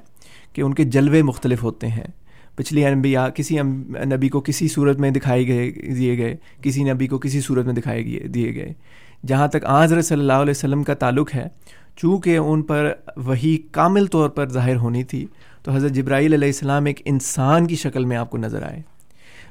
کہ 0.53 0.61
ان 0.61 0.73
کے 0.73 0.83
جلوے 0.83 1.21
مختلف 1.21 1.63
ہوتے 1.63 1.87
ہیں۔ 1.87 2.07
پچھلی 2.55 2.85
انبیاء 2.85 3.27
کسی 3.29 3.57
نبی 4.05 4.29
کو 4.29 4.41
کسی 4.41 4.67
صورت 4.67 4.99
میں 4.99 5.11
دکھائی 5.11 5.47
گئے 5.47 5.71
دیے 5.71 6.17
گئے، 6.17 6.35
کسی 6.61 6.83
نبی 6.83 7.07
کو 7.07 7.17
کسی 7.17 7.41
صورت 7.41 7.65
میں 7.65 7.73
دکھائے 7.73 8.05
گئے 8.05 8.27
دیے 8.27 8.55
گئے۔ 8.55 8.73
جہاں 9.27 9.47
تک 9.47 9.65
حضرت 9.83 10.05
صلی 10.05 10.19
اللہ 10.19 10.33
علیہ 10.33 10.51
وسلم 10.51 10.83
کا 10.83 10.93
تعلق 10.93 11.35
ہے، 11.35 11.47
چونکہ 11.95 12.37
ان 12.37 12.61
پر 12.61 12.93
وہی 13.17 13.57
کامل 13.57 14.05
طور 14.05 14.29
پر 14.29 14.49
ظاہر 14.49 14.75
ہونی 14.75 15.03
تھی، 15.03 15.27
تو 15.63 15.71
حضرت 15.71 15.91
جبرائیل 15.91 16.33
علیہ 16.33 16.47
السلام 16.47 16.85
ایک 16.85 17.01
انسان 17.05 17.67
کی 17.67 17.75
شکل 17.75 18.05
میں 18.05 18.17
آپ 18.17 18.29
کو 18.29 18.37
نظر 18.37 18.63
آئے۔ 18.63 18.92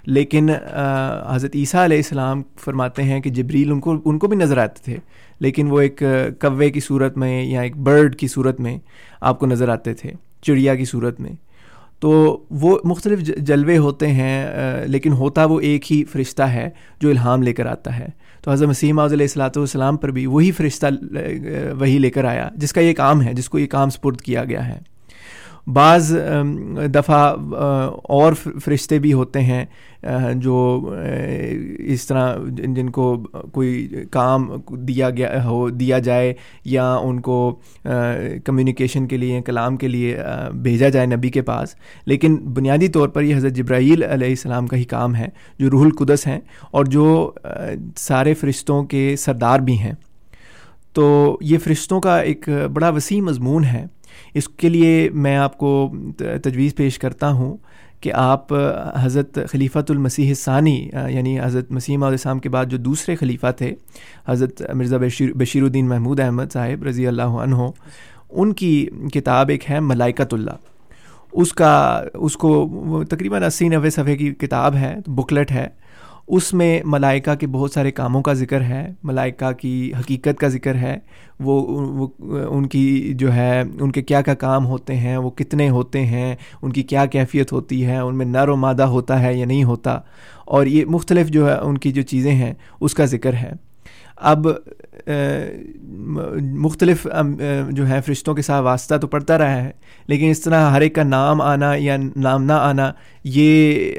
لیکن 0.07 0.48
حضرت 0.50 1.57
عیسیٰ 1.57 1.84
علیہ 1.84 1.96
السلام 1.96 2.42
فرماتے 2.64 3.03
ہیں 3.03 3.20
کہ 3.20 3.30
جبریل 3.30 3.70
ان 3.72 3.80
کو 3.80 3.96
ان 4.05 4.18
کو 4.18 4.26
بھی 4.28 4.36
نظر 4.36 4.59
آتے 4.59 4.84
تھے، 4.84 4.96
لیکن 5.40 5.70
وہ 5.70 5.80
ایک 5.80 6.03
کوے 6.40 6.70
کی 6.70 6.80
صورت 6.80 7.16
میں 7.16 7.44
یا 7.44 7.61
ایک 7.61 7.76
برڈ 7.78 8.16
کی 8.16 8.28
صورت 8.28 8.61
میں 8.61 8.76
آپ 9.20 9.38
کو 9.38 9.46
نظر 9.46 9.68
آتے 9.68 9.94
تھے، 9.94 10.12
چڑیا 10.42 10.74
کی 10.74 10.84
صورت 10.84 11.20
میں۔ 11.20 11.32
تو 12.00 12.12
وہ 12.50 12.78
مختلف 12.84 13.20
جلوے 13.38 13.76
ہوتے 13.78 14.07
ہیں 14.09 14.86
لیکن 14.86 15.12
ہوتا 15.12 15.44
وہ 15.44 15.61
ایک 15.61 15.90
ہی 15.92 16.03
فرشتہ 16.05 16.42
ہے 16.42 16.68
جو 17.00 17.11
الہام 17.11 17.42
لے 17.42 17.53
کر 17.53 17.66
آتا 17.66 17.98
ہے۔ 17.98 18.09
تو 18.42 18.50
حضرت 18.50 18.68
مسیم 18.68 18.98
علیہ 18.98 19.16
السلاۃ 19.20 19.57
والسلام 19.57 19.96
پر 19.96 20.11
بھی 20.11 20.26
وہی 20.26 20.50
فرشتہ 20.50 20.86
وہی 21.78 21.98
لے 21.98 22.11
کر 22.11 22.24
آیا، 22.24 22.48
جس 22.57 22.72
کا 22.72 22.80
یہ 22.80 22.92
کام 22.92 23.22
ہے، 23.22 23.32
جس 23.32 23.48
کو 23.48 23.59
یہ 23.59 23.66
کام 23.66 23.90
سپرد 23.90 24.20
کیا 24.20 24.44
گیا 24.44 24.66
ہے۔ 24.68 24.78
بعض 25.66 26.10
دفعہ 26.94 27.34
اور 28.04 28.32
فرشتے 28.64 28.98
بھی 28.98 29.12
ہوتے 29.12 29.40
ہیں 29.40 29.64
جو 30.34 30.54
اس 31.78 32.06
طرح 32.06 32.36
جن 32.48 32.88
کو 32.90 33.14
کوئی 33.52 34.04
کام 34.10 34.48
دیا 34.70 35.10
گیا 35.10 35.44
ہو، 35.44 35.68
دیا 35.70 35.98
جائے، 35.98 36.32
یا 36.64 36.94
ان 36.94 37.20
کو 37.20 37.60
کمیونیکیشن 38.44 39.06
کے 39.06 39.16
لیے، 39.16 39.40
کلام 39.42 39.76
کے 39.76 39.88
لیے 39.88 40.18
بھیجا 40.62 40.88
جائے 40.88 41.06
نبی 41.06 41.30
کے 41.30 41.42
پاس۔ 41.42 41.74
لیکن 42.06 42.36
بنیادی 42.54 42.88
طور 42.88 43.08
پر 43.08 43.22
یہ 43.22 43.36
حضرت 43.36 43.52
جبرائیل 43.52 44.02
علیہ 44.02 44.28
السلام 44.28 44.66
کا 44.66 44.76
ہی 44.76 44.84
کام 44.84 45.16
ہے، 45.16 45.28
جو 45.58 45.70
روح 45.70 45.84
القدس 45.84 46.26
ہیں، 46.26 46.40
اور 46.70 46.84
جو 46.84 47.32
سارے 47.96 48.34
فرشتوں 48.34 48.82
کے 48.84 49.14
سردار 49.18 49.60
بھی 49.60 49.78
ہیں۔ 49.78 49.94
تو 50.92 51.38
یہ 51.40 51.58
فرشتوں 51.58 52.00
کا 52.00 52.18
ایک 52.18 52.48
بڑا 52.72 52.88
وسیع 52.88 53.20
مضمون 53.22 53.64
ہے۔ 53.64 53.86
اس 54.35 54.49
کے 54.49 54.68
لیے 54.68 55.09
میں 55.14 55.37
آپ 55.37 55.59
کو 55.59 55.93
تجویز 56.16 56.75
پیش 56.75 56.99
کرتا 56.99 57.31
ہوں 57.31 57.57
کہ 58.01 58.12
آپ 58.14 58.53
حضرت 59.03 59.39
خلیفۃ 59.51 59.91
المسیح 59.91 60.33
ثانی 60.35 60.77
یعنی 61.09 61.39
حضرت 61.41 61.70
مسیم 61.73 62.03
علیہ 62.03 62.12
السلام 62.12 62.39
کے 62.39 62.49
بعد 62.49 62.66
جو 62.66 62.79
دوسرے 62.79 63.16
خلیفہ 63.16 63.51
تھے، 63.57 63.75
حضرت 64.29 64.62
مرزا 64.75 64.97
بشیر 64.97 65.33
بشیر 65.33 65.62
الدین 65.62 65.89
محمود 65.89 66.20
احمد 66.20 66.53
صاحب 66.53 66.83
رضی 66.83 67.07
اللہ 67.07 67.39
عنہ، 67.43 67.57
ان 68.31 68.53
کی 68.53 68.87
کتاب 69.14 69.49
ایک 69.49 69.70
ہے 69.70 69.81
ملائکت 69.81 70.35
اللہ۔ 70.35 70.57
اس 71.33 71.53
کا، 71.53 72.03
اس 72.14 72.37
کو 72.37 73.03
تقریباً 73.11 73.43
اسی 73.43 73.68
نوے 73.68 73.91
صفحے 73.91 74.16
کی 74.16 74.31
کتاب 74.31 74.75
ہے 74.75 74.95
بکلٹ 75.07 75.53
ہے۔ 75.53 75.66
اس 76.29 76.53
میں 76.55 76.81
ملائکہ 76.85 77.35
کے 77.35 77.47
بہت 77.47 77.73
سارے 77.73 77.91
کاموں 77.91 78.23
کا 78.23 78.33
ذکر 78.33 78.61
ہے، 78.61 78.87
ملائکہ 79.05 79.51
کی 79.53 79.93
حقیقت 80.01 80.39
کا 80.41 80.49
ذکر 80.49 80.75
ہے، 80.75 80.97
وہ 81.41 82.07
ان 82.25 82.66
کی 82.66 83.12
جو 83.18 83.33
ہے، 83.35 83.61
ان 83.61 83.93
کے 83.93 84.03
کیا 84.03 84.20
کیا 84.23 84.35
کام 84.35 84.66
ہوتے 84.66 84.97
ہیں، 84.97 85.16
وہ 85.16 85.31
کتنے 85.31 85.68
ہوتے 85.70 86.05
ہیں، 86.07 86.35
ان 86.62 86.73
کی 86.73 86.83
کیا 86.83 87.07
کیفیت 87.07 87.53
ہوتی 87.53 87.85
ہے، 87.87 87.99
ان 87.99 88.18
میں 88.18 88.27
نر 88.27 88.49
و 88.49 88.57
مادہ 88.57 88.83
ہوتا 88.87 89.20
ہے 89.23 89.35
یا 89.35 89.47
نہیں 89.47 89.64
ہوتا، 89.64 89.99
اور 90.47 90.66
یہ 90.66 90.85
مختلف 90.89 91.29
جو 91.29 91.49
ہے، 91.49 91.57
ان 91.57 91.79
کی 91.79 91.93
جو 91.93 92.03
چیزیں 92.03 92.33
ہیں، 92.33 92.53
اس 92.81 92.95
کا 92.95 93.05
ذکر 93.07 93.35
ہے۔ 93.35 93.53
اب 94.16 94.47
مختلف 96.59 97.07
جو 97.70 97.89
ہے، 97.89 98.01
فرشتوں 98.07 98.35
کے 98.35 98.43
ساتھ 98.43 98.64
واسطہ 98.64 98.97
تو 98.97 99.07
پڑتا 99.07 99.39
رہا 99.39 99.62
ہے، 99.62 99.70
لیکن 100.09 100.31
اس 100.31 100.41
طرح 100.41 100.70
ہر 100.70 100.81
ایک 100.81 100.95
کا 100.95 101.03
نام 101.03 101.41
آنا 101.43 101.75
یا 101.77 101.97
نام 102.16 102.45
نہ 102.45 102.53
آنا، 102.53 102.91
یہ 103.25 103.95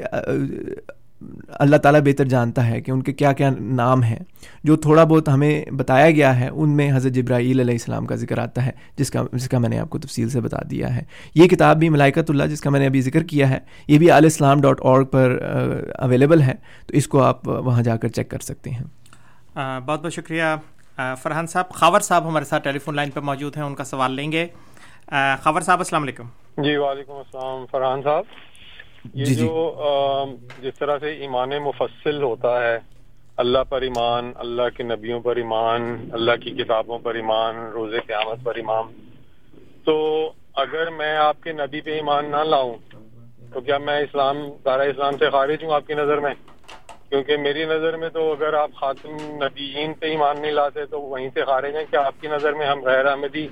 اللہ 1.48 1.76
تعالیٰ 1.76 2.00
بہتر 2.00 2.24
جانتا 2.24 2.66
ہے 2.66 2.80
کہ 2.80 2.90
ان 2.90 3.02
کے 3.02 3.12
کیا 3.12 3.32
کیا 3.32 3.50
نام 3.60 4.02
ہیں 4.02 4.18
جو 4.64 4.76
تھوڑا 4.76 5.04
بہت 5.04 5.28
ہمیں 5.28 5.64
بتایا 5.70 6.10
گیا 6.10 6.40
ہے 6.40 6.48
ان 6.48 6.76
میں 6.76 6.90
حضرت 6.92 7.12
جبرائیل 7.12 7.60
علیہ 7.60 7.74
السلام 7.74 8.06
کا 8.06 8.14
ذکر 8.14 8.38
آتا 8.38 8.66
ہے 8.66 8.70
جس 8.96 9.10
کا 9.10 9.22
جس 9.32 9.48
کا 9.48 9.58
میں 9.58 9.68
نے 9.68 9.78
آپ 9.78 9.90
کو 9.90 9.98
تفصیل 9.98 10.28
سے 10.28 10.40
بتا 10.40 10.58
دیا 10.70 10.94
ہے۔ 10.96 11.02
یہ 11.34 11.48
کتاب 11.48 11.78
بھی 11.78 11.88
ملائکت 11.88 12.30
اللہ 12.30 12.44
جس 12.44 12.60
کا 12.60 12.70
میں 12.70 12.80
نے 12.80 12.86
ابھی 12.86 13.00
ذکر 13.00 13.22
کیا 13.22 13.48
ہے 13.50 13.58
یہ 13.88 13.98
بھی 13.98 14.06
علیہ 14.06 14.14
السلام 14.14 14.60
ڈاٹ 14.60 14.80
اور 14.80 15.02
پر 15.02 15.38
اویلیبل 15.98 16.42
ہے۔ 16.42 16.54
تو 16.86 16.94
اس 16.94 17.08
کو 17.08 17.22
آپ 17.22 17.48
وہاں 17.48 17.82
جا 17.82 17.96
کر 17.96 18.08
چیک 18.08 18.30
کر 18.30 18.38
سکتے 18.38 18.70
ہیں۔ 18.70 18.84
بہت 19.86 20.02
بہت 20.02 20.12
شکریہ۔ 20.12 20.42
فرحان 21.22 21.46
صاحب 21.46 21.68
خاور 21.70 22.00
صاحب 22.00 22.28
ہمارے 22.28 22.44
ساتھ 22.44 22.64
ٹیلی 22.64 22.78
فون 22.78 22.96
لائن 22.96 23.10
پہ 23.10 23.20
موجود 23.20 23.56
ہیں 23.56 23.64
ان 23.64 23.74
کا 23.74 23.84
سوال 23.84 24.12
لیں 24.12 24.32
گے۔ 24.32 24.46
خاور 25.42 25.60
صاحب 25.60 25.78
السلام 25.78 26.02
علیکم۔ 26.02 26.24
جی 26.58 26.76
وعلیکم 26.76 27.12
السلام 27.12 27.64
فرحان 27.70 28.02
صاحب۔ 28.02 28.24
یہ 29.12 29.24
جی, 29.24 29.34
جی۔ 29.34 29.46
جو 29.46 29.76
جس 30.62 30.74
طرح 30.78 30.98
سے 30.98 31.12
ایمان 31.12 31.48
مفصل 31.48 32.22
ہوتا 32.22 32.68
ہے 32.68 32.78
اللہ 33.36 33.58
پر 33.68 33.82
ایمان 33.82 34.32
اللہ 34.36 34.62
کے 34.76 34.82
نبیوں 34.82 35.20
پر 35.20 35.36
ایمان 35.36 36.08
اللہ 36.12 36.32
کی 36.42 36.50
کتابوں 36.50 36.98
پر 36.98 37.14
ایمان 37.14 37.56
روز 37.56 37.94
قیامت 38.06 38.38
پر 38.44 38.54
ایمان۔ 38.54 38.84
تو 39.84 40.30
اگر 40.54 40.90
میں 40.90 41.16
آپ 41.16 41.36
کے 41.42 41.52
نبی 41.52 41.80
پہ 41.80 41.90
ایمان 41.90 42.30
نہ 42.30 42.36
لاؤں 42.36 42.74
تو 43.52 43.60
کیا 43.60 43.78
میں 43.78 44.00
اسلام 44.00 44.36
دارا 44.64 44.82
اسلام 44.82 45.16
سے 45.18 45.30
خارج 45.30 45.64
ہوں 45.64 45.72
آپ 45.72 45.86
کی 45.86 45.94
نظر 45.94 46.18
میں؟ 46.18 46.34
کیونکہ 47.08 47.36
میری 47.36 47.64
نظر 47.64 47.96
میں 47.96 48.08
تو 48.08 48.32
اگر 48.32 48.54
آپ 48.54 48.70
خاتم 48.74 49.16
نبیین 49.20 49.92
پہ 49.94 50.06
ایمان 50.06 50.40
نہیں 50.40 50.52
لاتے 50.52 50.86
تو 50.86 51.00
وہیں 51.00 51.28
سے 51.34 51.44
خارج 51.44 51.76
ہیں۔ 51.76 51.84
کیا 51.90 52.06
آپ 52.06 52.14
کی 52.20 52.28
نظر 52.28 52.52
میں 52.52 52.66
ہم 52.66 52.84
غیر 52.84 53.06
احمدی 53.06 53.48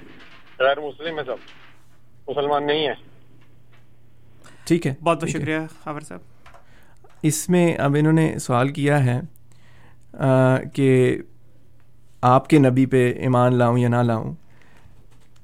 غیر 0.58 0.80
مسلم 0.80 1.18
ہیں 1.18 1.26
سب؟ 1.26 1.36
مسلمان 2.28 2.66
نہیں 2.66 2.86
ہیں۔ 2.86 3.11
ٹھیک 4.72 4.86
ہے 4.86 4.94
بہت 5.02 5.20
بہت 5.20 5.30
شکریہ 5.30 5.56
خبر 5.84 6.00
صاحب۔ 6.00 6.20
اس 7.22 7.48
میں 7.48 7.74
اب 7.74 7.96
انہوں 7.98 8.12
نے 8.12 8.38
سوال 8.38 8.68
کیا 8.68 9.04
ہے 9.04 9.20
کہ 10.74 11.18
آپ 12.22 12.48
کے 12.48 12.58
نبی 12.58 12.86
پہ 12.86 13.12
ایمان 13.12 13.54
لاؤں 13.54 13.78
یا 13.78 13.88
نہ 13.88 13.96
لاؤں؟ 13.96 14.34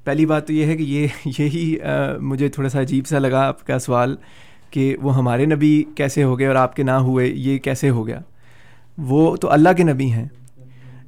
پہلی 0.04 0.26
بات 0.26 0.46
تو 0.46 0.52
یہ 0.52 0.66
ہے 0.66 0.76
کہ 0.76 0.82
یہ 0.82 1.06
یہی 1.38 1.76
مجھے 2.20 2.48
تھوڑا 2.48 2.68
سا 2.68 2.80
عجیب 2.80 3.06
سا 3.06 3.18
لگا 3.18 3.46
آپ 3.46 3.66
کا 3.66 3.78
سوال 3.78 4.16
کہ 4.70 4.96
وہ 5.02 5.16
ہمارے 5.16 5.46
نبی 5.46 5.84
کیسے 5.94 6.22
ہو 6.22 6.38
گئے 6.38 6.46
اور 6.46 6.54
آپ 6.54 6.76
کے 6.76 6.82
نہ 6.82 6.90
ہوئے 6.90 7.26
یہ 7.26 7.58
کیسے 7.58 7.90
ہو 7.90 8.06
گیا؟ 8.06 8.20
وہ 8.98 9.36
تو 9.36 9.50
اللہ 9.50 9.68
کے 9.76 9.82
نبی 9.82 10.12
ہیں۔ 10.12 10.28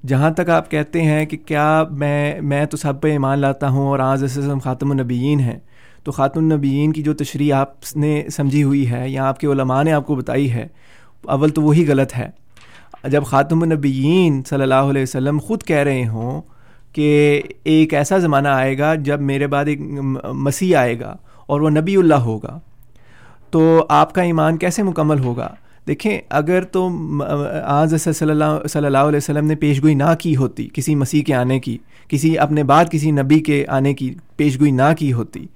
جہاں 0.06 0.30
تک 0.30 0.50
آپ 0.50 0.70
کہتے 0.70 1.02
ہیں 1.02 1.26
کہ 1.26 1.36
کیا 1.36 1.84
میں 1.90 2.40
میں 2.40 2.64
تو 2.64 2.76
سب 2.76 3.00
پہ 3.00 3.10
ایمان 3.10 3.38
لاتا 3.38 3.68
ہوں 3.68 3.86
اور 3.86 3.98
آج 3.98 4.24
وسلم 4.24 4.58
خاتم 4.58 4.90
النبیین 4.90 5.40
ہیں 5.40 5.58
تو 6.04 6.12
خاتم 6.12 6.40
النبیین 6.40 6.92
کی 6.92 7.02
جو 7.02 7.14
تشریح 7.14 7.54
آپ 7.54 7.96
نے 7.96 8.22
سمجھی 8.32 8.62
ہوئی 8.62 8.90
ہے 8.90 9.08
یا 9.10 9.28
آپ 9.28 9.40
کے 9.40 9.46
علماء 9.46 9.82
نے 9.82 9.92
آپ 9.92 10.06
کو 10.06 10.14
بتائی 10.16 10.50
ہے، 10.52 10.66
اول 11.24 11.50
تو 11.50 11.62
وہی 11.62 11.86
غلط 11.88 12.16
ہے۔ 12.16 12.28
جب 13.04 13.24
خاتم 13.24 13.62
النبیین 13.62 14.42
صلی 14.48 14.62
اللہ 14.62 14.90
علیہ 14.90 15.02
وسلم 15.02 15.38
خود 15.38 15.62
کہہ 15.62 15.82
رہے 15.84 16.06
ہوں 16.06 16.40
کہ 16.92 17.40
ایک 17.64 17.94
ایسا 17.94 18.18
زمانہ 18.18 18.48
آئے 18.48 18.78
گا 18.78 18.94
جب 18.94 19.20
میرے 19.22 19.46
بعد 19.46 19.64
ایک 19.64 19.80
مسیح 20.24 20.76
آئے 20.78 20.98
گا 21.00 21.14
اور 21.46 21.60
وہ 21.60 21.70
نبی 21.70 21.96
اللہ 21.96 22.24
ہوگا، 22.24 22.58
تو 23.50 23.84
آپ 23.88 24.14
کا 24.14 24.22
ایمان 24.22 24.56
کیسے 24.56 24.82
مکمل 24.82 25.18
ہوگا؟ 25.18 25.48
دیکھیں، 25.86 26.18
اگر 26.30 26.64
تو 26.64 26.88
آج 27.64 27.94
صلی 27.96 28.30
اللہ 28.30 28.66
صلی 28.70 28.86
اللہ 28.86 28.98
علیہ 28.98 29.16
وسلم 29.16 29.46
نے 29.46 29.54
پیش 29.56 29.82
گوئی 29.82 29.94
نہ 29.94 30.12
کی 30.18 30.34
ہوتی، 30.36 30.68
کسی 30.74 30.94
مسیح 30.94 31.22
کے 31.22 31.34
آنے 31.34 31.58
کی، 31.60 31.76
کسی 32.08 32.36
اپنے 32.38 32.64
بعد 32.64 32.90
کسی 32.90 33.10
نبی 33.12 33.38
کے 33.40 33.64
آنے 33.68 33.94
کی 33.94 34.12
پیش 34.36 34.58
گوئی 34.60 34.70
نہ 34.72 34.92
کی 34.98 35.12
ہوتی 35.12 35.46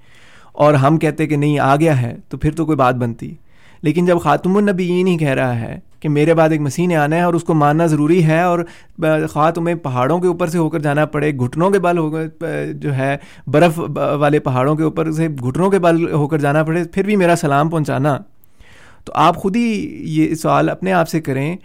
اور 0.57 0.73
ہم 0.73 0.97
کہتے 0.97 1.27
کہ 1.27 1.35
نہیں، 1.35 1.59
آ 1.59 1.75
گیا 1.75 2.01
ہے، 2.01 2.15
تو 2.29 2.37
پھر 2.37 2.51
تو 2.51 2.65
کوئی 2.65 2.75
بات 2.75 2.95
بنتی۔ 2.95 3.35
لیکن 3.81 4.05
جب 4.05 4.19
خاتم 4.21 4.57
النبیین 4.57 5.07
ہی 5.07 5.17
کہہ 5.17 5.29
رہا 5.29 5.59
ہے 5.59 5.79
کہ 5.99 6.09
میرے 6.09 6.33
بعد 6.33 6.49
ایک 6.49 6.61
مسیح 6.61 6.87
نے 6.87 6.95
آنا 6.95 7.15
ہے 7.15 7.21
اور 7.21 7.33
اس 7.33 7.43
کو 7.43 7.53
ماننا 7.53 7.85
ضروری 7.85 8.25
ہے 8.25 8.41
اور 8.41 8.59
خواہ 9.29 9.51
تمہیں 9.51 9.75
پہاڑوں 9.75 10.19
کے 10.19 10.27
اوپر 10.27 10.47
سے 10.47 10.57
ہو 10.57 10.69
کر 10.69 10.79
جانا 10.79 11.05
پڑے، 11.05 11.31
گھٹنوں 11.31 11.69
کے 11.69 11.79
بل 11.79 11.97
ہو 11.97 12.11
کر، 12.11 12.71
جو 12.73 12.95
ہے، 12.95 13.17
برف 13.47 13.81
والے 13.95 14.39
پہاڑوں 14.39 14.75
کے 14.75 14.83
اوپر 14.83 15.11
سے 15.11 15.27
گھٹنوں 15.27 15.69
کے 15.69 15.79
بل 15.79 16.11
ہو 16.11 16.27
کر 16.27 16.37
جانا 16.37 16.63
پڑے، 16.63 16.83
پھر 16.83 17.03
بھی 17.03 17.15
میرا 17.15 17.35
سلام 17.35 17.69
پہنچانا۔ 17.69 18.17
تو 19.05 19.13
آپ 19.15 19.35
خود 19.35 19.55
ہی 19.55 19.97
یہ 20.01 20.35
سوال 20.35 20.69
اپنے 20.69 20.93
آپ 20.93 21.09
سے 21.09 21.21
کریں 21.21 21.55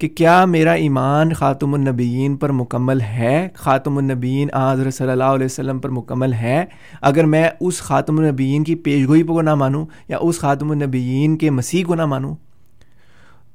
کہ 0.00 0.08
کیا 0.08 0.44
میرا 0.44 0.72
ایمان 0.72 1.32
خاتم 1.32 1.74
النبیین 1.74 2.36
پر 2.36 2.50
مکمل 2.50 3.00
ہے؟ 3.00 3.48
خاتم 3.54 3.96
النبیین 3.96 4.48
حضرت 4.54 4.94
صلی 4.94 5.10
اللہ 5.10 5.24
علیہ 5.24 5.44
وسلم 5.44 5.78
پر 5.78 5.88
مکمل 5.88 6.32
ہے؟ 6.32 6.64
اگر 7.00 7.24
میں 7.24 7.48
اس 7.60 7.80
خاتم 7.80 8.18
النبیین 8.18 8.64
کی 8.64 8.74
پیش 8.74 9.06
گوئی 9.08 9.22
کو 9.22 9.42
نہ 9.42 9.54
مانوں 9.54 9.84
یا 10.08 10.18
اس 10.20 10.38
خاتم 10.38 10.70
النبیین 10.70 11.36
کے 11.36 11.50
مسیح 11.50 11.84
کو 11.86 11.94
نہ 11.94 12.06
مانوں؟ 12.06 12.34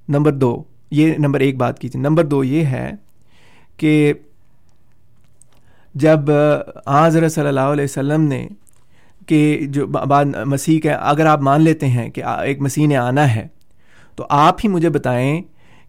نمبر 0.09 0.31
دو، 0.31 0.63
یہ 0.91 1.17
نمبر 1.17 1.39
ایک 1.39 1.57
بات 1.57 1.79
کی 1.79 1.89
تھی 1.89 1.99
نمبر 1.99 2.25
دو 2.25 2.43
یہ 2.43 2.65
ہے 2.65 2.91
کہ 3.77 4.13
جب 5.95 6.31
حضرت 6.87 7.31
صلی 7.31 7.47
اللہ 7.47 7.73
علیہ 7.73 7.83
وسلم 7.83 8.21
نے 8.21 8.47
کہ 9.27 9.67
جو 9.69 9.87
بعد 9.87 10.25
مسیح 10.45 10.79
کا 10.79 10.93
اگر 11.09 11.25
آپ 11.25 11.41
مان 11.41 11.61
لیتے 11.61 11.87
ہیں 11.87 12.09
کہ 12.09 12.23
ایک 12.23 12.61
مسیح 12.61 12.87
نے 12.87 12.97
آنا 12.97 13.35
ہے 13.35 13.47
تو 14.15 14.25
آپ 14.29 14.57
ہی 14.63 14.69
مجھے 14.69 14.89
بتائیں 14.89 15.41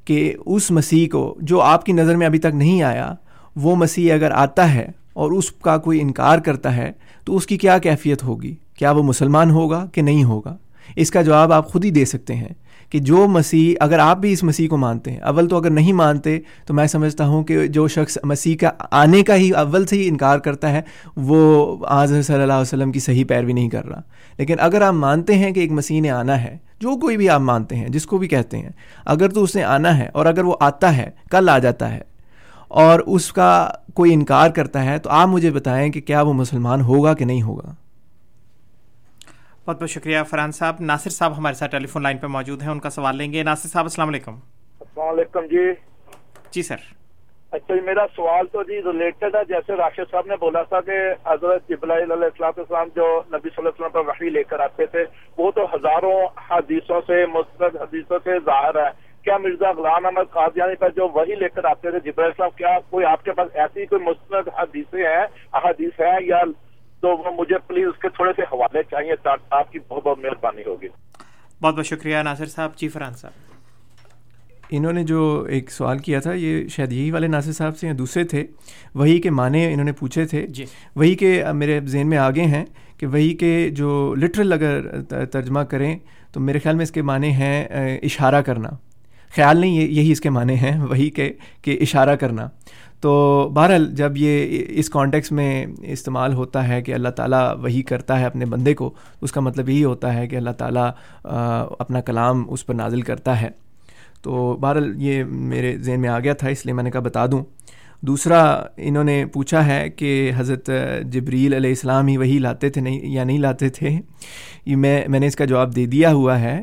کہ 0.07 0.35
اس 0.47 0.71
مسیح 0.71 1.07
کو 1.13 1.37
جو 1.41 1.61
آپ 1.61 1.85
کی 1.85 1.93
نظر 1.93 2.17
میں 2.17 2.27
ابھی 2.27 2.39
تک 2.39 2.55
نہیں 2.55 2.83
آیا، 2.83 3.15
وہ 3.57 3.77
مسیح 3.77 4.15
اگر 4.15 4.31
آتا 4.31 4.75
ہے 4.75 4.89
اور 5.13 5.33
اس 5.33 5.51
کا 5.51 5.79
کوئی 5.79 6.01
انکار 6.01 6.39
کرتا 6.39 6.77
ہے، 6.77 6.93
تو 7.25 7.37
اس 7.37 7.47
کی 7.47 7.57
کیا 7.57 7.79
کیفیت 7.79 8.23
ہوگی؟ 8.23 8.55
کیا 8.77 8.91
وہ 8.91 9.03
مسلمان 9.03 9.51
ہوگا 9.51 9.87
کہ 9.93 10.03
نہیں 10.03 10.25
ہوگا؟ 10.25 10.57
اس 10.97 11.11
کا 11.11 11.23
جواب 11.23 11.53
آپ 11.53 11.69
خود 11.69 11.85
ہی 11.85 11.91
دے 11.91 12.05
سکتے 12.05 12.35
ہیں۔ 12.35 12.55
کہ 12.91 12.99
جو 12.99 13.29
مسیح، 13.29 13.75
اگر 13.81 13.99
آپ 13.99 14.19
بھی 14.19 14.33
اس 14.33 14.43
مسیح 14.43 14.69
کو 14.69 14.77
مانتے 14.77 15.11
ہیں، 15.11 15.19
اول 15.19 15.49
تو 15.49 15.57
اگر 15.57 15.71
نہیں 15.71 15.93
مانتے، 15.93 16.39
تو 16.67 16.75
میں 16.75 16.87
سمجھتا 16.87 17.27
ہوں 17.27 17.45
کہ 17.45 17.67
جو 17.67 17.89
شخص 17.89 18.19
مسیح 18.25 18.57
کا 18.61 18.71
آنے 18.91 19.23
کا 19.23 19.37
ہی 19.37 19.51
اول 19.51 19.87
سے 19.87 19.97
ہی 19.97 20.09
انکار 20.09 20.39
کرتا 20.39 20.73
ہے، 20.73 20.81
وہ 21.17 21.77
آج 21.87 22.09
صلی 22.09 22.35
اللہ 22.35 22.53
علیہ 22.53 22.61
وسلم 22.61 22.93
کی 22.93 23.01
صحیح 23.01 23.25
پیروی 23.29 23.53
نہیں 23.53 23.69
کر 23.69 23.87
رہا۔ 23.87 24.01
لیکن 24.39 24.55
اگر 24.59 24.83
آپ 24.83 24.95
مانتے 24.95 25.35
ہیں 25.35 25.51
کہ 25.51 25.61
ایک 25.61 25.73
مسیح 25.73 26.01
نے 26.01 26.11
آنا 26.11 26.43
ہے، 26.43 26.57
جو 26.81 26.97
کوئی 26.97 27.17
بھی 27.17 27.29
آپ 27.29 27.41
مانتے 27.41 27.77
ہیں، 27.77 27.89
جس 27.89 28.07
کو 28.07 28.19
بھی 28.19 28.29
کہتے 28.29 28.59
ہیں، 28.59 28.71
اگر 29.05 29.29
تو 29.29 29.43
اس 29.43 29.57
نے 29.57 29.65
آنا 29.65 29.99
ہے 29.99 30.09
اور 30.13 30.27
اگر 30.27 30.45
وہ 30.45 30.57
آتا 30.61 30.97
ہے، 30.97 31.11
کل 31.31 31.49
آ 31.49 31.59
جاتا 31.59 31.95
ہے 31.95 32.01
اور 32.69 33.01
اس 33.01 33.33
کا 33.33 33.69
کوئی 33.95 34.13
انکار 34.13 34.51
کرتا 34.51 34.85
ہے، 34.85 34.99
تو 34.99 35.11
آپ 35.11 35.29
مجھے 35.29 35.51
بتائیں 35.51 35.93
کہ 35.93 36.01
کیا 36.01 36.23
وہ 36.23 36.33
مسلمان 36.33 36.81
ہوگا 36.81 37.15
کہ 37.15 37.25
نہیں 37.25 37.43
ہوگا؟ 37.43 37.75
بہت 39.67 39.81
بہت 39.81 39.91
شکریہ 39.91 40.19
فرحان 40.31 40.53
صاحب۔ 40.53 40.75
ناصر 40.81 41.11
صاحب 41.11 41.37
ہمارے 41.39 41.55
ساتھ 41.55 41.71
ٹیلی 41.71 41.87
فون 41.87 42.03
لائن 42.03 42.19
پہ 42.19 42.27
موجود 42.27 42.63
ہیں 42.63 42.69
ان 42.69 42.81
کا 42.81 42.91
سوال 42.91 43.17
لیں 43.17 43.33
گے۔ 43.33 43.43
ناصر 43.43 43.69
صاحب 43.69 43.85
السلام 43.85 44.09
علیکم۔ 44.09 44.35
السلام 44.81 45.09
علیکم 45.09 45.47
جی۔ 45.47 45.65
جی 46.51 46.63
سر۔ 46.63 46.77
اچھا 47.53 47.75
جی 47.75 47.81
میرا 47.81 48.05
سوال 48.17 48.47
تو 48.53 48.63
جی 48.63 48.81
ریلیٹڈ 48.83 49.35
ہے 49.37 49.45
جیسے 49.49 49.77
راشد 49.77 50.11
صاحب 50.11 50.27
نے 50.27 50.37
بولا 50.41 50.63
تھا 50.63 50.81
کہ 50.81 50.99
حضرت 51.27 51.73
علیہ 51.83 52.13
السلام 52.13 52.53
السلام 52.57 52.89
جو 52.97 53.07
نبی 53.33 53.49
صلی 53.49 53.59
اللہ 53.59 53.69
علیہ 53.69 53.69
وسلم 53.69 53.93
پر 53.93 54.07
وحی 54.09 54.31
لے 54.31 54.43
کر 54.43 54.61
آتے 54.61 54.87
تھے 54.87 55.05
وہ 55.39 55.51
تو 55.51 55.65
ہزاروں 55.75 56.19
حدیثوں 56.51 57.01
سے 57.07 57.25
مستد 57.27 57.77
حدیثوں 57.77 58.19
سے 58.25 58.39
ظاہر 58.45 58.83
ہے۔ 58.85 58.91
کیا 59.23 59.37
مرزا 59.39 59.71
غلام 59.77 60.07
احمد 60.07 60.31
قادیانی 60.31 60.75
پر 60.81 60.91
جو 60.97 61.09
وہی 61.15 61.35
لے 61.35 61.49
کر 61.49 61.65
آتے 61.71 61.91
تھے 61.91 62.01
جبرائیل 62.01 62.33
السلام 62.33 62.57
کیا 62.57 62.79
کوئی 62.91 63.07
آپ 63.07 63.25
کے 63.25 63.33
پاس 63.33 63.49
ایسی 63.55 63.87
کوئی 63.87 64.03
مستند 64.03 64.49
حدیثیں 64.59 65.03
ہیں 65.07 65.27
احادیث 65.53 66.01
ہیں 66.01 66.19
یا 66.27 66.43
تو 67.07 67.17
وہ 67.17 67.37
مجھے 67.39 67.59
پلیز 67.59 67.87
اس 67.87 67.99
کے 68.03 68.09
تھوڑے 68.09 68.33
سے 68.37 68.43
حوالے 68.43 68.83
چاہیے 68.83 69.29
آپ 69.51 69.73
کی 69.73 69.79
بہت 69.89 70.05
بہت 70.05 70.19
مہربانی 70.19 70.63
ہوگی۔ 70.67 70.89
بہت 71.63 71.75
بہت 71.75 71.87
شکریہ 71.87 72.17
ناصر 72.17 72.47
صاحب 72.47 72.77
جی 72.77 72.89
فرحان 72.89 73.13
صاحب۔ 73.13 73.33
انہوں 74.71 74.93
نے 74.93 75.05
جو 75.05 75.47
ایک 75.49 75.71
سوال 75.71 75.99
کیا 75.99 76.21
تھا 76.21 76.33
یہ 76.33 76.69
شاید 76.69 76.93
یہی 76.93 77.11
والے 77.11 77.27
ناصر 77.27 77.53
صاحب 77.53 77.77
سے 77.77 77.87
یا 77.87 77.93
دوسرے 77.99 78.25
تھے 78.25 78.47
وہی 78.95 79.19
کے 79.19 79.31
معنی 79.31 79.65
انہوں 79.67 79.85
نے 79.85 79.93
پوچھے 79.93 80.27
تھے۔ 80.27 80.47
جی۔ 80.47 80.65
وہی 80.97 81.15
کے 81.15 81.45
میرے 81.55 81.81
ذہن 81.85 82.09
میں 82.09 82.19
آگے 82.19 82.43
ہیں 82.43 82.65
کہ 82.99 83.07
وہی 83.07 83.35
کے 83.35 83.71
جو 83.71 84.15
لٹرل 84.15 84.53
اگر 84.53 85.03
ترجمہ 85.25 85.61
کریں 85.61 85.99
تو 86.33 86.41
میرے 86.41 86.59
خیال 86.59 86.77
میں 86.77 86.83
اس 86.83 86.91
کے 86.91 87.03
معنی 87.03 87.29
ہیں 87.29 87.65
اشارہ 88.03 88.43
کرنا۔ 88.43 88.69
خیال 89.35 89.57
نہیں 89.57 89.71
یہی 89.71 90.13
اس 90.13 90.21
کے 90.21 90.31
معنی 90.31 90.55
ہیں 90.55 90.81
وہی 90.81 91.11
کے 91.11 91.33
کہ 91.63 91.79
اشارہ 91.81 92.17
کرنا۔ 92.17 92.49
تو 93.01 93.49
بہرحال 93.55 93.87
جب 93.95 94.13
یہ 94.17 94.65
اس 94.69 94.91
کانٹیکس 94.91 95.33
میں 95.33 95.67
استعمال 95.83 96.33
ہوتا 96.33 96.69
ہے 96.69 96.83
کہ 96.83 96.95
اللہ 96.95 97.09
تعالیٰ 97.09 97.57
وہی 97.59 97.83
کرتا 97.83 98.21
ہے 98.21 98.25
اپنے 98.25 98.45
بندے 98.45 98.75
کو، 98.75 98.95
اس 99.21 99.33
کا 99.33 99.41
مطلب 99.41 99.69
یہی 99.69 99.85
ہوتا 99.85 100.15
ہے 100.15 100.27
کہ 100.29 100.37
اللہ 100.37 100.51
تعالیٰ 100.51 100.91
اپنا 101.79 102.01
کلام 102.01 102.45
اس 102.49 102.67
پر 102.67 102.75
نازل 102.75 103.01
کرتا 103.01 103.41
ہے۔ 103.41 103.49
تو 104.23 104.57
بہرحال 104.61 105.03
یہ 105.03 105.25
میرے 105.25 105.77
ذہن 105.79 106.01
میں 106.01 106.09
آ 106.09 106.19
گیا 106.19 106.33
تھا، 106.33 106.49
اس 106.49 106.67
لیے 106.67 106.75
میں 106.75 106.85
نے 106.85 106.91
کہا 106.91 107.01
بتا 107.01 107.27
دوں۔ 107.27 107.45
دوسرا 108.03 108.65
انہوں 108.77 109.05
نے 109.05 109.25
پوچھا 109.27 109.67
ہے 109.67 109.89
کہ 109.89 110.33
حضرت 110.37 110.71
جبریل 111.03 111.55
علیہ 111.55 111.71
السلام 111.71 112.07
ہی 112.07 112.17
وہی 112.17 112.39
لاتے 112.39 112.71
تھے 112.71 112.81
نہیں، 112.81 113.01
یا 113.03 113.25
نہیں 113.25 113.39
لاتے 113.39 113.69
تھے؟ 113.69 114.01
یہ 114.67 114.77
میں 114.77 115.05
میں 115.09 115.21
نے 115.21 115.27
اس 115.27 115.37
کا 115.37 115.45
جواب 115.45 115.77
دے 115.77 115.87
دیا 115.87 116.13
ہوا 116.13 116.41
ہے 116.41 116.63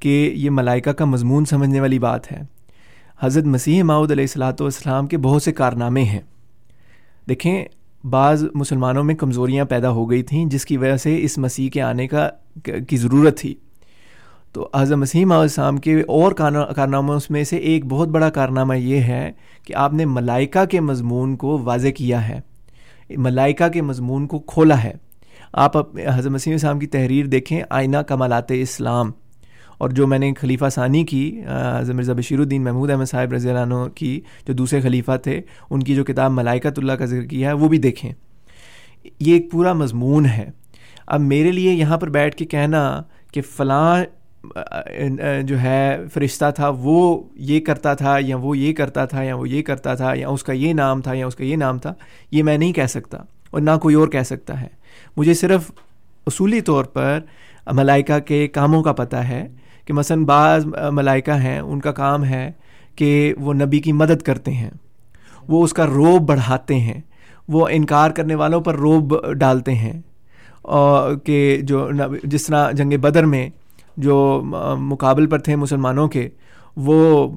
کہ 0.00 0.32
یہ 0.34 0.50
ملائکہ 0.50 0.92
کا 0.92 1.04
مضمون 1.04 1.44
سمجھنے 1.44 1.80
والی 1.80 1.98
بات 1.98 2.32
ہے۔ 2.32 2.57
حضرت 3.20 3.44
مسیح 3.44 3.82
ماؤد 3.82 4.10
علیہ 4.10 4.22
السلاۃ 4.22 4.52
والسلام 4.60 5.06
کے 5.06 5.18
بہت 5.18 5.42
سے 5.42 5.52
کارنامے 5.52 6.02
ہیں۔ 6.02 6.20
دیکھیں، 7.28 7.64
بعض 8.04 8.44
مسلمانوں 8.54 9.04
میں 9.04 9.14
کمزوریاں 9.14 9.64
پیدا 9.64 9.90
ہو 9.90 10.10
گئی 10.10 10.22
تھیں، 10.22 10.46
جس 10.46 10.66
کی 10.66 10.76
وجہ 10.76 10.96
سے 10.96 11.22
اس 11.22 11.38
مسیح 11.38 11.70
کے 11.70 11.82
آنے 11.82 12.08
کا 12.08 12.28
کی 12.88 12.96
ضرورت 12.96 13.38
تھی۔ 13.38 13.54
تو 14.52 14.68
حضرت 14.76 14.98
مسیح 14.98 15.26
السلام 15.30 15.76
کے 15.76 16.00
اور 16.00 16.32
کارناموں 16.32 17.20
میں 17.30 17.44
سے 17.44 17.56
ایک 17.56 17.86
بہت 17.86 18.08
بڑا 18.08 18.30
کارنامہ 18.30 18.78
یہ 18.78 19.00
ہے 19.00 19.32
کہ 19.64 19.74
آپ 19.74 19.94
نے 19.94 20.04
ملائکہ 20.04 20.64
کے 20.64 20.80
مضمون 20.80 21.36
کو 21.36 21.58
واضح 21.58 21.88
کیا 21.88 22.28
ہے۔ 22.28 22.40
ملائکہ 23.10 23.68
کے 23.68 23.82
مضمون 23.82 24.26
کو 24.26 24.38
کھولا 24.38 24.82
ہے۔ 24.84 24.92
آپ 25.52 25.76
حضرت 26.14 26.32
مسیح 26.32 26.52
السلام 26.52 26.78
کی 26.78 26.86
تحریر 26.86 27.26
دیکھیں، 27.26 27.62
آئینہ 27.70 27.96
کمالات 27.96 28.50
اسلام۔ 28.50 29.10
اور 29.78 29.90
جو 29.90 30.06
میں 30.06 30.18
نے 30.18 30.32
خلیفہ 30.34 30.68
ثانی 30.68 31.04
کی 31.04 31.40
مرزا 31.94 32.12
بشیر 32.12 32.38
الدین 32.38 32.64
محمود 32.64 32.90
احمد 32.90 33.04
صاحب 33.04 33.32
رضی 33.32 33.48
اللہ 33.48 33.60
عنہ 33.60 33.88
کی 33.94 34.20
جو 34.46 34.54
دوسرے 34.54 34.80
خلیفہ 34.80 35.16
تھے، 35.16 35.40
ان 35.70 35.82
کی 35.82 35.94
جو 35.94 36.04
کتاب 36.04 36.32
ملائکت 36.32 36.78
اللہ 36.78 36.92
کا 36.92 37.04
ذکر 37.04 37.24
کیا 37.24 37.48
ہے، 37.48 37.54
وہ 37.54 37.68
بھی 37.68 37.78
دیکھیں۔ 37.78 38.12
یہ 39.20 39.32
ایک 39.32 39.50
پورا 39.50 39.72
مضمون 39.72 40.26
ہے۔ 40.26 40.50
اب 41.06 41.20
میرے 41.20 41.52
لیے 41.52 41.72
یہاں 41.72 41.98
پر 41.98 42.08
بیٹھ 42.08 42.36
کے 42.36 42.44
کہنا 42.44 43.02
کہ 43.32 43.40
فلاں 43.56 44.04
جو 45.42 45.60
ہے، 45.60 45.96
فرشتہ 46.14 46.50
تھا، 46.56 46.70
وہ 46.78 47.22
یہ 47.34 47.60
کرتا 47.60 47.94
تھا، 47.94 48.16
یا 48.20 48.36
وہ 48.36 48.56
یہ 48.58 48.72
کرتا 48.72 49.04
تھا، 49.04 49.22
یا 49.22 49.34
وہ 49.34 49.48
یہ 49.48 49.62
کرتا 49.62 49.94
تھا، 49.94 50.12
یا 50.14 50.28
اس 50.28 50.42
کا 50.42 50.52
یہ 50.52 50.72
نام 50.72 51.00
تھا، 51.00 51.12
یا 51.12 51.26
اس 51.26 51.36
کا 51.36 51.44
یہ 51.44 51.56
نام 51.56 51.78
تھا، 51.78 51.92
یہ 52.30 52.42
میں 52.42 52.58
نہیں 52.58 52.72
کہہ 52.72 52.86
سکتا 52.86 53.18
اور 53.50 53.60
نہ 53.60 53.76
کوئی 53.82 53.94
اور 53.94 54.08
کہہ 54.08 54.22
سکتا 54.22 54.60
ہے۔ 54.60 54.68
مجھے 55.16 55.34
صرف 55.34 55.70
اصولی 56.26 56.60
طور 56.60 56.84
پر 56.84 57.18
ملائکہ 57.72 58.18
کے 58.18 58.46
کاموں 58.48 58.82
کا 58.82 58.92
پتہ 58.92 59.16
ہے۔ 59.16 59.46
کہ 59.88 59.94
مثلاً 59.94 60.24
بعض 60.24 60.66
ملائکہ 60.92 61.36
ہیں، 61.38 61.58
ان 61.60 61.80
کا 61.80 61.92
کام 61.92 62.24
ہے 62.24 62.50
کہ 62.96 63.34
وہ 63.38 63.54
نبی 63.54 63.78
کی 63.80 63.92
مدد 63.94 64.22
کرتے 64.22 64.52
ہیں، 64.52 64.70
وہ 65.48 65.62
اس 65.64 65.72
کا 65.72 65.86
روب 65.86 66.26
بڑھاتے 66.28 66.74
ہیں، 66.76 67.00
وہ 67.48 67.66
انکار 67.70 68.10
کرنے 68.10 68.34
والوں 68.34 68.60
پر 68.60 68.76
روب 68.76 69.14
ڈالتے 69.34 69.74
ہیں، 69.74 70.00
اور 70.62 71.14
کہ 71.24 71.38
جو 71.62 71.88
جس 72.24 72.46
طرح 72.46 72.70
جنگ 72.72 72.92
بدر 73.00 73.26
میں 73.26 73.48
جو 73.96 74.42
مقابل 74.78 75.26
پر 75.26 75.38
تھے 75.38 75.56
مسلمانوں 75.56 76.08
کے، 76.08 76.28
وہ 76.76 77.28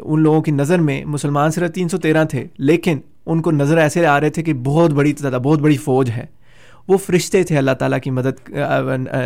ان 0.00 0.20
لوگوں 0.20 0.42
کی 0.42 0.50
نظر 0.52 0.80
میں 0.80 1.04
مسلمان 1.06 1.50
صرف 1.50 1.72
تین 1.74 1.88
سو 1.88 1.98
تیرہ 1.98 2.24
تھے، 2.24 2.46
لیکن 2.58 2.98
ان 3.26 3.40
کو 3.42 3.50
نظر 3.52 3.78
ایسے 3.78 4.06
آ 4.06 4.20
رہے 4.20 4.30
تھے 4.30 4.42
کہ 4.42 4.52
بہت 4.64 4.92
بڑی 4.92 5.12
تعداد، 5.12 5.38
بہت 5.40 5.60
بڑی 5.60 5.76
فوج 5.76 6.10
ہے۔ 6.10 6.26
وہ 6.88 6.98
فرشتے 6.98 7.42
تھے 7.42 7.58
اللہ 7.58 7.70
تعالیٰ 7.70 8.00
کی 8.00 8.10
مدد 8.10 8.50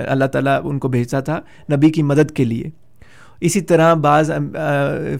اللہ 0.08 0.24
تعالیٰ 0.24 0.60
ان 0.64 0.78
کو 0.78 0.88
بھیجتا 0.88 1.20
تھا 1.20 1.40
نبی 1.72 1.90
کی 1.90 2.02
مدد 2.02 2.30
کے 2.30 2.44
لیے۔ 2.44 2.64
اسی 3.40 3.60
طرح 3.60 3.94
بعض 3.94 4.30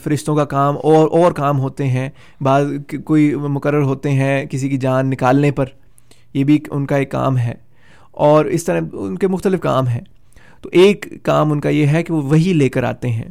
فرشتوں 0.02 0.36
کا 0.36 0.44
کام 0.44 0.74
اور 0.82 1.08
اور 1.10 1.32
کام 1.32 1.60
ہوتے 1.60 1.88
ہیں۔ 1.88 2.10
بعض 2.40 2.66
کوئی 3.04 3.34
مقرر 3.34 3.82
ہوتے 3.82 4.10
ہیں 4.10 4.44
کسی 4.44 4.68
کی 4.68 4.76
جان 4.76 5.10
نکالنے 5.10 5.50
پر۔ 5.50 5.64
یہ 6.34 6.44
بھی 6.44 6.58
ان 6.70 6.86
کا 6.86 6.96
ایک 6.96 7.10
کام 7.10 7.38
ہے۔ 7.38 7.54
اور 8.10 8.44
اس 8.44 8.64
طرح 8.64 8.80
ان 8.92 9.18
کے 9.18 9.28
مختلف 9.28 9.60
کام 9.60 9.86
ہیں۔ 9.86 10.00
تو 10.60 10.68
ایک 10.72 11.06
کام 11.22 11.52
ان 11.52 11.60
کا 11.60 11.68
یہ 11.68 11.86
ہے 11.86 12.02
کہ 12.02 12.14
وہ 12.14 12.22
وہی 12.22 12.52
لے 12.52 12.68
کر 12.68 12.84
آتے 12.84 13.10
ہیں۔ 13.10 13.28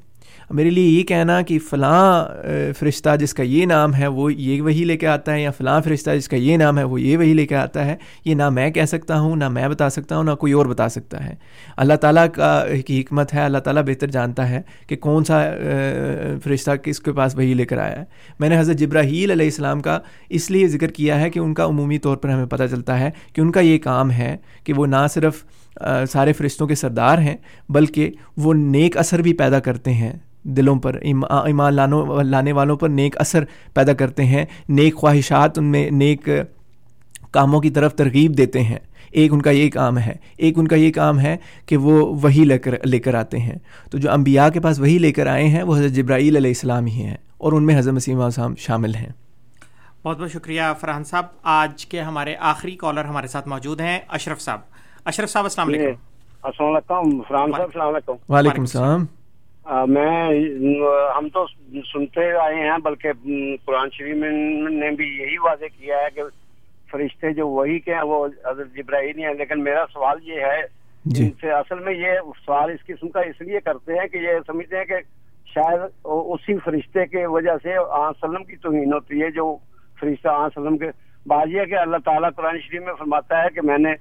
میرے 0.54 0.70
لیے 0.70 0.88
یہ 0.88 1.04
کہنا 1.04 1.41
کہ 1.41 1.58
فلاں 1.70 2.26
فرشتہ 2.80 3.16
جس 3.16 3.34
کا 3.34 3.43
یہ 3.43 3.66
نام 3.66 3.93
ہے 3.95 4.08
وہ 4.08 4.34
یہ 4.34 4.62
وہی 4.62 4.84
لے 4.84 4.97
کے 4.97 5.08
آتا 5.08 5.34
ہے 5.34 5.41
یا 5.41 5.52
فلاں 5.52 5.80
فرشتہ 5.82 6.16
جس 6.16 6.28
کا 6.28 6.38
یہ 6.38 6.58
نام 6.58 6.78
ہے 6.78 6.84
وہ 6.84 7.02
یہ 7.02 7.18
وہی 7.18 7.34
لے 7.34 7.45
کے 7.47 7.56
آتا 7.56 7.86
ہے، 7.86 7.95
یہ 8.26 8.36
نہ 8.36 8.49
میں 8.49 8.70
کہہ 8.70 8.86
سکتا 8.86 9.20
ہوں، 9.20 9.36
نہ 9.36 9.49
میں 9.49 9.68
بتا 9.68 9.89
سکتا 9.89 10.18
ہوں، 10.18 10.24
نہ 10.24 10.36
کوئی 10.39 10.54
اور 10.54 10.66
بتا 10.66 10.88
سکتا 10.89 11.24
ہے۔ 11.26 11.36
اللہ 11.78 11.93
تعالیٰ 12.02 12.26
کا 12.34 12.64
کی 12.88 12.99
حکمت 13.02 13.34
ہے، 13.34 13.41
اللہ 13.41 13.58
تعالیٰ 13.58 13.84
بہتر 13.84 14.08
جانتا 14.08 14.49
ہے 14.49 14.62
کہ 14.88 14.95
کون 14.95 15.24
سا 15.24 15.41
فرشتہ 16.43 16.76
کس 16.84 16.99
کے 16.99 17.12
پاس 17.12 17.36
وہی 17.36 17.54
لے 17.54 17.66
کر 17.66 17.78
آیا 17.78 17.99
ہے۔ 17.99 18.06
میں 18.39 18.49
نے 18.49 18.60
حضرت 18.60 18.78
جبراہیل 18.78 19.32
علیہ 19.32 19.45
السلام 19.45 19.82
کا 19.82 19.99
اس 20.30 20.49
لیے 20.52 20.68
ذکر 20.68 20.91
کیا 20.91 21.20
ہے 21.22 21.30
کہ 21.30 21.39
ان 21.39 21.54
کا 21.54 21.66
عمومی 21.66 21.97
طور 21.97 22.18
پر 22.18 22.30
ہمیں 22.30 22.45
پتہ 22.45 22.64
چلتا 22.72 22.99
ہے 22.99 23.10
کہ 23.34 23.41
ان 23.41 23.52
کا 23.52 23.60
یہ 23.60 23.78
کام 23.78 24.12
ہے 24.12 24.36
کہ 24.64 24.74
وہ 24.74 24.86
نہ 24.88 25.06
صرف 25.14 25.43
سارے 26.12 26.34
فرشتوں 26.34 26.68
کے 26.68 26.76
سردار 26.76 27.18
ہیں 27.18 27.36
بلکہ 27.70 28.12
وہ 28.38 28.54
نیک 28.54 28.97
اثر 28.97 29.22
بھی 29.22 29.34
پیدا 29.34 29.60
کرتے 29.60 29.93
ہیں۔ 29.93 30.14
دلوں 30.44 30.76
پر 30.76 30.96
ایمان 30.96 31.74
لانوں 31.74 32.24
لانے 32.24 32.52
والوں 32.52 32.78
پر 32.78 32.89
نیک 32.89 33.22
اثر 33.22 33.44
پیدا 33.74 33.94
کرتے 33.94 34.26
ہیں۔ 34.26 34.46
نیک 34.70 34.96
خواہشات 34.96 35.58
ان 35.58 35.66
میں 35.66 35.89
نیک 35.89 36.30
کاموں 37.32 37.60
کی 37.60 37.70
طرف 37.70 37.96
ترغیب 37.96 38.38
دیتے 38.38 38.62
ہیں۔ 38.64 38.78
ایک 39.12 39.34
ان 39.34 39.42
کا 39.42 39.52
یہ 39.52 39.70
کام 39.70 39.98
ہے 39.98 40.14
ایک 40.38 40.60
ان 40.60 40.68
کا 40.68 40.76
یہ 40.76 40.92
کام 40.92 41.20
ہے 41.20 41.38
کہ 41.66 41.78
وہ 41.78 42.20
وہی 42.22 42.44
لے 42.44 42.58
کر 42.58 42.86
لے 42.86 43.00
کر 43.00 43.14
آتے 43.14 43.39
ہیں۔ 43.39 43.56
تو 43.92 43.98
جو 43.98 44.12
انبیاء 44.12 44.50
کے 44.50 44.60
پاس 44.60 44.80
وہی 44.80 44.98
لے 44.98 45.12
کر 45.12 45.28
آئے 45.28 45.48
ہیں 45.48 45.64
وہ 45.64 45.76
حضرت 45.76 45.92
جبرائیل 45.92 46.36
علیہ 46.36 46.50
السلام 46.50 46.86
ہی 46.86 47.04
ہیں 47.04 47.18
اور 47.38 47.52
ان 47.52 47.66
میں 47.66 47.78
حضرت 47.78 47.94
مسیم 47.94 48.22
السلام 48.22 48.56
شامل 48.58 48.96
ہیں۔ 48.96 49.10
بہت 50.06 50.20
بہت 50.20 50.32
شکریہ 50.32 50.62
فرحان 50.80 51.04
صاحب۔ 51.04 51.26
آج 51.44 51.86
کے 51.86 52.02
ہمارے 52.02 52.36
آخری 52.39 52.76
کالر 52.76 53.06
ہمارے 53.06 53.28
ساتھ 53.28 53.48
موجود 53.48 53.82
ہیں 53.82 54.00
اشرف 54.08 54.42
صاحب۔ 54.42 54.60
اشرف 55.06 55.30
صاحب 55.30 55.44
السلام 55.44 55.68
علیکم۔ 55.68 55.84
السلام 56.44 56.70
علیکم 56.70 57.22
فرحان 57.28 57.52
صاحب 57.52 57.62
السلام 57.62 57.88
علیکم۔ 57.88 58.34
وعلیکم 58.34 58.62
السلام۔ 58.62 59.06
میں 59.66 60.30
ہم 61.18 61.28
تو 61.34 61.45
سنتے 61.74 62.32
آئے 62.32 62.55
ہیں 62.55 62.78
بلکہ 62.78 63.12
قرآن 63.66 63.89
شریف 63.93 64.16
نے 64.72 64.89
بھی 64.89 65.05
یہی 65.05 65.38
واضح 65.38 65.66
کیا 65.80 65.97
ہے 65.97 66.07
کہ 66.16 66.22
فرشتے 66.91 67.34
جو 67.34 67.47
وہی 67.47 67.80
کے 67.80 67.93
ہیں 67.93 68.01
وہ 68.01 68.28
حضرت 68.45 68.74
جبرائیل 68.74 69.20
ہیں۔ 69.20 69.34
لیکن 69.34 69.64
میرا 69.64 69.86
سوال 69.93 70.18
یہ 70.24 70.39
ہے 70.39 70.62
جی۔ 71.05 71.32
سے 71.41 71.51
اصل 71.51 71.80
میں 71.80 71.93
یہ 71.93 72.20
سوال 72.45 72.72
اس 72.72 72.86
قسم 72.86 73.09
کا 73.09 73.20
اس 73.20 73.41
لیے 73.41 73.59
کرتے 73.59 73.93
ہیں 73.93 74.07
کہ 74.07 74.18
یہ 74.18 74.32
سمجھتے 74.47 74.78
ہیں 74.78 74.86
کہ 74.86 74.95
شاید 75.55 75.80
اسی 76.03 76.57
فرشتے 76.57 77.05
کے 77.05 77.26
وجہ 77.26 77.51
سے 77.64 77.74
آن 77.89 78.14
سلم 78.22 78.43
کی 78.43 78.55
توہین 78.55 78.93
ہوتی 78.93 79.22
ہے 79.22 79.32
جو 79.32 79.57
فرشتہ 79.99 80.28
آن 80.28 80.49
سلم 80.55 80.78
کے 80.78 80.86
بازی 81.28 81.59
ہے 81.59 81.66
کہ 81.66 81.78
اللہ 81.78 81.97
تعالیٰ 82.05 82.30
قرآن 82.36 82.59
شریف 82.59 82.82
میں 82.82 82.93
فرماتا 82.93 83.43
ہے 83.43 83.49
کہ 83.55 83.62
میں 83.64 83.78
نے 83.78 83.93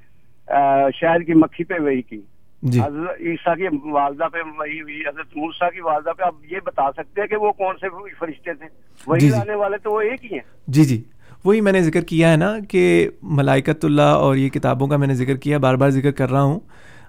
شہر 0.93 1.21
کی 1.21 1.35
مکھی 1.35 1.65
پہ 1.65 1.75
وہی 1.81 2.03
کی۔ 2.03 2.21
جی۔ 2.63 2.81
حضرت 2.81 3.21
عیسیٰ 3.21 3.57
کی 3.57 3.91
والدہ 3.91 4.29
پہ 4.33 4.39
وہی 4.59 4.83
ہوئی 4.83 5.01
حضرت 5.01 5.37
موسیٰ 5.37 5.71
کی 5.71 5.81
والدہ 5.81 6.11
پہ۔ 6.19 6.23
آپ 6.23 6.35
یہ 6.51 6.59
بتا 6.67 6.93
سکتے 6.93 7.21
ہیں 7.21 7.29
کہ 7.29 7.37
وہ 7.37 7.53
کون 7.53 7.75
سے 7.81 7.87
فرشتے 8.19 8.55
تھے؟ 8.55 8.67
وہی 9.07 9.21
جی, 9.21 9.31
جی۔ 9.31 9.55
والے 9.55 9.77
تو 9.79 9.93
وہ 9.93 10.01
ایک 10.01 10.25
ہی 10.25 10.31
ہیں۔ 10.33 10.43
جی 10.67 10.85
جی۔ 10.85 11.03
وہی 11.45 11.61
میں 11.61 11.73
نے 11.73 11.83
ذکر 11.83 12.01
کیا 12.01 12.33
ہے 12.33 12.37
نا 12.37 12.57
کہ 12.69 13.11
ملائکت 13.23 13.85
اللہ 13.85 14.03
اور 14.03 14.37
یہ 14.37 14.49
کتابوں 14.49 14.89
کا 14.89 14.97
میں 14.97 15.07
نے 15.07 15.15
ذکر 15.15 15.37
کیا 15.37 15.59
بار 15.59 15.75
بار 15.75 15.91
ذکر 15.91 16.11
کر 16.11 16.31
رہا 16.31 16.43
ہوں۔ 16.43 16.61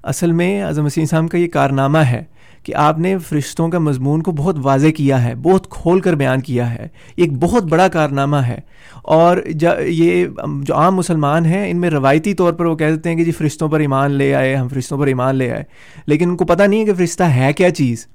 اصل 0.04 0.32
میں 0.32 0.62
اعظم 0.62 0.84
مسیم 0.84 1.06
صاحب 1.06 1.30
کا 1.30 1.38
یہ 1.38 1.48
کارنامہ 1.48 1.98
ہے۔ 1.98 2.24
کہ 2.64 2.76
آپ 2.76 3.00
نے 3.00 3.18
فرشتوں 3.18 3.70
کا 3.70 3.80
مضمون 3.80 4.22
کو 4.22 4.32
بہت 4.32 4.56
واضح 4.64 4.88
کیا 4.88 5.24
ہے، 5.24 5.36
بہت 5.36 5.70
کھول 5.70 6.00
کر 6.00 6.16
بیان 6.16 6.42
کیا 6.42 6.74
ہے۔ 6.74 6.88
ایک 7.16 7.32
بہت 7.40 7.64
بڑا 7.64 7.88
کارنامہ 7.88 8.36
ہے۔ 8.36 8.60
اور 9.04 9.38
یہ 9.80 10.26
جو 10.62 10.76
عام 10.76 10.96
مسلمان 10.96 11.46
ہیں، 11.46 11.72
ان 11.72 11.78
میں 11.78 11.90
روایتی 11.90 12.34
طور 12.34 12.54
پر 12.54 12.66
وہ 12.66 12.76
کہہ 12.76 12.90
دیتے 12.90 13.10
ہیں 13.10 13.16
کہ 13.16 13.24
جی 13.24 13.32
فرشتوں 13.32 13.70
پر 13.70 13.80
ایمان 13.80 14.12
لے 14.12 14.36
آئے، 14.36 14.56
ہم 14.56 14.68
فرشتوں 14.68 14.98
پر 14.98 15.08
ایمان 15.08 15.36
لے 15.36 15.52
آئے۔ 15.52 15.64
لیکن 16.06 16.30
ان 16.30 16.38
کو 16.38 16.46
پتہ 16.46 16.64
نہیں 16.64 16.80
ہے 16.80 16.86
کہ 16.86 16.94
فرشتہ 16.94 17.24
ہے 17.24 17.54
کیا 17.54 17.70
چیز۔ 17.70 18.08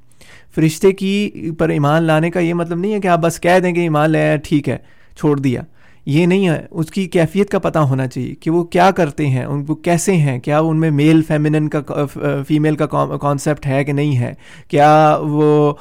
فرشتے 0.55 0.93
کی 0.93 1.31
پر 1.59 1.69
ایمان 1.69 2.03
لانے 2.03 2.31
کا 2.31 2.41
یہ 2.41 2.55
مطلب 2.55 2.79
نہیں 2.79 2.95
ہے 2.95 3.01
کہ 3.01 3.09
آپ 3.09 3.19
بس 3.19 3.41
کہہ 3.41 3.59
دیں 3.63 3.73
کہ 3.73 3.81
ایمان 3.81 4.11
لے 4.11 4.19
آئے، 4.19 4.37
ٹھیک 4.37 4.69
ہے، 4.69 4.77
چھوڑ 5.17 5.39
دیا۔ 5.41 5.63
یہ 6.07 6.27
نہیں 6.27 6.49
ہے۔ 6.49 6.67
اس 6.71 6.91
کی 6.91 7.07
کیفیت 7.07 7.51
کا 7.51 7.59
پتہ 7.59 7.79
ہونا 7.79 8.07
چاہیے 8.07 8.35
کہ 8.35 8.51
وہ 8.51 8.65
کیا 8.65 8.91
کرتے 8.91 9.27
ہیں، 9.27 9.45
ان 9.45 9.65
کو 9.65 9.75
کیسے 9.75 10.13
ہیں، 10.13 10.39
کیا 10.39 10.59
ان 10.59 10.81
میں 10.81 10.91
میل 10.91 11.23
فیمنن 11.23 11.69
کا 11.69 12.05
فیمیل 12.49 12.77
کا 12.77 12.87
کانسیپٹ 13.21 13.67
ہے 13.67 13.85
کہ 13.85 13.93
نہیں 13.93 14.19
ہے؟ 14.19 14.33
کیا 14.69 15.19
وہ 15.23 15.75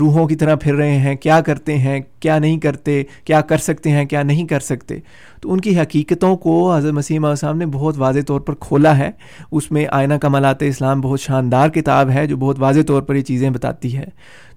روحوں 0.00 0.26
کی 0.26 0.36
طرح 0.36 0.54
پھر 0.54 0.74
رہے 0.74 0.96
ہیں؟ 0.98 1.14
کیا 1.14 1.40
کرتے 1.40 1.78
ہیں؟ 1.78 2.00
کیا 2.20 2.38
نہیں 2.38 2.58
کرتے؟ 2.58 3.02
کیا 3.24 3.40
کر 3.40 3.58
سکتے 3.58 3.90
ہیں؟ 3.90 4.04
کیا 4.04 4.22
نہیں 4.22 4.46
کر 4.46 4.60
سکتے؟ 4.60 4.98
تو 5.40 5.52
ان 5.52 5.60
کی 5.60 5.78
حقیقتوں 5.78 6.36
کو 6.36 6.74
حضرت 6.74 6.92
مسیم 6.92 7.24
السلام 7.24 7.58
نے 7.58 7.66
بہت 7.66 7.98
واضح 7.98 8.20
طور 8.26 8.40
پر 8.40 8.54
کھولا 8.60 8.98
ہے۔ 8.98 9.10
اس 9.52 9.70
میں 9.72 9.86
آئینہ 9.90 10.14
کمالات 10.14 10.62
اسلام 10.62 11.00
بہت 11.00 11.20
شاندار 11.20 11.68
کتاب 11.68 12.10
ہے 12.10 12.26
جو 12.26 12.36
بہت 12.36 12.56
واضح 12.58 12.80
طور 12.86 13.02
پر 13.02 13.14
یہ 13.14 13.22
چیزیں 13.22 13.50
بتاتی 13.50 13.96
ہے۔ 13.96 14.04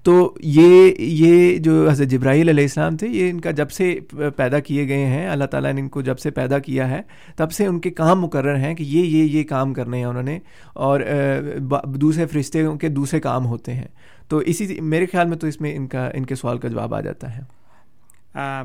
تو 0.04 0.34
یہ 0.39 0.93
یہ 0.97 1.58
جو 1.58 1.89
حضرت 1.89 2.08
جبرائیل 2.08 2.50
علیہ 2.50 2.64
السلام 2.64 2.97
تھے، 2.97 3.08
یہ 3.08 3.30
ان 3.30 3.39
کا 3.41 3.52
جب 3.52 3.72
سے 3.72 3.93
پیدا 4.36 4.60
کیے 4.60 4.88
گئے 4.88 5.06
ہیں، 5.06 5.28
اللہ 5.30 5.45
تعالیٰ 5.45 5.74
نے 5.74 5.82
ان 5.82 5.89
کو 5.89 6.02
جب 6.02 6.20
سے 6.20 6.32
پیدا 6.32 6.60
کیا 6.60 6.89
ہے، 6.89 7.02
تب 7.38 7.52
سے 7.52 7.66
ان 7.66 7.80
کے 7.80 7.89
کام 7.91 8.22
مقرر 8.22 8.58
ہیں 8.58 8.74
کہ 8.76 8.84
یہ 8.84 9.06
یہ 9.06 9.24
یہ 9.38 9.43
کام 9.43 9.74
کرنے 9.74 9.97
ہیں 9.97 10.06
انہوں 10.06 10.24
نے، 10.24 10.38
اور 10.74 11.02
دوسرے 11.95 12.26
فرشتے 12.26 12.64
کے 12.82 12.89
دوسرے 12.89 13.20
کام 13.20 13.45
ہوتے 13.45 13.74
ہیں۔ 13.74 13.88
تو 14.28 14.38
اسی 14.38 14.80
میرے 14.82 15.06
خیال 15.12 15.28
میں 15.28 15.38
تو 15.38 15.47
اس 15.47 15.60
میں 15.62 15.76
ان 15.76 15.88
کا، 15.88 16.10
ان 16.14 16.26
کے 16.26 16.36
سوال 16.36 16.58
کا 16.58 16.68
جواب 16.68 16.93
آ 16.95 17.02
جاتا 17.02 17.36
ہے۔ 17.38 17.41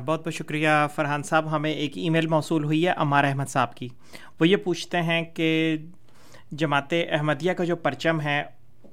بہت 0.05 0.25
بہت 0.25 0.33
شکریہ 0.33 0.69
فرحان 0.95 1.23
صاحب، 1.23 1.51
ہمیں 1.51 1.71
ایک 1.71 1.97
ای 1.97 2.09
میل 2.09 2.27
موصول 2.27 2.63
ہوئی 2.63 2.85
ہے 2.87 2.93
عمار 2.97 3.23
احمد 3.23 3.49
صاحب 3.49 3.75
کی۔ 3.75 3.87
وہ 4.39 4.47
یہ 4.47 4.57
پوچھتے 4.63 5.01
ہیں 5.01 5.21
کہ 5.33 5.77
جماعت 6.51 6.93
احمدیہ 6.93 7.53
کا 7.53 7.63
جو 7.63 7.75
پرچم 7.75 8.21
ہے، 8.21 8.41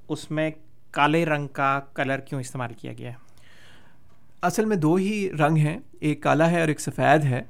اس 0.09 0.31
میں 0.31 0.51
کالے 0.93 1.25
رنگ 1.25 1.47
کا 1.47 1.81
کلر 1.95 2.19
کیوں 2.19 2.41
استعمال 2.41 2.73
کیا 2.79 2.93
گیا 2.99 3.11
ہے؟ 3.11 3.15
اصل 4.43 4.65
میں 4.65 4.77
دو 4.77 4.95
ہی 4.95 5.31
رنگ 5.31 5.57
ہیں، 5.57 5.79
ایک 6.01 6.23
کالا 6.23 6.51
ہے 6.51 6.61
اور 6.61 6.69
ایک 6.69 6.81
سفید 6.81 7.25
ہے۔ 7.25 7.43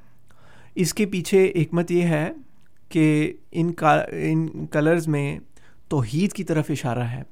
اس 0.74 0.94
کے 0.94 1.06
پیچھے 1.06 1.52
حکمت 1.56 1.90
یہ 1.90 2.02
ہے 2.02 2.30
کہ 2.88 3.32
ان 3.52 3.72
کا، 3.72 4.04
ان 4.10 4.66
کلرز 4.66 5.08
میں 5.08 5.38
توحید 5.88 6.32
کی 6.32 6.44
طرف 6.44 6.64
اشارہ 6.68 7.02
ہے 7.02 7.22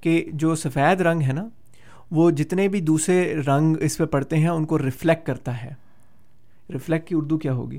کہ 0.00 0.30
جو 0.32 0.54
سفید 0.54 1.00
رنگ 1.00 1.22
ہے 1.22 1.32
نا، 1.32 1.48
وہ 2.10 2.30
جتنے 2.30 2.68
بھی 2.68 2.80
دوسرے 2.80 3.34
رنگ 3.46 3.76
اس 3.80 3.98
پہ 3.98 4.04
پڑتے 4.04 4.36
ہیں، 4.36 4.48
ان 4.48 4.64
کو 4.64 4.78
ریفلیکٹ 4.78 5.26
کرتا 5.26 5.62
ہے۔ 5.62 5.83
ریفلیکٹ 6.72 7.08
کی 7.08 7.14
اردو 7.14 7.38
کیا 7.38 7.52
ہوگی؟ 7.52 7.78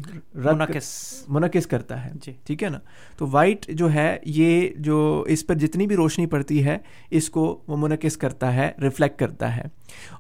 منعقص 1.27 1.67
کرتا 1.67 2.05
ہے۔ 2.05 2.11
جی۔ 2.21 2.33
ٹھیک 2.43 2.63
ہے 2.63 2.69
نا؟ 2.69 2.79
تو 3.17 3.27
وائٹ 3.31 3.65
جو 3.67 3.93
ہے 3.93 4.17
یہ 4.25 4.69
جو 4.77 5.23
اس 5.27 5.47
پر 5.47 5.55
جتنی 5.55 5.87
بھی 5.87 5.95
روشنی 5.95 6.25
پڑتی 6.25 6.65
ہے 6.65 6.77
اس 7.09 7.29
کو 7.29 7.61
وہ 7.67 7.77
منعقص 7.77 8.17
کرتا 8.17 8.53
ہے 8.53 8.71
ریفلیکٹ 8.81 9.19
کرتا 9.19 9.57
ہے۔ 9.57 9.63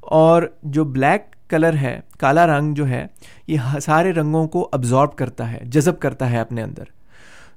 اور 0.01 0.43
جو 0.63 0.83
بلیک 0.83 1.49
کلر 1.49 1.73
ہے 1.73 1.99
کالا 2.19 2.47
رنگ 2.47 2.73
جو 2.73 2.87
ہے 2.87 3.07
یہ 3.47 3.57
سارے 3.81 4.13
رنگوں 4.13 4.47
کو 4.47 4.69
ابزارب 4.71 5.15
کرتا 5.15 5.51
ہے 5.51 5.59
جذب 5.63 5.99
کرتا 5.99 6.31
ہے 6.31 6.37
اپنے 6.39 6.63
اندر۔ 6.63 6.83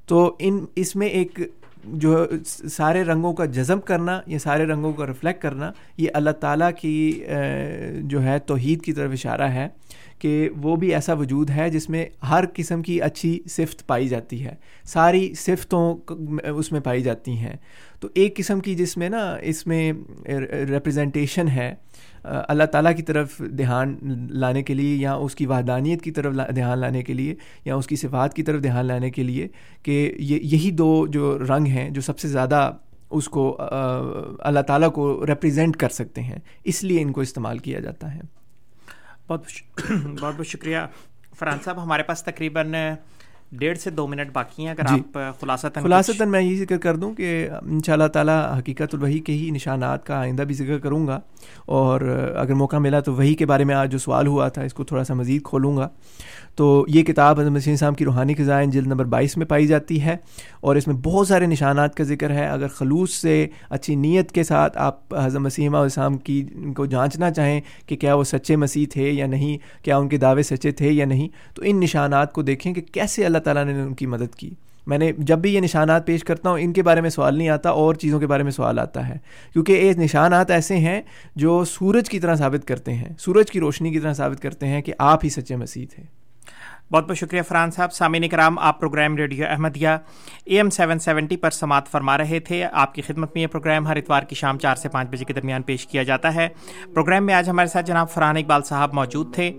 تو 0.07 0.37
ان 0.39 0.65
اس 0.77 0.97
میں 0.97 1.07
ایک 1.07 1.41
جو 1.93 2.27
سارے 2.47 3.05
رنگوں 3.05 3.33
کا 3.33 3.45
جذب 3.45 3.85
کرنا 3.85 4.21
یہ 4.27 4.39
سارے 4.39 4.65
رنگوں 4.65 4.93
کا 4.93 5.07
ریفلیکٹ 5.07 5.43
کرنا، 5.43 5.73
یہ 5.97 6.09
اللہ 6.15 6.31
تعالیٰ 6.31 6.71
کی 6.81 7.25
جو 8.01 8.23
ہے 8.23 8.39
توحید 8.39 8.83
کی 8.83 8.93
طرف 8.93 9.11
اشارہ 9.13 9.43
ہے 9.43 9.69
کہ 10.19 10.51
وہ 10.63 10.77
بھی 10.77 10.95
ایسا 10.95 11.13
وجود 11.13 11.51
ہے 11.51 11.71
جس 11.71 11.89
میں 11.89 12.07
ہر 12.31 12.45
قسم 12.55 12.83
کی 12.83 13.03
اچھی 13.03 13.43
صفت 13.51 13.87
پائی 13.87 14.09
جاتی 14.09 14.45
ہے۔ 14.45 14.55
ساری 14.85 15.35
صفتوں 15.35 15.97
اس 16.57 16.73
میں 16.73 16.81
پائی 16.81 17.03
جاتی 17.03 17.33
ہیں۔ 17.33 17.57
تو 18.01 18.09
ایک 18.15 18.37
قسم 18.37 18.61
کی 18.61 18.75
جس 18.75 18.97
میں 18.97 19.09
نا، 19.09 19.37
اس 19.43 19.67
میں 19.67 19.93
ریپرزنٹیشن 20.69 21.49
ہے۔ 21.49 21.75
اللہ 22.23 22.65
تعالیٰ 22.65 22.97
کی 22.97 23.03
طرف 23.03 23.39
دھیان 23.39 23.99
لانے 24.31 24.63
کے 24.63 24.75
لیے 24.75 24.97
یا 24.97 25.15
اس 25.15 25.35
کی 25.35 25.47
وحدانیت 25.47 26.03
کی 26.03 26.11
طرف 26.11 26.35
دھیان 26.55 26.79
لانے 26.79 27.03
کے 27.03 27.13
لیے 27.13 27.35
یا 27.65 27.75
اس 27.75 27.87
کی 27.87 27.97
صفات 27.97 28.35
کی 28.35 28.43
طرف 28.43 28.63
دھیان 28.63 28.87
لانے 28.87 29.11
کے 29.11 29.23
لیے 29.23 29.49
کہ 29.83 30.15
یہ، 30.19 30.39
یہی 30.43 30.71
دو 30.71 31.07
جو 31.07 31.39
رنگ 31.39 31.67
ہیں 31.67 31.91
جو 31.91 32.01
سب 32.01 32.19
سے 32.19 32.29
زیادہ 32.29 32.73
اس 33.11 33.29
کو 33.29 33.59
اللہ 34.39 34.61
تعالیٰ 34.61 34.93
کو 34.93 35.27
ریپرزینٹ 35.27 35.77
کر 35.77 35.89
سکتے 35.89 36.23
ہیں، 36.23 36.39
اس 36.65 36.85
لیے 36.85 37.03
ان 37.03 37.13
کو 37.13 37.21
استعمال 37.21 37.59
کیا 37.59 37.81
جاتا 37.81 38.15
ہے۔ 38.15 38.21
بہت 39.29 39.45
بہت 40.21 40.37
بہت 40.37 40.47
شکریہ۔ 40.47 40.79
فرحان 41.39 41.59
صاحب، 41.65 41.83
ہمارے 41.83 42.03
پاس 42.03 42.23
تقریباً 42.23 42.73
ڈیڑھ 43.53 43.79
سے 43.79 43.91
دو 43.91 44.07
منٹ 44.07 44.31
باقی 44.33 44.63
ہیں 44.63 44.71
اگر 44.71 44.83
جی۔ 44.89 45.03
آپ 45.15 45.41
خلاصتاً 45.41 45.83
خلاصتاً 45.85 46.29
میں 46.29 46.41
یہی 46.41 46.57
ذکر 46.57 46.79
کر 46.79 46.97
دوں 46.97 47.15
کہ 47.15 47.49
ان 47.63 47.79
شاء 47.87 47.93
اللہ 47.93 48.07
تعالیٰ 48.07 48.59
حقیقت 48.59 48.95
الوحی 48.95 49.19
کے 49.19 49.33
ہی 49.33 49.51
نشانات 49.51 50.07
کا 50.07 50.15
آئندہ 50.19 50.43
بھی 50.43 50.55
ذکر 50.55 50.79
کروں 50.79 51.07
گا۔ 51.07 51.21
اور 51.67 52.01
اگر 52.37 52.55
موقع 52.55 52.77
ملا 52.77 53.01
تو 53.01 53.15
وہی 53.15 53.35
کے 53.35 53.47
بارے 53.47 53.65
میں 53.65 53.75
آج 53.75 53.93
جو 53.93 53.99
سوال 53.99 54.27
ہوا 54.27 54.49
تھا 54.49 54.63
اس 54.63 54.75
کو 54.75 54.85
تھوڑا 54.85 55.05
سا 55.05 55.15
مزید 55.15 55.43
کھولوں 55.43 55.77
گا۔ 55.77 55.89
تو 56.57 56.85
یہ 56.89 57.03
کتاب 57.03 57.41
حضرت 57.41 57.53
مسیح 57.53 57.77
صاحب 57.77 57.97
کی 57.97 58.05
روحانی 58.05 58.35
خزائن 58.35 58.71
جلد 58.71 58.87
نمبر 58.87 59.05
بائیس 59.05 59.37
میں 59.37 59.47
پائی 59.47 59.67
جاتی 59.67 60.03
ہے۔ 60.03 60.17
اور 60.61 60.77
اس 60.77 60.87
میں 60.87 60.97
بہت 60.97 61.29
سارے 61.29 61.47
نشانات 61.47 61.95
کا 61.95 62.05
ذکر 62.05 62.31
ہے۔ 62.31 62.47
اگر 62.47 62.69
خلوص 62.69 63.11
سے 63.11 63.47
اچھی 63.71 63.95
نیت 63.95 64.33
کے 64.33 64.43
ساتھ 64.43 64.79
آپ 64.79 65.15
حضرت 65.15 65.41
مسیح 65.41 65.71
السلام 65.73 66.17
کی 66.17 66.47
کو 66.77 66.87
جانچنا 66.87 67.31
چاہیں 67.31 67.61
کہ 67.87 67.97
کیا 67.97 68.15
وہ 68.15 68.25
سچے 68.25 68.57
مسیح 68.57 68.87
تھے 68.91 69.11
یا 69.11 69.27
نہیں 69.27 69.85
کیا 69.85 69.97
ان 69.97 70.09
کے 70.09 70.17
دعوے 70.17 70.43
سچے 70.43 70.71
تھے 70.71 70.93
یا 70.93 71.05
نہیں 71.05 71.29
تو 71.55 71.63
ان 71.65 71.81
نشانات 71.81 72.33
کو 72.33 72.43
دیکھیں 72.43 72.75
کہ 72.75 72.81
کیسے 72.81 73.25
اللہ 73.25 73.38
اللہ 73.39 73.55
تعالیٰ 73.55 73.75
نے 73.75 73.83
ان 73.83 73.95
کی 73.95 74.07
مدد 74.07 74.35
کی۔ 74.35 74.51
میں 74.87 74.99
نے 74.99 75.13
جب 75.19 75.39
بھی 75.39 75.55
یہ 75.55 75.61
نشانات 75.61 76.07
پیش 76.07 76.25
کرتا 76.25 76.51
ہوں، 76.51 76.59
ان 76.61 76.73
کے 76.73 76.83
بارے 76.83 77.01
میں 77.01 77.11
سوال 77.11 77.39
نہیں 77.39 77.49
آتا، 77.49 77.71
اور 77.71 77.95
چیزوں 77.95 78.21
کے 78.21 78.27
بارے 78.27 78.43
میں 78.43 78.53
سوال 78.53 78.79
آتا 78.79 79.09
ہے۔ 79.09 79.17
کیونکہ 79.53 79.73
یہ 79.73 79.93
نشانات 79.93 80.51
ایسے 80.51 80.77
ہیں 80.77 81.03
جو 81.37 81.65
سورج 81.65 82.11
کی 82.11 82.21
طرح 82.21 82.35
ثابت 82.35 82.69
کرتے 82.69 82.95
ہیں، 82.95 83.09
سورج 83.19 83.51
کی 83.51 83.61
روشنی 83.61 83.91
کی 83.91 83.99
طرح 83.99 84.13
ثابت 84.13 84.43
کرتے 84.43 84.67
ہیں 84.67 84.83
کہ 84.83 84.93
آپ 84.99 85.21
ہی 85.25 85.29
سچے 85.29 85.57
مسیح 85.57 85.87
تھے۔ 85.95 86.18
بہت 86.93 87.09
بہت 87.09 87.19
شکریہ 87.19 87.43
فرحان 87.43 87.71
صاحب۔ 87.71 87.93
سامعین 87.93 88.29
کرام، 88.29 88.59
آپ 88.59 88.81
programme 88.81 89.17
radio 89.17 89.47
Ahmadiyya 89.49 89.89
A 90.45 90.57
M 90.57 90.71
seven 90.71 90.99
seventy 90.99 91.37
پر 91.37 91.51
سماعت 91.51 91.89
فرما 91.89 92.19
رہے 92.19 92.39
تھے۔ 92.41 92.65
آپ 92.73 92.95
کی 92.95 93.03
خدمت 93.03 93.35
میں 93.35 93.43
یہ 93.43 93.47
پروگرام 93.47 93.87
ہر 93.87 93.97
اتوار 93.97 94.23
کی 94.23 94.35
شام 94.35 94.59
چار 94.59 94.75
سے 94.75 94.89
پانچ 94.89 95.09
بجے 95.09 95.25
کے 95.25 95.33
درمیان 95.33 95.63
پیش 95.63 95.87
کیا 95.87 96.03
جاتا 96.03 96.35
ہے۔ 96.35 96.49
پروگرام 96.95 97.27
میں 97.27 97.35
آج 97.35 97.49
ہمارے 97.51 97.69
ساتھ 97.69 97.87
جناب 97.87 98.11
فرحان 98.11 98.37
اقبال 98.37 98.63
صاحب 98.63 98.95
موجود 98.95 99.35
تھے۔ 99.35 99.53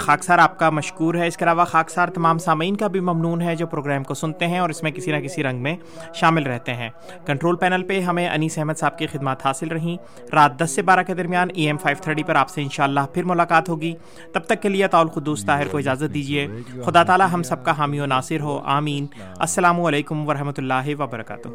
خاکسار 0.00 0.38
آپ 0.38 0.58
کا 0.58 0.70
مشکور 0.70 1.14
ہے۔ 1.14 1.26
اس 1.26 1.36
کے 1.36 1.44
علاوہ 1.44 1.64
خاکسار 1.64 2.08
تمام 2.08 2.38
سامعین 2.38 2.76
کا 2.76 2.86
بھی 2.86 3.00
ممنون 3.00 3.42
ہے 3.42 3.56
جو 3.56 3.66
پروگرام 3.66 4.04
کو 4.04 4.14
سنتے 4.14 4.46
ہیں 4.46 4.58
اور 4.58 4.70
اس 4.70 4.82
میں 4.82 4.90
کسی 4.90 5.12
نہ 5.12 5.16
کسی 5.16 5.42
رنگ 5.42 5.62
میں 5.62 5.76
شامل 6.14 6.42
رہتے 6.42 6.74
ہیں۔ 6.74 6.88
کنٹرول 7.26 7.56
پینل 7.56 7.82
پہ 7.82 8.00
ہمیں 8.00 8.28
انیس 8.28 8.58
احمد 8.58 8.78
صاحب 8.78 8.98
کی 8.98 9.06
خدمات 9.06 9.46
حاصل 9.46 9.68
رہیں۔ 9.68 9.96
رات 10.34 10.58
دس 10.64 10.70
سے 10.70 10.82
بارہ 10.82 11.02
کے 11.02 11.14
درمیان 11.14 11.48
ای 11.54 11.66
ایم 11.66 11.76
فائیو 11.76 12.02
تھرٹی 12.02 12.22
پر 12.22 12.34
آپ 12.34 12.48
سے 12.48 12.62
انشاءاللہ 12.62 13.00
پھر 13.14 13.24
ملاقات 13.24 13.68
ہوگی۔ 13.68 13.94
تب 14.32 14.40
تک 14.40 14.62
کے 14.62 14.68
لیے 14.68 14.88
طول 14.88 15.08
خدوس 15.08 15.44
طاہر 15.44 15.68
کو 15.68 15.78
اجازت 15.78 16.14
دیجیے 16.14 16.46
خدا 16.84 17.02
تعالیٰ 17.02 17.28
ہم 17.32 17.42
سب 17.42 17.64
کا 17.64 17.78
حامی 17.78 18.00
و 18.00 18.06
ناصر 18.06 18.40
ہو، 18.40 18.60
آمین۔ 18.64 19.06
السلام 19.38 19.80
علیکم 19.80 20.28
ورحمۃ 20.28 20.52
اللہ 20.58 20.94
وبرکاتہ۔ 20.98 21.48